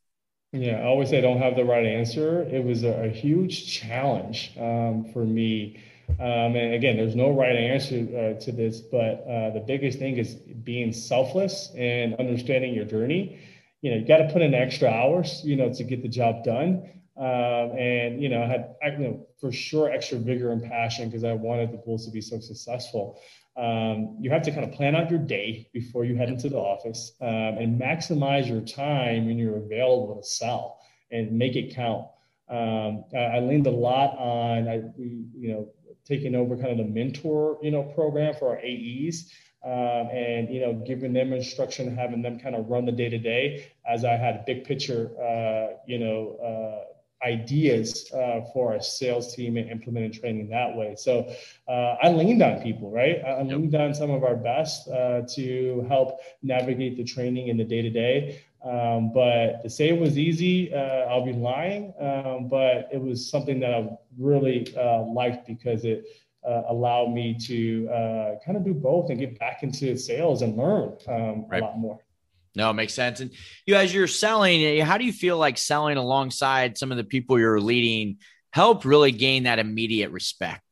Yeah, 0.60 0.80
I 0.80 0.84
always 0.84 1.10
say 1.10 1.18
I 1.18 1.20
don't 1.20 1.38
have 1.38 1.56
the 1.56 1.64
right 1.64 1.84
answer. 1.84 2.42
It 2.42 2.64
was 2.64 2.84
a, 2.84 3.04
a 3.04 3.08
huge 3.08 3.72
challenge 3.72 4.52
um, 4.58 5.10
for 5.12 5.24
me 5.24 5.82
um, 6.18 6.56
and 6.56 6.74
again, 6.74 6.96
there's 6.96 7.16
no 7.16 7.30
right 7.30 7.56
answer 7.56 7.96
uh, 7.96 8.40
to 8.40 8.52
this, 8.52 8.80
but 8.80 9.26
uh, 9.28 9.50
the 9.50 9.64
biggest 9.66 9.98
thing 9.98 10.16
is 10.16 10.34
being 10.34 10.92
selfless 10.92 11.70
and 11.76 12.14
understanding 12.14 12.74
your 12.74 12.84
journey. 12.84 13.38
You 13.82 13.90
know, 13.90 13.96
you 13.98 14.06
got 14.06 14.18
to 14.18 14.32
put 14.32 14.40
in 14.40 14.54
extra 14.54 14.88
hours, 14.88 15.42
you 15.44 15.56
know, 15.56 15.72
to 15.72 15.84
get 15.84 16.02
the 16.02 16.08
job 16.08 16.42
done. 16.42 16.88
Um, 17.18 17.76
and 17.78 18.22
you 18.22 18.28
know, 18.28 18.42
I 18.42 18.46
had 18.46 18.76
you 18.98 18.98
know 18.98 19.26
for 19.40 19.52
sure 19.52 19.90
extra 19.90 20.18
vigor 20.18 20.52
and 20.52 20.62
passion 20.62 21.08
because 21.08 21.24
I 21.24 21.32
wanted 21.32 21.72
the 21.72 21.78
Bulls 21.78 22.04
to 22.06 22.10
be 22.10 22.20
so 22.20 22.40
successful. 22.40 23.20
Um, 23.56 24.16
you 24.20 24.30
have 24.30 24.42
to 24.42 24.50
kind 24.50 24.64
of 24.64 24.72
plan 24.72 24.94
out 24.94 25.10
your 25.10 25.18
day 25.18 25.68
before 25.72 26.04
you 26.04 26.14
head 26.14 26.28
into 26.28 26.50
the 26.50 26.58
office 26.58 27.12
um, 27.22 27.28
and 27.28 27.80
maximize 27.80 28.46
your 28.46 28.60
time 28.60 29.26
when 29.26 29.38
you're 29.38 29.56
available 29.56 30.20
to 30.20 30.28
sell 30.28 30.78
and 31.10 31.32
make 31.32 31.56
it 31.56 31.74
count. 31.74 32.06
Um, 32.48 33.04
I, 33.14 33.18
I, 33.18 33.40
leaned 33.40 33.66
a 33.66 33.70
lot 33.70 34.16
on, 34.18 34.68
I, 34.68 34.82
you 34.98 35.48
know, 35.48 35.68
taking 36.04 36.34
over 36.34 36.56
kind 36.56 36.68
of 36.68 36.78
the 36.78 36.84
mentor, 36.84 37.58
you 37.62 37.70
know, 37.70 37.82
program 37.82 38.34
for 38.34 38.50
our 38.50 38.58
AEs. 38.58 39.32
Um, 39.64 40.10
and 40.12 40.48
you 40.48 40.60
know, 40.60 40.74
giving 40.74 41.12
them 41.12 41.32
instruction, 41.32 41.96
having 41.96 42.22
them 42.22 42.38
kind 42.38 42.54
of 42.54 42.68
run 42.68 42.84
the 42.84 42.92
day 42.92 43.08
to 43.08 43.18
day. 43.18 43.72
As 43.84 44.04
I 44.04 44.12
had 44.12 44.36
a 44.36 44.44
big 44.46 44.64
picture, 44.64 45.10
uh, 45.20 45.78
you 45.88 45.98
know, 45.98 46.36
uh, 46.36 46.95
ideas 47.24 48.10
uh, 48.12 48.42
for 48.52 48.74
our 48.74 48.80
sales 48.80 49.34
team 49.34 49.56
and 49.56 49.70
implementing 49.70 50.12
training 50.12 50.48
that 50.50 50.76
way. 50.76 50.94
So 50.96 51.32
uh, 51.68 51.96
I 52.02 52.10
leaned 52.10 52.42
on 52.42 52.62
people, 52.62 52.90
right? 52.90 53.22
I 53.24 53.42
leaned 53.42 53.74
on 53.74 53.94
some 53.94 54.10
of 54.10 54.22
our 54.22 54.36
best 54.36 54.88
uh, 54.88 55.22
to 55.34 55.84
help 55.88 56.20
navigate 56.42 56.96
the 56.96 57.04
training 57.04 57.48
in 57.48 57.56
the 57.56 57.64
day 57.64 57.82
to 57.82 57.90
day. 57.90 58.42
Um, 58.64 59.12
but 59.12 59.62
to 59.62 59.70
say 59.70 59.88
it 59.88 59.98
was 59.98 60.18
easy, 60.18 60.74
uh, 60.74 61.06
I'll 61.08 61.24
be 61.24 61.32
lying. 61.32 61.94
Um, 62.00 62.48
but 62.48 62.88
it 62.92 63.00
was 63.00 63.30
something 63.30 63.60
that 63.60 63.72
I 63.72 63.88
really 64.18 64.74
uh, 64.76 65.02
liked 65.02 65.46
because 65.46 65.84
it 65.84 66.04
uh, 66.46 66.62
allowed 66.68 67.12
me 67.12 67.36
to 67.46 67.88
uh, 67.88 68.34
kind 68.44 68.56
of 68.56 68.64
do 68.64 68.74
both 68.74 69.10
and 69.10 69.18
get 69.18 69.38
back 69.38 69.62
into 69.62 69.96
sales 69.96 70.42
and 70.42 70.56
learn 70.56 70.96
um, 71.08 71.46
right. 71.48 71.62
a 71.62 71.64
lot 71.64 71.78
more. 71.78 72.00
No, 72.56 72.70
it 72.70 72.74
makes 72.74 72.94
sense. 72.94 73.20
And 73.20 73.30
you, 73.66 73.76
as 73.76 73.94
you're 73.94 74.06
selling, 74.06 74.80
how 74.80 74.98
do 74.98 75.04
you 75.04 75.12
feel 75.12 75.38
like 75.38 75.58
selling 75.58 75.98
alongside 75.98 76.78
some 76.78 76.90
of 76.90 76.96
the 76.96 77.04
people 77.04 77.38
you're 77.38 77.60
leading 77.60 78.16
help 78.52 78.84
really 78.84 79.12
gain 79.12 79.44
that 79.44 79.58
immediate 79.58 80.10
respect? 80.10 80.62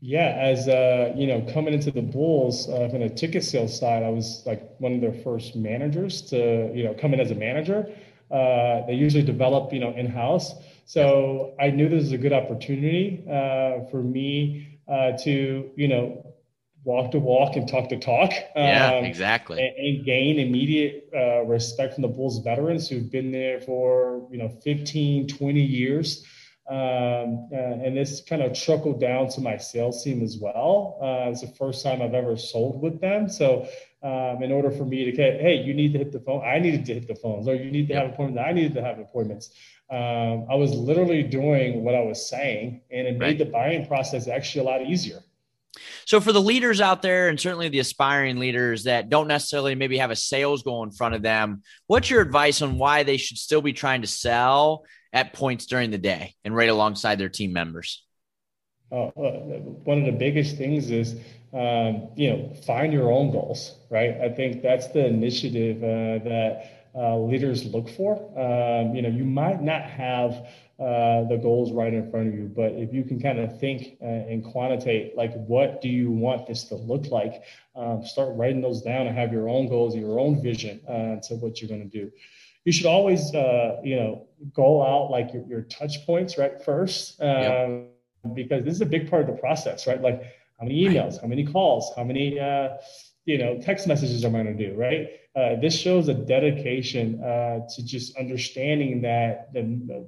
Yeah, 0.00 0.34
as 0.40 0.66
uh, 0.66 1.12
you 1.14 1.26
know, 1.26 1.42
coming 1.52 1.74
into 1.74 1.90
the 1.90 2.00
Bulls 2.00 2.68
uh, 2.70 2.88
from 2.88 3.00
the 3.00 3.10
ticket 3.10 3.44
sales 3.44 3.78
side, 3.78 4.02
I 4.02 4.08
was 4.08 4.42
like 4.46 4.62
one 4.78 4.94
of 4.94 5.02
their 5.02 5.12
first 5.12 5.54
managers 5.54 6.22
to 6.30 6.72
you 6.74 6.84
know 6.84 6.94
come 6.94 7.12
in 7.12 7.20
as 7.20 7.30
a 7.30 7.34
manager, 7.34 7.86
uh, 8.30 8.86
they 8.86 8.94
usually 8.94 9.24
develop, 9.24 9.72
you 9.72 9.80
know, 9.80 9.92
in 9.92 10.06
house. 10.06 10.54
So 10.86 11.54
I 11.60 11.70
knew 11.70 11.88
this 11.88 12.04
was 12.04 12.12
a 12.12 12.18
good 12.18 12.32
opportunity 12.32 13.24
uh, 13.28 13.90
for 13.90 14.02
me 14.02 14.78
uh, 14.88 15.12
to, 15.24 15.70
you 15.76 15.88
know, 15.88 16.29
walk 16.84 17.10
to 17.12 17.18
walk 17.18 17.56
and 17.56 17.68
talk 17.68 17.88
to 17.90 17.98
talk. 17.98 18.32
Yeah, 18.56 18.94
um, 18.94 19.04
exactly. 19.04 19.60
And, 19.60 19.76
and, 19.76 20.04
gain 20.04 20.38
immediate 20.38 21.08
uh, 21.14 21.44
respect 21.44 21.94
from 21.94 22.02
the 22.02 22.08
Bulls 22.08 22.42
veterans 22.42 22.88
who've 22.88 23.10
been 23.10 23.32
there 23.32 23.60
for, 23.60 24.26
you 24.30 24.38
know, 24.38 24.48
15, 24.48 25.28
20 25.28 25.60
years. 25.60 26.24
Um, 26.68 27.48
uh, 27.52 27.56
and 27.56 27.96
this 27.96 28.22
kind 28.28 28.42
of 28.42 28.54
trickled 28.54 29.00
down 29.00 29.28
to 29.30 29.40
my 29.40 29.56
sales 29.56 30.04
team 30.04 30.22
as 30.22 30.38
well. 30.38 30.98
Uh, 31.02 31.30
it's 31.30 31.40
the 31.40 31.48
first 31.48 31.82
time 31.82 32.00
I've 32.00 32.14
ever 32.14 32.36
sold 32.36 32.80
with 32.80 33.00
them. 33.00 33.28
So, 33.28 33.66
um, 34.02 34.42
in 34.42 34.52
order 34.52 34.70
for 34.70 34.84
me 34.84 35.04
to 35.04 35.12
get, 35.12 35.40
hey, 35.40 35.56
you 35.56 35.74
need 35.74 35.92
to 35.92 35.98
hit 35.98 36.12
the 36.12 36.20
phone, 36.20 36.42
I 36.44 36.58
needed 36.60 36.86
to 36.86 36.94
hit 36.94 37.08
the 37.08 37.16
phones, 37.16 37.48
or 37.48 37.54
you 37.54 37.70
need 37.72 37.88
to 37.88 37.94
yep. 37.94 38.04
have 38.04 38.12
appointments, 38.12 38.46
I 38.48 38.52
needed 38.52 38.74
to 38.74 38.82
have 38.82 38.98
appointments. 38.98 39.50
Um, 39.90 40.46
I 40.48 40.54
was 40.54 40.72
literally 40.72 41.24
doing 41.24 41.82
what 41.82 41.96
I 41.96 42.02
was 42.02 42.28
saying, 42.30 42.82
and 42.90 43.08
it 43.08 43.18
made 43.18 43.38
the 43.38 43.44
buying 43.46 43.86
process 43.86 44.28
actually 44.28 44.60
a 44.60 44.64
lot 44.64 44.82
easier. 44.82 45.18
So, 46.06 46.20
for 46.20 46.32
the 46.32 46.40
leaders 46.40 46.80
out 46.80 47.02
there, 47.02 47.28
and 47.28 47.38
certainly 47.38 47.68
the 47.68 47.78
aspiring 47.78 48.38
leaders 48.38 48.84
that 48.84 49.08
don't 49.08 49.28
necessarily 49.28 49.74
maybe 49.74 49.98
have 49.98 50.10
a 50.10 50.16
sales 50.16 50.62
goal 50.62 50.82
in 50.82 50.90
front 50.90 51.14
of 51.14 51.22
them, 51.22 51.62
what's 51.86 52.10
your 52.10 52.20
advice 52.20 52.62
on 52.62 52.78
why 52.78 53.02
they 53.02 53.16
should 53.16 53.38
still 53.38 53.62
be 53.62 53.72
trying 53.72 54.02
to 54.02 54.08
sell 54.08 54.84
at 55.12 55.32
points 55.32 55.66
during 55.66 55.90
the 55.90 55.98
day 55.98 56.34
and 56.44 56.54
right 56.54 56.68
alongside 56.68 57.18
their 57.18 57.28
team 57.28 57.52
members? 57.52 58.04
Uh, 58.92 59.10
one 59.14 59.98
of 60.00 60.04
the 60.04 60.18
biggest 60.18 60.56
things 60.56 60.90
is, 60.90 61.14
um, 61.52 62.08
you 62.16 62.30
know, 62.30 62.52
find 62.66 62.92
your 62.92 63.12
own 63.12 63.30
goals, 63.30 63.76
right? 63.88 64.20
I 64.20 64.28
think 64.30 64.62
that's 64.62 64.88
the 64.88 65.06
initiative 65.06 65.76
uh, 65.78 66.24
that 66.28 66.80
uh, 66.94 67.16
leaders 67.18 67.64
look 67.64 67.88
for. 67.88 68.16
Um, 68.38 68.94
you 68.94 69.02
know, 69.02 69.08
you 69.08 69.24
might 69.24 69.62
not 69.62 69.82
have 69.82 70.48
uh, 70.80 71.28
the 71.28 71.36
goals 71.36 71.72
right 71.72 71.92
in 71.92 72.10
front 72.10 72.28
of 72.28 72.34
you, 72.34 72.50
but 72.54 72.72
if 72.72 72.92
you 72.92 73.04
can 73.04 73.20
kind 73.20 73.38
of 73.38 73.60
think 73.60 73.98
uh, 74.02 74.06
and 74.06 74.44
quantitate, 74.44 75.16
like, 75.16 75.32
what 75.34 75.82
do 75.82 75.88
you 75.88 76.10
want 76.10 76.46
this 76.46 76.64
to 76.64 76.74
look 76.74 77.06
like? 77.06 77.42
Um, 77.76 78.04
start 78.04 78.34
writing 78.34 78.60
those 78.60 78.82
down 78.82 79.06
and 79.06 79.16
have 79.16 79.32
your 79.32 79.48
own 79.48 79.68
goals, 79.68 79.94
your 79.94 80.18
own 80.18 80.42
vision 80.42 80.80
uh, 80.88 81.20
to 81.28 81.34
what 81.34 81.60
you're 81.60 81.68
going 81.68 81.88
to 81.88 81.98
do 81.98 82.10
you 82.64 82.72
should 82.72 82.86
always 82.86 83.34
uh, 83.34 83.80
you 83.82 83.96
know 83.96 84.26
go 84.54 84.82
out 84.82 85.10
like 85.10 85.32
your, 85.32 85.44
your 85.46 85.62
touch 85.62 86.04
points 86.06 86.38
right 86.38 86.62
first 86.62 87.20
um, 87.20 87.28
yep. 87.28 88.34
because 88.34 88.64
this 88.64 88.74
is 88.74 88.80
a 88.80 88.86
big 88.86 89.08
part 89.08 89.22
of 89.22 89.28
the 89.28 89.40
process 89.40 89.86
right 89.86 90.00
like 90.00 90.22
how 90.58 90.66
many 90.66 90.84
emails 90.84 91.20
how 91.20 91.26
many 91.26 91.44
calls 91.44 91.92
how 91.96 92.04
many 92.04 92.38
uh, 92.38 92.70
you 93.24 93.38
know 93.38 93.58
text 93.60 93.86
messages 93.86 94.24
am 94.24 94.34
i 94.34 94.42
going 94.42 94.56
to 94.56 94.68
do 94.68 94.74
right 94.76 95.19
uh, 95.36 95.54
this 95.60 95.78
shows 95.78 96.08
a 96.08 96.14
dedication 96.14 97.22
uh, 97.22 97.60
to 97.72 97.84
just 97.84 98.16
understanding 98.16 99.00
that 99.00 99.52
the, 99.52 99.60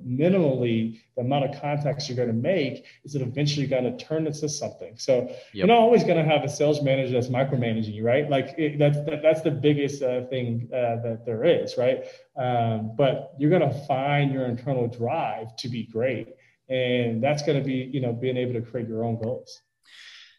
minimally 0.04 1.00
the 1.14 1.22
amount 1.22 1.44
of 1.44 1.60
contacts 1.60 2.08
you're 2.08 2.16
going 2.16 2.28
to 2.28 2.34
make 2.34 2.84
is 3.04 3.14
it 3.14 3.22
eventually 3.22 3.68
going 3.68 3.84
to 3.84 4.04
turn 4.04 4.26
into 4.26 4.48
something. 4.48 4.94
So 4.96 5.28
yep. 5.28 5.38
you're 5.52 5.66
not 5.68 5.78
always 5.78 6.02
going 6.02 6.16
to 6.16 6.24
have 6.24 6.42
a 6.42 6.48
sales 6.48 6.82
manager 6.82 7.12
that's 7.12 7.28
micromanaging 7.28 7.94
you, 7.94 8.04
right? 8.04 8.28
Like 8.28 8.54
it, 8.58 8.80
that's 8.80 8.96
that, 9.04 9.22
that's 9.22 9.42
the 9.42 9.52
biggest 9.52 10.02
uh, 10.02 10.26
thing 10.26 10.68
uh, 10.72 10.96
that 11.02 11.22
there 11.24 11.44
is, 11.44 11.78
right? 11.78 12.04
Um, 12.36 12.96
but 12.96 13.34
you're 13.38 13.50
going 13.50 13.68
to 13.68 13.78
find 13.86 14.32
your 14.32 14.46
internal 14.46 14.88
drive 14.88 15.54
to 15.58 15.68
be 15.68 15.84
great, 15.84 16.34
and 16.68 17.22
that's 17.22 17.44
going 17.44 17.58
to 17.58 17.64
be 17.64 17.90
you 17.92 18.00
know 18.00 18.12
being 18.12 18.36
able 18.36 18.54
to 18.54 18.62
create 18.62 18.88
your 18.88 19.04
own 19.04 19.22
goals. 19.22 19.60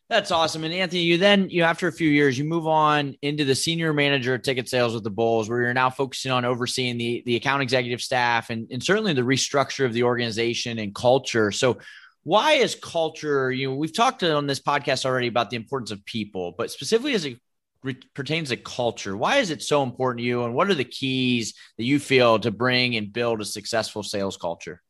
That's 0.09 0.31
awesome. 0.31 0.63
And 0.63 0.73
Anthony, 0.73 1.01
you 1.01 1.17
then, 1.17 1.49
you 1.49 1.63
after 1.63 1.87
a 1.87 1.91
few 1.91 2.09
years, 2.09 2.37
you 2.37 2.43
move 2.43 2.67
on 2.67 3.15
into 3.21 3.45
the 3.45 3.55
senior 3.55 3.93
manager 3.93 4.35
of 4.35 4.41
ticket 4.43 4.69
sales 4.69 4.93
with 4.93 5.03
the 5.03 5.09
Bulls, 5.09 5.49
where 5.49 5.61
you're 5.61 5.73
now 5.73 5.89
focusing 5.89 6.31
on 6.31 6.45
overseeing 6.45 6.97
the 6.97 7.23
the 7.25 7.35
account 7.35 7.63
executive 7.63 8.01
staff 8.01 8.49
and, 8.49 8.67
and 8.69 8.83
certainly 8.83 9.13
the 9.13 9.21
restructure 9.21 9.85
of 9.85 9.93
the 9.93 10.03
organization 10.03 10.77
and 10.77 10.93
culture. 10.93 11.51
So 11.51 11.79
why 12.23 12.53
is 12.53 12.75
culture, 12.75 13.51
you 13.51 13.69
know, 13.69 13.75
we've 13.75 13.95
talked 13.95 14.23
on 14.23 14.47
this 14.47 14.59
podcast 14.59 15.05
already 15.05 15.27
about 15.27 15.49
the 15.49 15.57
importance 15.57 15.91
of 15.91 16.03
people, 16.05 16.53
but 16.57 16.71
specifically 16.71 17.13
as 17.13 17.25
it 17.25 17.37
re- 17.83 17.99
pertains 18.13 18.49
to 18.49 18.57
culture, 18.57 19.15
why 19.17 19.37
is 19.37 19.49
it 19.49 19.61
so 19.61 19.83
important 19.83 20.19
to 20.19 20.25
you? 20.25 20.43
And 20.43 20.53
what 20.53 20.69
are 20.69 20.75
the 20.75 20.85
keys 20.85 21.53
that 21.77 21.83
you 21.83 21.99
feel 21.99 22.39
to 22.39 22.51
bring 22.51 22.95
and 22.95 23.11
build 23.11 23.41
a 23.41 23.45
successful 23.45 24.03
sales 24.03 24.37
culture? 24.37 24.81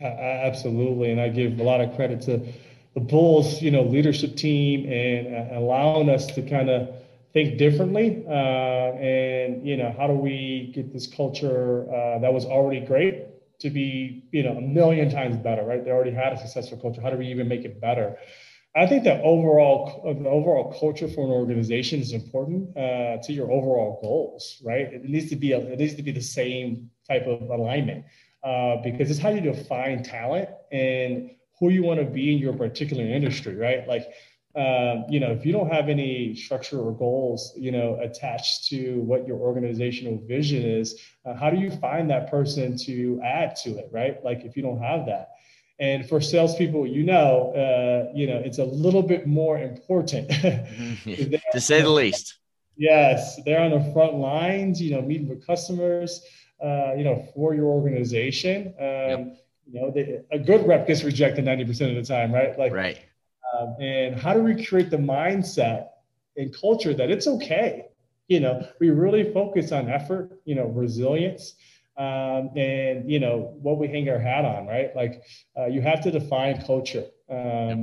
Uh, 0.00 0.06
absolutely. 0.06 1.10
And 1.10 1.20
I 1.20 1.28
give 1.28 1.58
a 1.58 1.62
lot 1.62 1.80
of 1.80 1.94
credit 1.96 2.22
to 2.22 2.46
the 2.94 3.00
Bulls, 3.00 3.60
you 3.60 3.70
know, 3.70 3.82
leadership 3.82 4.36
team 4.36 4.90
and 4.90 5.34
uh, 5.34 5.58
allowing 5.58 6.08
us 6.08 6.26
to 6.26 6.42
kind 6.42 6.70
of 6.70 6.88
think 7.32 7.58
differently. 7.58 8.24
Uh, 8.28 8.94
and 8.96 9.66
you 9.66 9.76
know, 9.76 9.94
how 9.98 10.06
do 10.06 10.14
we 10.14 10.72
get 10.74 10.92
this 10.92 11.06
culture 11.06 11.86
uh, 11.92 12.18
that 12.20 12.32
was 12.32 12.44
already 12.44 12.80
great 12.80 13.26
to 13.60 13.70
be, 13.70 14.24
you 14.32 14.42
know, 14.42 14.56
a 14.56 14.60
million 14.60 15.10
times 15.10 15.36
better? 15.36 15.64
Right? 15.64 15.84
They 15.84 15.90
already 15.90 16.12
had 16.12 16.32
a 16.32 16.38
successful 16.38 16.78
culture. 16.78 17.00
How 17.00 17.10
do 17.10 17.16
we 17.16 17.26
even 17.26 17.48
make 17.48 17.64
it 17.64 17.80
better? 17.80 18.16
I 18.76 18.86
think 18.86 19.04
that 19.04 19.20
overall, 19.22 20.02
the 20.20 20.28
overall 20.28 20.76
culture 20.78 21.06
for 21.06 21.24
an 21.24 21.30
organization 21.30 22.00
is 22.00 22.12
important 22.12 22.76
uh, 22.76 23.18
to 23.22 23.32
your 23.32 23.50
overall 23.50 24.00
goals, 24.02 24.60
right? 24.64 24.92
It 24.92 25.04
needs 25.04 25.30
to 25.30 25.36
be 25.36 25.52
a, 25.52 25.58
it 25.58 25.78
needs 25.78 25.94
to 25.94 26.02
be 26.02 26.10
the 26.10 26.20
same 26.20 26.90
type 27.06 27.24
of 27.26 27.42
alignment 27.50 28.04
uh, 28.42 28.76
because 28.82 29.10
it's 29.10 29.20
how 29.20 29.30
you 29.30 29.40
define 29.40 30.02
talent 30.02 30.48
and 30.72 31.30
who 31.58 31.70
you 31.70 31.82
want 31.82 32.00
to 32.00 32.06
be 32.06 32.32
in 32.32 32.38
your 32.38 32.52
particular 32.52 33.04
industry, 33.04 33.54
right? 33.54 33.86
Like, 33.86 34.12
um, 34.56 35.04
you 35.08 35.18
know, 35.18 35.32
if 35.32 35.44
you 35.44 35.52
don't 35.52 35.70
have 35.72 35.88
any 35.88 36.34
structure 36.36 36.80
or 36.80 36.92
goals, 36.92 37.52
you 37.56 37.72
know, 37.72 37.98
attached 38.00 38.66
to 38.68 39.00
what 39.00 39.26
your 39.26 39.38
organizational 39.38 40.20
vision 40.26 40.62
is, 40.62 41.00
uh, 41.24 41.34
how 41.34 41.50
do 41.50 41.56
you 41.56 41.70
find 41.70 42.08
that 42.10 42.30
person 42.30 42.76
to 42.78 43.20
add 43.24 43.56
to 43.56 43.70
it, 43.70 43.88
right? 43.90 44.22
Like, 44.24 44.44
if 44.44 44.56
you 44.56 44.62
don't 44.62 44.80
have 44.80 45.06
that. 45.06 45.30
And 45.80 46.08
for 46.08 46.20
salespeople, 46.20 46.86
you 46.86 47.02
know, 47.02 47.52
uh, 47.52 48.12
you 48.14 48.28
know, 48.28 48.36
it's 48.36 48.58
a 48.58 48.64
little 48.64 49.02
bit 49.02 49.26
more 49.26 49.58
important, 49.58 50.28
mm-hmm. 50.30 51.34
to 51.50 51.60
say 51.60 51.82
the 51.82 51.90
least. 51.90 52.38
Yes, 52.76 53.40
they're 53.44 53.60
on 53.60 53.72
the 53.72 53.92
front 53.92 54.14
lines, 54.14 54.80
you 54.80 54.94
know, 54.94 55.02
meeting 55.02 55.28
with 55.28 55.44
customers, 55.44 56.24
uh, 56.64 56.92
you 56.96 57.02
know, 57.02 57.26
for 57.34 57.54
your 57.54 57.66
organization. 57.66 58.74
Um, 58.78 58.84
yep 58.84 59.36
you 59.70 59.80
know, 59.80 59.90
they, 59.90 60.20
a 60.30 60.38
good 60.38 60.66
rep 60.66 60.86
gets 60.86 61.04
rejected 61.04 61.44
90% 61.44 61.96
of 61.96 61.96
the 61.96 62.02
time, 62.02 62.32
right? 62.32 62.58
Like, 62.58 62.72
right. 62.72 62.98
Um, 63.52 63.76
and 63.80 64.20
how 64.20 64.34
do 64.34 64.40
we 64.40 64.64
create 64.64 64.90
the 64.90 64.96
mindset 64.96 65.88
and 66.36 66.54
culture 66.54 66.94
that 66.94 67.10
it's 67.10 67.26
okay? 67.26 67.86
You 68.28 68.40
know, 68.40 68.66
we 68.80 68.90
really 68.90 69.32
focus 69.32 69.70
on 69.72 69.88
effort, 69.88 70.40
you 70.44 70.54
know, 70.54 70.66
resilience, 70.66 71.54
um, 71.96 72.50
and 72.56 73.10
you 73.10 73.20
know 73.20 73.54
what 73.62 73.78
we 73.78 73.86
hang 73.86 74.08
our 74.08 74.18
hat 74.18 74.44
on, 74.44 74.66
right? 74.66 74.94
Like, 74.96 75.22
uh, 75.56 75.66
you 75.66 75.80
have 75.82 76.02
to 76.02 76.10
define 76.10 76.62
culture. 76.62 77.04
Um, 77.30 77.38
yep 77.38 77.78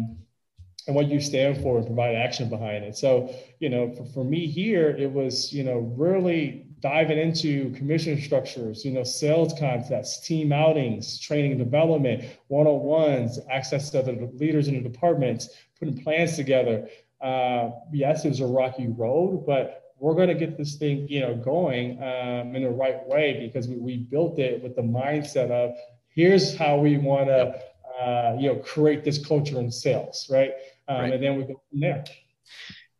and 0.87 0.95
what 0.95 1.07
you 1.07 1.19
stand 1.19 1.61
for 1.61 1.77
and 1.77 1.85
provide 1.85 2.15
action 2.15 2.49
behind 2.49 2.83
it. 2.83 2.97
So, 2.97 3.33
you 3.59 3.69
know, 3.69 3.91
for, 3.91 4.05
for 4.05 4.23
me 4.23 4.47
here, 4.47 4.89
it 4.89 5.11
was, 5.11 5.53
you 5.53 5.63
know, 5.63 5.79
really 5.95 6.65
diving 6.81 7.17
into 7.17 7.71
commission 7.71 8.19
structures, 8.19 8.83
you 8.83 8.91
know, 8.91 9.03
sales 9.03 9.53
contests, 9.57 10.25
team 10.25 10.51
outings, 10.51 11.19
training 11.19 11.51
and 11.51 11.59
development, 11.59 12.25
one-on-ones, 12.47 13.39
access 13.49 13.89
to 13.91 13.99
other 13.99 14.13
leaders 14.33 14.67
in 14.67 14.75
the 14.75 14.89
departments, 14.89 15.49
putting 15.79 16.01
plans 16.01 16.35
together. 16.35 16.87
Uh, 17.21 17.69
yes, 17.93 18.25
it 18.25 18.29
was 18.29 18.39
a 18.39 18.45
rocky 18.45 18.87
road, 18.87 19.45
but 19.45 19.93
we're 19.99 20.15
going 20.15 20.29
to 20.29 20.35
get 20.35 20.57
this 20.57 20.75
thing, 20.75 21.07
you 21.07 21.19
know, 21.19 21.35
going 21.35 22.01
um, 22.01 22.55
in 22.55 22.63
the 22.63 22.69
right 22.69 23.05
way 23.05 23.39
because 23.39 23.67
we, 23.67 23.77
we 23.77 23.97
built 23.97 24.39
it 24.39 24.63
with 24.63 24.75
the 24.75 24.81
mindset 24.81 25.51
of 25.51 25.75
here's 26.09 26.57
how 26.57 26.77
we 26.77 26.97
want 26.97 27.27
to, 27.27 27.61
uh, 28.01 28.35
you 28.39 28.47
know, 28.47 28.55
create 28.55 29.03
this 29.03 29.23
culture 29.23 29.59
in 29.59 29.71
sales, 29.71 30.27
right? 30.31 30.53
Um, 30.87 31.01
right? 31.01 31.13
And 31.13 31.23
then 31.23 31.35
we 31.37 31.43
go 31.43 31.61
from 31.69 31.79
there. 31.79 32.03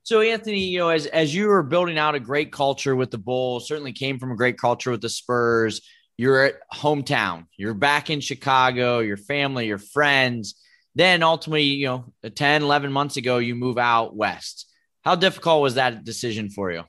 So 0.03 0.21
Anthony, 0.21 0.65
you 0.65 0.79
know, 0.79 0.89
as 0.89 1.05
as 1.05 1.33
you 1.33 1.47
were 1.47 1.63
building 1.63 1.97
out 1.97 2.15
a 2.15 2.19
great 2.19 2.51
culture 2.51 2.95
with 2.95 3.11
the 3.11 3.17
Bulls, 3.17 3.67
certainly 3.67 3.93
came 3.93 4.17
from 4.17 4.31
a 4.31 4.35
great 4.35 4.57
culture 4.57 4.91
with 4.91 5.01
the 5.01 5.09
Spurs. 5.09 5.81
You're 6.17 6.45
at 6.45 6.55
hometown. 6.73 7.45
You're 7.57 7.73
back 7.73 8.09
in 8.09 8.19
Chicago, 8.19 8.99
your 8.99 9.17
family, 9.17 9.67
your 9.67 9.77
friends. 9.77 10.55
Then 10.95 11.23
ultimately, 11.23 11.63
you 11.63 11.87
know, 11.87 12.13
10, 12.29 12.63
11 12.63 12.91
months 12.91 13.17
ago, 13.17 13.37
you 13.37 13.55
move 13.55 13.77
out 13.77 14.15
west. 14.15 14.67
How 15.03 15.15
difficult 15.15 15.61
was 15.61 15.75
that 15.75 16.03
decision 16.03 16.49
for 16.49 16.71
you? 16.71 16.83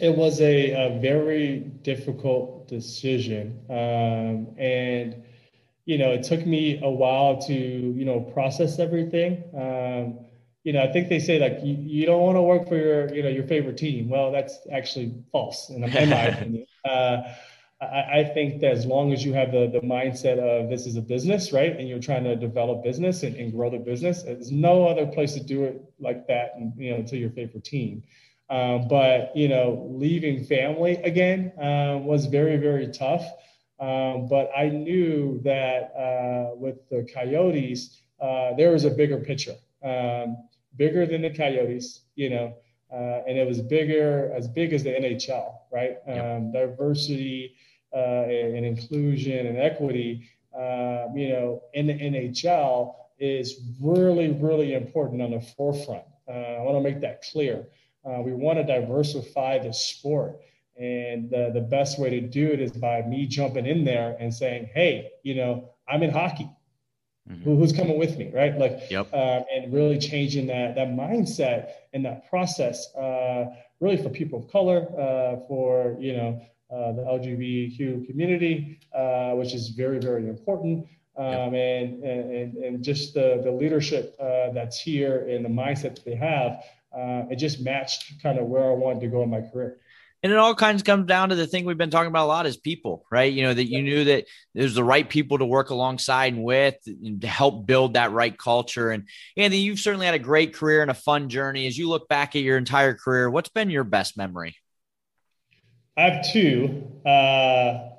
It 0.00 0.16
was 0.16 0.40
a, 0.40 0.70
a 0.70 1.00
very 1.00 1.58
difficult 1.82 2.68
decision. 2.68 3.60
Um, 3.68 4.54
and, 4.58 5.22
you 5.84 5.98
know, 5.98 6.12
it 6.12 6.22
took 6.22 6.46
me 6.46 6.80
a 6.82 6.88
while 6.88 7.40
to, 7.42 7.52
you 7.54 8.04
know, 8.04 8.20
process 8.20 8.78
everything. 8.78 9.42
Um, 9.54 10.18
you 10.64 10.72
know, 10.72 10.82
I 10.82 10.92
think 10.92 11.08
they 11.08 11.18
say 11.18 11.38
like 11.38 11.58
you, 11.64 11.76
you 11.78 12.06
don't 12.06 12.22
want 12.22 12.36
to 12.36 12.42
work 12.42 12.68
for 12.68 12.76
your, 12.76 13.12
you 13.14 13.22
know, 13.22 13.28
your 13.28 13.44
favorite 13.44 13.76
team. 13.76 14.08
Well, 14.08 14.30
that's 14.30 14.58
actually 14.72 15.14
false, 15.32 15.70
in, 15.70 15.82
in 15.84 16.10
my 16.10 16.22
opinion. 16.34 16.66
Uh, 16.84 17.22
I, 17.80 18.20
I, 18.20 18.24
think 18.32 18.60
that 18.60 18.70
as 18.70 18.86
long 18.86 19.12
as 19.12 19.24
you 19.24 19.32
have 19.32 19.50
the 19.50 19.68
the 19.68 19.80
mindset 19.80 20.38
of 20.38 20.70
this 20.70 20.86
is 20.86 20.96
a 20.96 21.02
business, 21.02 21.52
right, 21.52 21.76
and 21.76 21.88
you're 21.88 21.98
trying 21.98 22.24
to 22.24 22.36
develop 22.36 22.84
business 22.84 23.24
and, 23.24 23.34
and 23.36 23.52
grow 23.52 23.70
the 23.70 23.78
business, 23.78 24.22
there's 24.22 24.52
no 24.52 24.86
other 24.86 25.06
place 25.06 25.34
to 25.34 25.42
do 25.42 25.64
it 25.64 25.82
like 25.98 26.28
that, 26.28 26.52
and 26.56 26.72
you 26.76 26.96
know, 26.96 27.02
to 27.02 27.16
your 27.16 27.30
favorite 27.30 27.64
team. 27.64 28.04
Um, 28.50 28.86
but 28.86 29.34
you 29.34 29.48
know, 29.48 29.88
leaving 29.90 30.44
family 30.44 30.96
again 30.96 31.52
uh, 31.58 31.98
was 31.98 32.26
very, 32.26 32.56
very 32.56 32.88
tough. 32.88 33.24
Um, 33.80 34.28
but 34.28 34.50
I 34.56 34.68
knew 34.68 35.40
that 35.42 35.92
uh, 35.96 36.54
with 36.54 36.88
the 36.88 37.08
Coyotes, 37.12 38.02
uh, 38.20 38.54
there 38.54 38.70
was 38.70 38.84
a 38.84 38.90
bigger 38.90 39.18
picture, 39.18 39.56
um, 39.82 40.36
bigger 40.76 41.06
than 41.06 41.22
the 41.22 41.30
Coyotes, 41.30 42.00
you 42.14 42.30
know, 42.30 42.54
uh, 42.92 43.22
and 43.26 43.38
it 43.38 43.46
was 43.46 43.60
bigger, 43.60 44.30
as 44.36 44.46
big 44.46 44.72
as 44.72 44.84
the 44.84 44.90
NHL, 44.90 45.54
right? 45.72 45.96
Um, 46.06 46.52
diversity 46.52 47.56
uh, 47.94 48.24
and 48.26 48.66
inclusion 48.66 49.46
and 49.46 49.58
equity, 49.58 50.28
uh, 50.54 51.08
you 51.14 51.30
know, 51.30 51.62
in 51.72 51.86
the 51.86 51.94
NHL 51.94 52.94
is 53.18 53.60
really, 53.80 54.32
really 54.32 54.74
important 54.74 55.22
on 55.22 55.30
the 55.30 55.40
forefront. 55.40 56.04
I 56.28 56.60
want 56.60 56.76
to 56.78 56.80
make 56.80 57.00
that 57.02 57.22
clear. 57.30 57.66
Uh, 58.04 58.22
we 58.22 58.32
want 58.32 58.58
to 58.58 58.64
diversify 58.64 59.58
the 59.58 59.72
sport. 59.72 60.40
And 60.78 61.30
the 61.30 61.66
best 61.70 61.98
way 61.98 62.08
to 62.08 62.20
do 62.20 62.48
it 62.48 62.60
is 62.60 62.72
by 62.72 63.02
me 63.02 63.26
jumping 63.26 63.66
in 63.66 63.84
there 63.84 64.16
and 64.18 64.32
saying, 64.32 64.70
hey, 64.72 65.10
you 65.22 65.34
know, 65.34 65.68
I'm 65.86 66.02
in 66.02 66.10
hockey. 66.10 66.48
Mm-hmm. 67.30 67.44
Who, 67.44 67.56
who's 67.56 67.72
coming 67.72 67.98
with 67.98 68.18
me, 68.18 68.32
right? 68.34 68.58
Like, 68.58 68.90
yep. 68.90 69.12
um, 69.14 69.44
and 69.54 69.72
really 69.72 69.98
changing 69.98 70.48
that 70.48 70.74
that 70.74 70.88
mindset 70.88 71.70
and 71.92 72.04
that 72.04 72.28
process, 72.28 72.92
uh, 72.96 73.46
really 73.78 73.96
for 73.96 74.08
people 74.08 74.40
of 74.40 74.50
color, 74.50 74.88
uh, 74.98 75.46
for 75.46 75.96
you 76.00 76.16
know 76.16 76.40
uh, 76.74 76.92
the 76.92 77.02
LGBTQ 77.02 78.06
community, 78.08 78.80
uh, 78.92 79.32
which 79.32 79.54
is 79.54 79.68
very 79.68 80.00
very 80.00 80.28
important, 80.28 80.86
um, 81.16 81.26
yep. 81.26 81.52
and, 81.54 82.02
and 82.02 82.56
and 82.56 82.82
just 82.82 83.14
the 83.14 83.40
the 83.44 83.52
leadership 83.52 84.16
uh, 84.18 84.50
that's 84.50 84.80
here 84.80 85.28
and 85.28 85.44
the 85.44 85.48
mindset 85.48 85.94
that 85.94 86.04
they 86.04 86.16
have 86.16 86.64
uh, 86.94 87.24
it 87.30 87.36
just 87.36 87.60
matched 87.60 88.22
kind 88.22 88.38
of 88.38 88.46
where 88.46 88.70
I 88.70 88.74
wanted 88.74 89.00
to 89.00 89.08
go 89.08 89.22
in 89.22 89.30
my 89.30 89.40
career. 89.40 89.78
And 90.22 90.30
it 90.30 90.38
all 90.38 90.54
kinds 90.54 90.82
of 90.82 90.86
comes 90.86 91.06
down 91.06 91.30
to 91.30 91.34
the 91.34 91.48
thing 91.48 91.64
we've 91.64 91.76
been 91.76 91.90
talking 91.90 92.08
about 92.08 92.26
a 92.26 92.28
lot 92.28 92.46
is 92.46 92.56
people, 92.56 93.04
right? 93.10 93.32
You 93.32 93.42
know, 93.42 93.54
that 93.54 93.68
you 93.68 93.82
knew 93.82 94.04
that 94.04 94.26
there's 94.54 94.74
the 94.74 94.84
right 94.84 95.08
people 95.08 95.38
to 95.38 95.44
work 95.44 95.70
alongside 95.70 96.32
and 96.32 96.44
with 96.44 96.76
and 96.86 97.20
to 97.22 97.26
help 97.26 97.66
build 97.66 97.94
that 97.94 98.12
right 98.12 98.36
culture. 98.36 98.90
And 98.90 99.08
Anthony, 99.36 99.62
you've 99.62 99.80
certainly 99.80 100.06
had 100.06 100.14
a 100.14 100.20
great 100.20 100.54
career 100.54 100.82
and 100.82 100.90
a 100.90 100.94
fun 100.94 101.28
journey. 101.28 101.66
As 101.66 101.76
you 101.76 101.88
look 101.88 102.08
back 102.08 102.36
at 102.36 102.42
your 102.42 102.56
entire 102.56 102.94
career, 102.94 103.30
what's 103.30 103.48
been 103.48 103.68
your 103.68 103.84
best 103.84 104.16
memory? 104.16 104.56
I 105.96 106.02
have 106.02 106.32
two. 106.32 106.84
Uh, 107.04 107.90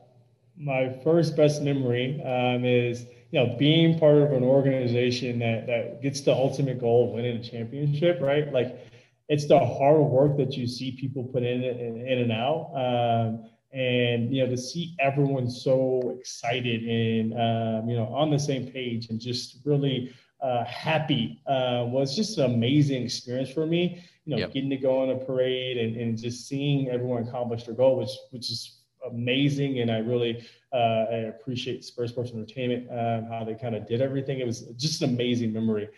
my 0.58 0.98
first 1.04 1.36
best 1.36 1.62
memory 1.62 2.22
um, 2.24 2.64
is 2.64 3.06
you 3.34 3.44
know, 3.44 3.56
being 3.58 3.98
part 3.98 4.18
of 4.18 4.32
an 4.32 4.44
organization 4.44 5.40
that 5.40 5.66
that 5.66 6.04
gets 6.04 6.22
the 6.22 6.32
ultimate 6.32 6.80
goal 6.80 7.08
of 7.08 7.16
winning 7.16 7.38
a 7.38 7.44
championship, 7.44 8.20
right? 8.22 8.54
Like, 8.54 8.93
it's 9.30 9.48
the 9.48 9.60
hard 9.60 10.02
work 10.02 10.38
that 10.38 10.54
you 10.54 10.68
see 10.68 10.92
people 10.92 11.24
put 11.24 11.44
in 11.44 11.64
in, 11.64 12.08
in 12.08 12.20
and 12.20 12.32
out, 12.32 12.72
um, 12.76 13.50
and 13.72 14.34
you 14.34 14.44
know, 14.44 14.50
to 14.50 14.58
see 14.58 14.96
everyone 15.00 15.50
so 15.50 16.16
excited 16.20 16.84
and 16.84 17.34
um, 17.34 17.90
you 17.90 17.96
know 17.96 18.08
on 18.08 18.30
the 18.30 18.40
same 18.40 18.68
page 18.68 19.10
and 19.10 19.20
just 19.20 19.60
really 19.66 20.14
uh, 20.42 20.66
happy 20.66 21.42
uh, 21.48 21.86
was 21.88 22.16
just 22.16 22.38
an 22.38 22.54
amazing 22.54 23.04
experience 23.04 23.50
for 23.50 23.66
me. 23.66 24.04
You 24.26 24.36
know, 24.36 24.40
yep. 24.40 24.54
getting 24.54 24.70
to 24.70 24.78
go 24.78 25.02
on 25.02 25.10
a 25.10 25.18
parade 25.18 25.78
and, 25.78 25.98
and 25.98 26.18
just 26.18 26.48
seeing 26.48 26.90
everyone 26.90 27.28
accomplish 27.28 27.64
their 27.64 27.76
goal, 27.76 27.98
which 27.98 28.12
which 28.32 28.52
is 28.52 28.80
amazing, 29.10 29.80
and 29.80 29.92
I 29.92 30.00
really 30.00 30.46
uh, 30.74 31.06
I 31.12 31.16
appreciate 31.30 31.84
Spurs 31.84 32.12
Sports 32.12 32.32
Entertainment 32.32 32.90
um, 32.90 33.26
how 33.30 33.44
they 33.46 33.56
kind 33.56 33.76
of 33.76 33.88
did 33.88 34.02
everything. 34.02 34.40
It 34.40 34.46
was 34.46 34.62
just 34.78 35.02
an 35.02 35.10
amazing 35.12 35.54
memory. 35.54 35.90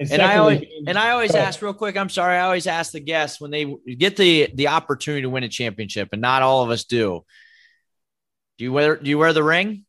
And, 0.00 0.12
and 0.12 0.22
I 0.22 0.38
always 0.38 0.62
and 0.86 0.98
I 0.98 1.10
always 1.10 1.34
ask 1.34 1.60
real 1.60 1.74
quick. 1.74 1.94
I'm 1.98 2.08
sorry. 2.08 2.36
I 2.36 2.40
always 2.40 2.66
ask 2.66 2.92
the 2.92 3.00
guests 3.00 3.38
when 3.38 3.50
they 3.50 3.76
get 3.98 4.16
the 4.16 4.48
the 4.54 4.68
opportunity 4.68 5.22
to 5.22 5.28
win 5.28 5.44
a 5.44 5.48
championship, 5.48 6.08
and 6.12 6.22
not 6.22 6.40
all 6.40 6.62
of 6.62 6.70
us 6.70 6.84
do. 6.84 7.22
Do 8.56 8.64
you 8.64 8.72
wear 8.72 8.96
Do 8.96 9.10
you 9.10 9.18
wear 9.18 9.34
the 9.34 9.42
ring? 9.42 9.84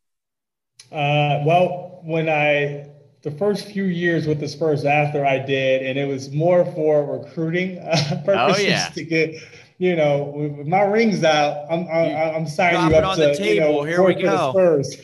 Uh, 0.91 1.39
well, 1.45 2.01
when 2.03 2.27
I 2.27 2.89
the 3.21 3.31
first 3.31 3.67
few 3.67 3.85
years 3.85 4.27
with 4.27 4.41
the 4.41 4.49
Spurs 4.49 4.83
after 4.83 5.25
I 5.25 5.39
did, 5.39 5.83
and 5.83 5.97
it 5.97 6.09
was 6.09 6.29
more 6.31 6.65
for 6.73 7.19
recruiting 7.19 7.79
uh, 7.79 8.21
purposes 8.25 8.65
oh, 8.65 8.67
yeah. 8.67 8.89
to 8.89 9.03
get 9.05 9.35
you 9.81 9.95
know, 9.95 10.31
with 10.35 10.67
my 10.67 10.83
rings 10.83 11.23
out, 11.23 11.65
I'm 11.67 11.87
I'm, 11.87 12.35
I'm 12.35 12.47
signing 12.47 12.91
you 12.91 12.97
up 12.97 13.15
to 13.17 13.43
you 13.43 13.59
know 13.59 13.81
Here 13.81 14.03
we 14.03 14.13
go. 14.13 14.51
Spurs. 14.51 14.95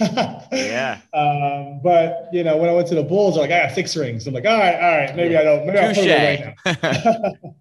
yeah. 0.52 1.02
Um, 1.16 1.80
but 1.82 2.30
you 2.32 2.44
know, 2.44 2.58
when 2.58 2.70
I 2.70 2.74
went 2.74 2.88
to 2.90 2.96
the 2.96 3.02
Bulls, 3.02 3.38
I'm 3.38 3.42
like 3.42 3.52
I 3.52 3.66
got 3.66 3.74
six 3.74 3.98
rings. 3.98 4.28
I'm 4.28 4.36
like, 4.36 4.46
all 4.46 4.56
right, 4.56 4.76
all 4.76 4.98
right, 5.00 5.16
maybe 5.16 5.36
I 5.36 5.44
don't. 5.44 5.66
Maybe 5.66 5.80
I'll 5.80 5.96
put 5.96 6.04
it 6.06 6.56
right 6.64 7.34
now. 7.44 7.52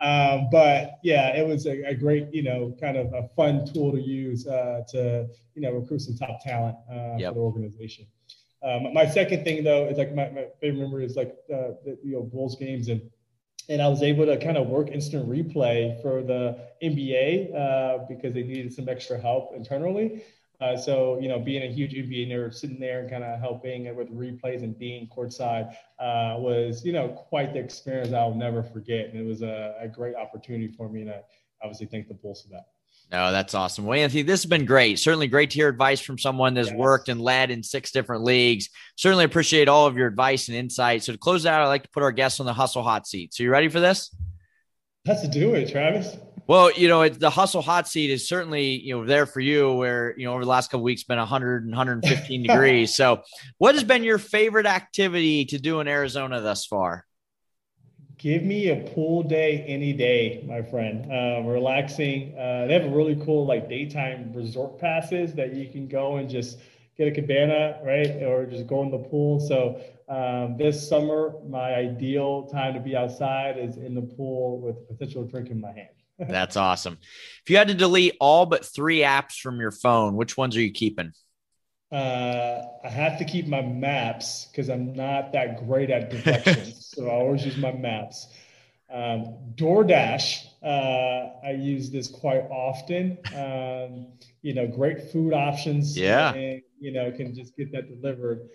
um, 0.36 0.48
but 0.52 0.92
yeah, 1.02 1.36
it 1.36 1.44
was 1.44 1.66
a, 1.66 1.82
a, 1.88 1.94
great, 1.96 2.32
you 2.32 2.44
know, 2.44 2.72
kind 2.80 2.96
of 2.96 3.12
a 3.12 3.28
fun 3.34 3.66
tool 3.66 3.90
to 3.90 4.00
use 4.00 4.46
uh, 4.46 4.82
to 4.90 5.26
you 5.56 5.62
know 5.62 5.72
recruit 5.72 6.02
some 6.02 6.16
top 6.16 6.40
talent 6.40 6.76
uh, 6.88 7.16
yep. 7.18 7.30
for 7.30 7.34
the 7.34 7.40
organization. 7.40 8.06
Um, 8.62 8.94
my 8.94 9.08
second 9.08 9.42
thing 9.42 9.64
though 9.64 9.88
is 9.88 9.98
like 9.98 10.14
my, 10.14 10.30
my 10.30 10.46
favorite 10.60 10.82
memory 10.82 11.04
is 11.04 11.16
like 11.16 11.34
uh, 11.52 11.74
the 11.84 11.98
you 12.04 12.12
know 12.12 12.22
Bulls 12.22 12.54
games 12.60 12.86
and 12.86 13.02
and 13.68 13.80
I 13.80 13.88
was 13.88 14.02
able 14.02 14.26
to 14.26 14.36
kind 14.38 14.56
of 14.56 14.68
work 14.68 14.88
instant 14.90 15.28
replay 15.28 16.00
for 16.02 16.22
the 16.22 16.58
NBA 16.82 17.54
uh, 17.54 18.04
because 18.08 18.34
they 18.34 18.42
needed 18.42 18.72
some 18.72 18.88
extra 18.88 19.20
help 19.20 19.54
internally. 19.54 20.22
Uh, 20.60 20.76
so, 20.76 21.18
you 21.20 21.28
know, 21.28 21.40
being 21.40 21.62
a 21.62 21.72
huge 21.72 21.92
NBA 21.92 22.28
nerd, 22.28 22.54
sitting 22.54 22.78
there 22.78 23.00
and 23.00 23.10
kind 23.10 23.24
of 23.24 23.40
helping 23.40 23.94
with 23.96 24.08
replays 24.10 24.62
and 24.62 24.78
being 24.78 25.08
courtside 25.08 25.72
uh, 25.98 26.36
was, 26.38 26.84
you 26.84 26.92
know, 26.92 27.08
quite 27.08 27.52
the 27.52 27.58
experience 27.58 28.12
I'll 28.12 28.34
never 28.34 28.62
forget. 28.62 29.06
And 29.06 29.18
it 29.18 29.26
was 29.26 29.42
a, 29.42 29.74
a 29.80 29.88
great 29.88 30.14
opportunity 30.14 30.68
for 30.68 30.88
me. 30.88 31.02
And 31.02 31.10
I 31.10 31.22
obviously 31.62 31.86
thank 31.86 32.06
the 32.06 32.14
Bulls 32.14 32.42
for 32.42 32.50
that. 32.50 32.66
No, 33.12 33.30
that's 33.30 33.54
awesome. 33.54 33.84
Well, 33.84 33.98
Anthony, 33.98 34.22
this 34.22 34.42
has 34.42 34.48
been 34.48 34.64
great. 34.64 34.98
Certainly 34.98 35.26
great 35.26 35.50
to 35.50 35.56
hear 35.56 35.68
advice 35.68 36.00
from 36.00 36.18
someone 36.18 36.54
that's 36.54 36.68
yes. 36.68 36.76
worked 36.76 37.10
and 37.10 37.20
led 37.20 37.50
in 37.50 37.62
six 37.62 37.92
different 37.92 38.24
leagues. 38.24 38.70
Certainly 38.96 39.24
appreciate 39.24 39.68
all 39.68 39.86
of 39.86 39.98
your 39.98 40.06
advice 40.06 40.48
and 40.48 40.56
insight. 40.56 41.02
So 41.02 41.12
to 41.12 41.18
close 41.18 41.44
out, 41.44 41.60
I'd 41.60 41.68
like 41.68 41.82
to 41.82 41.90
put 41.90 42.02
our 42.02 42.10
guests 42.10 42.40
on 42.40 42.46
the 42.46 42.54
hustle 42.54 42.82
hot 42.82 43.06
seat. 43.06 43.34
So 43.34 43.42
you 43.42 43.50
ready 43.50 43.68
for 43.68 43.80
this? 43.80 44.16
Let's 45.06 45.28
do 45.28 45.54
it, 45.54 45.70
Travis. 45.70 46.16
Well, 46.46 46.72
you 46.72 46.88
know, 46.88 47.02
it, 47.02 47.20
the 47.20 47.28
hustle 47.28 47.60
hot 47.60 47.86
seat 47.86 48.10
is 48.10 48.26
certainly, 48.26 48.80
you 48.80 48.96
know, 48.96 49.04
there 49.04 49.26
for 49.26 49.40
you 49.40 49.74
where, 49.74 50.18
you 50.18 50.24
know, 50.24 50.32
over 50.32 50.44
the 50.44 50.50
last 50.50 50.70
couple 50.70 50.82
weeks 50.82 51.04
been 51.04 51.18
100 51.18 51.64
and 51.64 51.72
115 51.72 52.42
degrees. 52.46 52.94
So 52.94 53.22
what 53.58 53.74
has 53.74 53.84
been 53.84 54.04
your 54.04 54.18
favorite 54.18 54.66
activity 54.66 55.44
to 55.46 55.58
do 55.58 55.80
in 55.80 55.86
Arizona 55.86 56.40
thus 56.40 56.64
far? 56.64 57.04
Give 58.22 58.44
me 58.44 58.68
a 58.68 58.76
pool 58.94 59.24
day 59.24 59.64
any 59.66 59.92
day, 59.92 60.44
my 60.46 60.62
friend. 60.62 61.10
Um, 61.10 61.44
relaxing. 61.44 62.38
Uh, 62.38 62.66
they 62.68 62.74
have 62.74 62.84
a 62.84 62.88
really 62.88 63.16
cool 63.16 63.44
like 63.46 63.68
daytime 63.68 64.32
resort 64.32 64.78
passes 64.78 65.34
that 65.34 65.54
you 65.54 65.68
can 65.68 65.88
go 65.88 66.18
and 66.18 66.30
just 66.30 66.60
get 66.96 67.08
a 67.08 67.10
cabana, 67.10 67.80
right, 67.82 68.22
or 68.22 68.46
just 68.46 68.68
go 68.68 68.80
in 68.82 68.92
the 68.92 68.98
pool. 68.98 69.40
So 69.40 69.80
um, 70.08 70.56
this 70.56 70.88
summer, 70.88 71.34
my 71.48 71.74
ideal 71.74 72.46
time 72.46 72.74
to 72.74 72.80
be 72.80 72.94
outside 72.94 73.58
is 73.58 73.76
in 73.76 73.92
the 73.92 74.02
pool 74.02 74.60
with 74.60 74.76
a 74.76 74.94
potential 74.94 75.24
drink 75.24 75.50
in 75.50 75.60
my 75.60 75.72
hand. 75.72 75.88
That's 76.30 76.56
awesome. 76.56 76.98
If 77.42 77.50
you 77.50 77.56
had 77.56 77.66
to 77.68 77.74
delete 77.74 78.14
all 78.20 78.46
but 78.46 78.64
three 78.64 79.00
apps 79.00 79.40
from 79.40 79.58
your 79.58 79.72
phone, 79.72 80.14
which 80.14 80.36
ones 80.36 80.56
are 80.56 80.60
you 80.60 80.70
keeping? 80.70 81.10
Uh, 81.90 82.62
I 82.84 82.88
have 82.88 83.18
to 83.18 83.24
keep 83.24 83.48
my 83.48 83.62
maps 83.62 84.46
because 84.46 84.70
I'm 84.70 84.92
not 84.92 85.32
that 85.32 85.66
great 85.66 85.90
at 85.90 86.10
directions. 86.10 86.78
so 86.94 87.06
I 87.06 87.12
always 87.12 87.44
use 87.44 87.56
my 87.56 87.72
maps. 87.72 88.28
Um, 88.92 89.36
DoorDash, 89.54 90.46
uh, 90.62 91.46
I 91.46 91.52
use 91.52 91.90
this 91.90 92.08
quite 92.08 92.42
often. 92.50 93.18
Um, 93.34 94.08
you 94.42 94.54
know, 94.54 94.66
great 94.66 95.10
food 95.10 95.32
options. 95.32 95.96
Yeah. 95.96 96.34
And, 96.34 96.60
you 96.78 96.92
know, 96.92 97.10
can 97.10 97.34
just 97.34 97.56
get 97.56 97.72
that 97.72 97.88
delivered. 97.88 98.50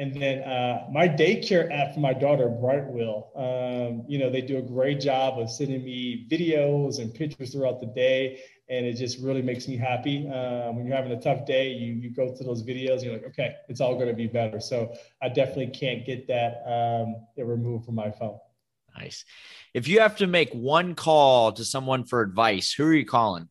And 0.00 0.14
then 0.14 0.38
uh, 0.42 0.86
my 0.90 1.06
daycare 1.06 1.70
app 1.70 1.94
for 1.94 2.00
my 2.00 2.14
daughter, 2.14 2.48
Brightwheel, 2.48 3.18
um, 3.36 4.04
you 4.08 4.18
know, 4.18 4.30
they 4.30 4.40
do 4.40 4.56
a 4.56 4.62
great 4.62 4.98
job 4.98 5.38
of 5.38 5.50
sending 5.50 5.84
me 5.84 6.26
videos 6.30 7.00
and 7.00 7.12
pictures 7.14 7.52
throughout 7.52 7.80
the 7.80 7.86
day 7.86 8.40
and 8.70 8.86
it 8.86 8.94
just 8.94 9.18
really 9.18 9.42
makes 9.42 9.66
me 9.66 9.76
happy. 9.76 10.28
Um, 10.28 10.76
when 10.76 10.86
you're 10.86 10.96
having 10.96 11.12
a 11.12 11.20
tough 11.20 11.44
day, 11.44 11.72
you 11.72 11.92
you 11.94 12.08
go 12.08 12.34
to 12.34 12.44
those 12.44 12.62
videos, 12.62 13.02
you're 13.02 13.12
like, 13.12 13.26
okay, 13.26 13.56
it's 13.68 13.80
all 13.80 13.94
going 13.94 14.06
to 14.06 14.14
be 14.14 14.28
better. 14.28 14.60
So 14.60 14.94
I 15.20 15.28
definitely 15.28 15.68
can't 15.68 16.06
get 16.06 16.28
that 16.28 16.62
um, 16.66 17.16
removed 17.36 17.84
from 17.84 17.96
my 17.96 18.12
phone. 18.12 18.38
Nice. 18.96 19.24
If 19.74 19.88
you 19.88 20.00
have 20.00 20.16
to 20.16 20.26
make 20.26 20.52
one 20.52 20.94
call 20.94 21.52
to 21.52 21.64
someone 21.64 22.04
for 22.04 22.22
advice, 22.22 22.72
who 22.72 22.86
are 22.86 22.94
you 22.94 23.04
calling? 23.04 23.48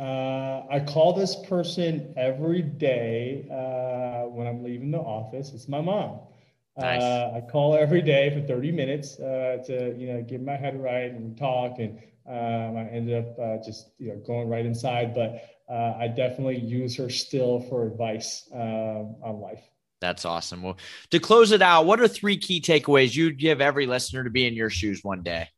Uh, 0.00 0.64
I 0.70 0.80
call 0.80 1.12
this 1.12 1.36
person 1.46 2.14
every 2.16 2.62
day 2.62 3.46
uh, 3.50 4.26
when 4.30 4.46
I'm 4.46 4.64
leaving 4.64 4.90
the 4.90 4.98
office. 4.98 5.52
It's 5.52 5.68
my 5.68 5.82
mom. 5.82 6.20
Nice. 6.78 7.02
Uh, 7.02 7.32
I 7.36 7.50
call 7.50 7.76
every 7.76 8.00
day 8.00 8.30
for 8.30 8.46
30 8.46 8.72
minutes 8.72 9.18
uh, 9.18 9.58
to 9.66 9.94
you 9.98 10.10
know 10.10 10.22
get 10.22 10.40
my 10.40 10.56
head 10.56 10.80
right 10.80 11.10
and 11.10 11.36
talk 11.36 11.80
and 11.80 11.98
um, 12.26 12.78
I 12.78 12.88
ended 12.90 13.26
up 13.26 13.38
uh, 13.38 13.62
just 13.62 13.90
you 13.98 14.08
know 14.08 14.22
going 14.26 14.48
right 14.48 14.64
inside, 14.64 15.14
but 15.14 15.44
uh, 15.68 15.94
I 15.98 16.08
definitely 16.08 16.60
use 16.60 16.96
her 16.96 17.10
still 17.10 17.60
for 17.60 17.86
advice 17.86 18.48
um, 18.54 19.16
on 19.22 19.40
life. 19.40 19.62
That's 20.00 20.24
awesome. 20.24 20.62
Well, 20.62 20.78
to 21.10 21.18
close 21.18 21.52
it 21.52 21.60
out, 21.60 21.84
what 21.84 22.00
are 22.00 22.08
three 22.08 22.38
key 22.38 22.62
takeaways 22.62 23.14
you'd 23.14 23.38
give 23.38 23.60
every 23.60 23.86
listener 23.86 24.24
to 24.24 24.30
be 24.30 24.46
in 24.46 24.54
your 24.54 24.70
shoes 24.70 25.04
one 25.04 25.22
day? 25.22 25.48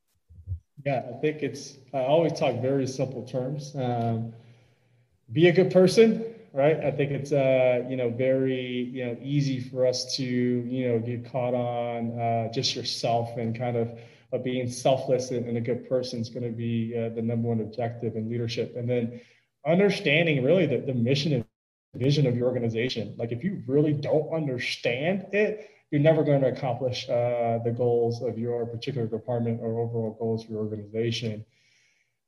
Yeah, 0.84 1.02
I 1.08 1.20
think 1.20 1.42
it's, 1.42 1.76
I 1.94 2.00
always 2.00 2.32
talk 2.32 2.60
very 2.60 2.86
simple 2.86 3.22
terms. 3.24 3.72
Um, 3.76 4.32
be 5.32 5.46
a 5.48 5.52
good 5.52 5.70
person, 5.70 6.24
right? 6.52 6.76
I 6.84 6.90
think 6.90 7.12
it's, 7.12 7.32
uh, 7.32 7.84
you 7.88 7.96
know, 7.96 8.10
very, 8.10 8.90
you 8.92 9.06
know, 9.06 9.16
easy 9.22 9.60
for 9.60 9.86
us 9.86 10.16
to, 10.16 10.24
you 10.24 10.88
know, 10.88 10.98
get 10.98 11.30
caught 11.30 11.54
on 11.54 12.18
uh, 12.18 12.52
just 12.52 12.74
yourself 12.74 13.36
and 13.36 13.56
kind 13.56 13.76
of 13.76 13.96
uh, 14.32 14.38
being 14.38 14.68
selfless 14.68 15.30
and, 15.30 15.46
and, 15.46 15.56
a 15.56 15.60
good 15.60 15.88
person 15.88 16.20
is 16.20 16.30
going 16.30 16.44
to 16.44 16.50
be 16.50 16.94
uh, 16.96 17.14
the 17.14 17.22
number 17.22 17.48
one 17.48 17.60
objective 17.60 18.16
in 18.16 18.28
leadership. 18.28 18.74
And 18.76 18.88
then 18.88 19.20
understanding 19.66 20.42
really 20.42 20.66
the, 20.66 20.78
the 20.78 20.94
mission 20.94 21.32
and 21.32 21.44
vision 21.94 22.26
of 22.26 22.36
your 22.36 22.48
organization. 22.48 23.14
Like 23.18 23.30
if 23.30 23.44
you 23.44 23.62
really 23.66 23.92
don't 23.92 24.32
understand 24.34 25.26
it, 25.32 25.70
you're 25.92 26.00
never 26.00 26.24
going 26.24 26.40
to 26.40 26.48
accomplish 26.48 27.06
uh, 27.10 27.58
the 27.62 27.70
goals 27.70 28.22
of 28.22 28.38
your 28.38 28.64
particular 28.64 29.06
department 29.06 29.60
or 29.60 29.78
overall 29.78 30.16
goals 30.18 30.42
for 30.42 30.52
your 30.52 30.62
organization. 30.62 31.44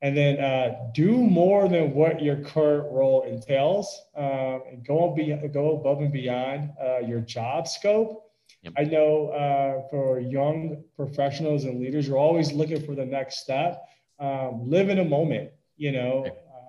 And 0.03 0.15
then 0.15 0.39
uh, 0.39 0.91
do 0.93 1.17
more 1.17 1.67
than 1.67 1.95
what 1.95 2.23
your 2.23 2.37
current 2.37 2.93
role 2.93 3.23
entails. 3.23 4.03
Um, 4.15 4.61
and 4.71 4.87
go, 4.87 5.15
be, 5.15 5.35
go 5.51 5.81
above 5.81 6.03
and 6.03 6.13
beyond 6.13 6.73
uh, 6.79 6.99
your 6.99 7.21
job 7.21 7.67
scope. 7.67 8.31
Yep. 8.65 8.75
I 8.77 8.85
know 8.85 9.29
uh, 9.29 9.89
for 9.89 10.21
young 10.21 10.85
professionals 10.95 11.65
and 11.65 11.81
leaders, 11.81 12.07
you're 12.07 12.19
always 12.19 12.53
looking 12.53 12.85
for 12.85 12.95
the 12.95 13.07
next 13.07 13.39
step. 13.39 13.83
Um, 14.21 14.69
live 14.69 14.91
in 14.91 14.99
a 14.99 15.05
moment. 15.05 15.53
You 15.79 15.93
know, 15.93 16.27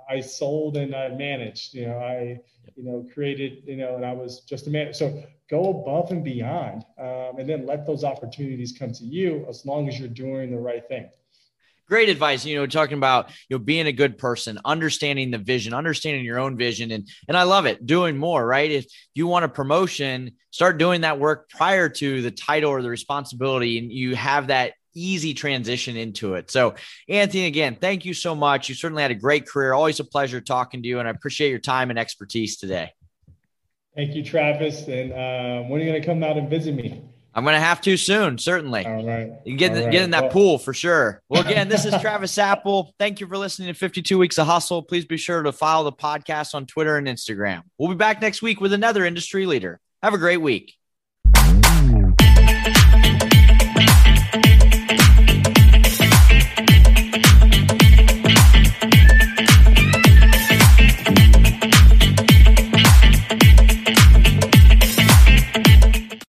I 0.09 0.21
sold 0.21 0.77
and 0.77 0.95
I 0.95 1.09
managed. 1.09 1.73
You 1.73 1.87
know, 1.87 1.97
I 1.97 2.39
you 2.75 2.83
know 2.83 3.05
created. 3.13 3.63
You 3.65 3.77
know, 3.77 3.95
and 3.95 4.05
I 4.05 4.13
was 4.13 4.41
just 4.41 4.67
a 4.67 4.69
man. 4.69 4.93
So 4.93 5.23
go 5.49 5.81
above 5.81 6.11
and 6.11 6.23
beyond, 6.23 6.83
um, 6.99 7.37
and 7.39 7.47
then 7.47 7.65
let 7.65 7.85
those 7.85 8.03
opportunities 8.03 8.75
come 8.77 8.91
to 8.93 9.03
you 9.03 9.45
as 9.47 9.65
long 9.65 9.87
as 9.87 9.99
you're 9.99 10.07
doing 10.07 10.51
the 10.51 10.57
right 10.57 10.87
thing 10.87 11.09
great 11.87 12.09
advice 12.09 12.45
you 12.45 12.55
know 12.55 12.65
talking 12.65 12.97
about 12.97 13.29
you 13.49 13.57
know 13.57 13.63
being 13.63 13.87
a 13.87 13.91
good 13.91 14.17
person 14.17 14.59
understanding 14.65 15.31
the 15.31 15.37
vision 15.37 15.73
understanding 15.73 16.25
your 16.25 16.39
own 16.39 16.57
vision 16.57 16.91
and 16.91 17.07
and 17.27 17.37
i 17.37 17.43
love 17.43 17.65
it 17.65 17.85
doing 17.85 18.17
more 18.17 18.45
right 18.45 18.71
if 18.71 18.85
you 19.13 19.27
want 19.27 19.45
a 19.45 19.49
promotion 19.49 20.31
start 20.51 20.77
doing 20.77 21.01
that 21.01 21.19
work 21.19 21.49
prior 21.49 21.87
to 21.87 22.21
the 22.21 22.31
title 22.31 22.71
or 22.71 22.81
the 22.81 22.89
responsibility 22.89 23.77
and 23.77 23.91
you 23.91 24.15
have 24.15 24.47
that 24.47 24.73
easy 24.95 25.33
transition 25.33 25.95
into 25.97 26.35
it. 26.35 26.49
So, 26.49 26.75
Anthony, 27.07 27.45
again, 27.45 27.77
thank 27.79 28.05
you 28.05 28.13
so 28.13 28.33
much. 28.33 28.69
You 28.69 28.75
certainly 28.75 29.01
had 29.01 29.11
a 29.11 29.15
great 29.15 29.47
career. 29.47 29.73
Always 29.73 29.99
a 29.99 30.03
pleasure 30.03 30.41
talking 30.41 30.81
to 30.81 30.87
you, 30.87 30.99
and 30.99 31.07
I 31.07 31.11
appreciate 31.11 31.49
your 31.49 31.59
time 31.59 31.89
and 31.89 31.99
expertise 31.99 32.57
today. 32.57 32.91
Thank 33.95 34.15
you, 34.15 34.23
Travis. 34.23 34.87
And 34.87 35.13
uh, 35.13 35.67
when 35.67 35.79
are 35.79 35.83
you 35.83 35.89
going 35.89 36.01
to 36.01 36.05
come 36.05 36.23
out 36.23 36.37
and 36.37 36.49
visit 36.49 36.75
me? 36.75 37.01
I'm 37.33 37.43
going 37.43 37.55
to 37.55 37.59
have 37.59 37.81
to 37.81 37.97
soon, 37.97 38.37
certainly. 38.37 38.85
All 38.85 39.05
right. 39.05 39.33
You 39.43 39.57
get, 39.57 39.73
right. 39.73 39.91
get 39.91 40.03
in 40.03 40.11
that 40.11 40.23
well, 40.23 40.31
pool 40.31 40.57
for 40.57 40.73
sure. 40.73 41.21
Well, 41.27 41.45
again, 41.45 41.67
this 41.67 41.83
is 41.83 41.93
Travis 41.99 42.37
Apple. 42.37 42.93
Thank 42.97 43.19
you 43.19 43.27
for 43.27 43.37
listening 43.37 43.67
to 43.67 43.73
52 43.73 44.17
Weeks 44.17 44.37
of 44.37 44.47
Hustle. 44.47 44.83
Please 44.83 45.03
be 45.03 45.17
sure 45.17 45.43
to 45.43 45.51
follow 45.51 45.83
the 45.83 45.95
podcast 45.95 46.55
on 46.55 46.65
Twitter 46.65 46.95
and 46.95 47.07
Instagram. 47.07 47.63
We'll 47.77 47.89
be 47.89 47.95
back 47.95 48.21
next 48.21 48.41
week 48.41 48.61
with 48.61 48.71
another 48.71 49.03
industry 49.05 49.45
leader. 49.45 49.81
Have 50.01 50.13
a 50.13 50.17
great 50.17 50.39
week. 50.39 50.75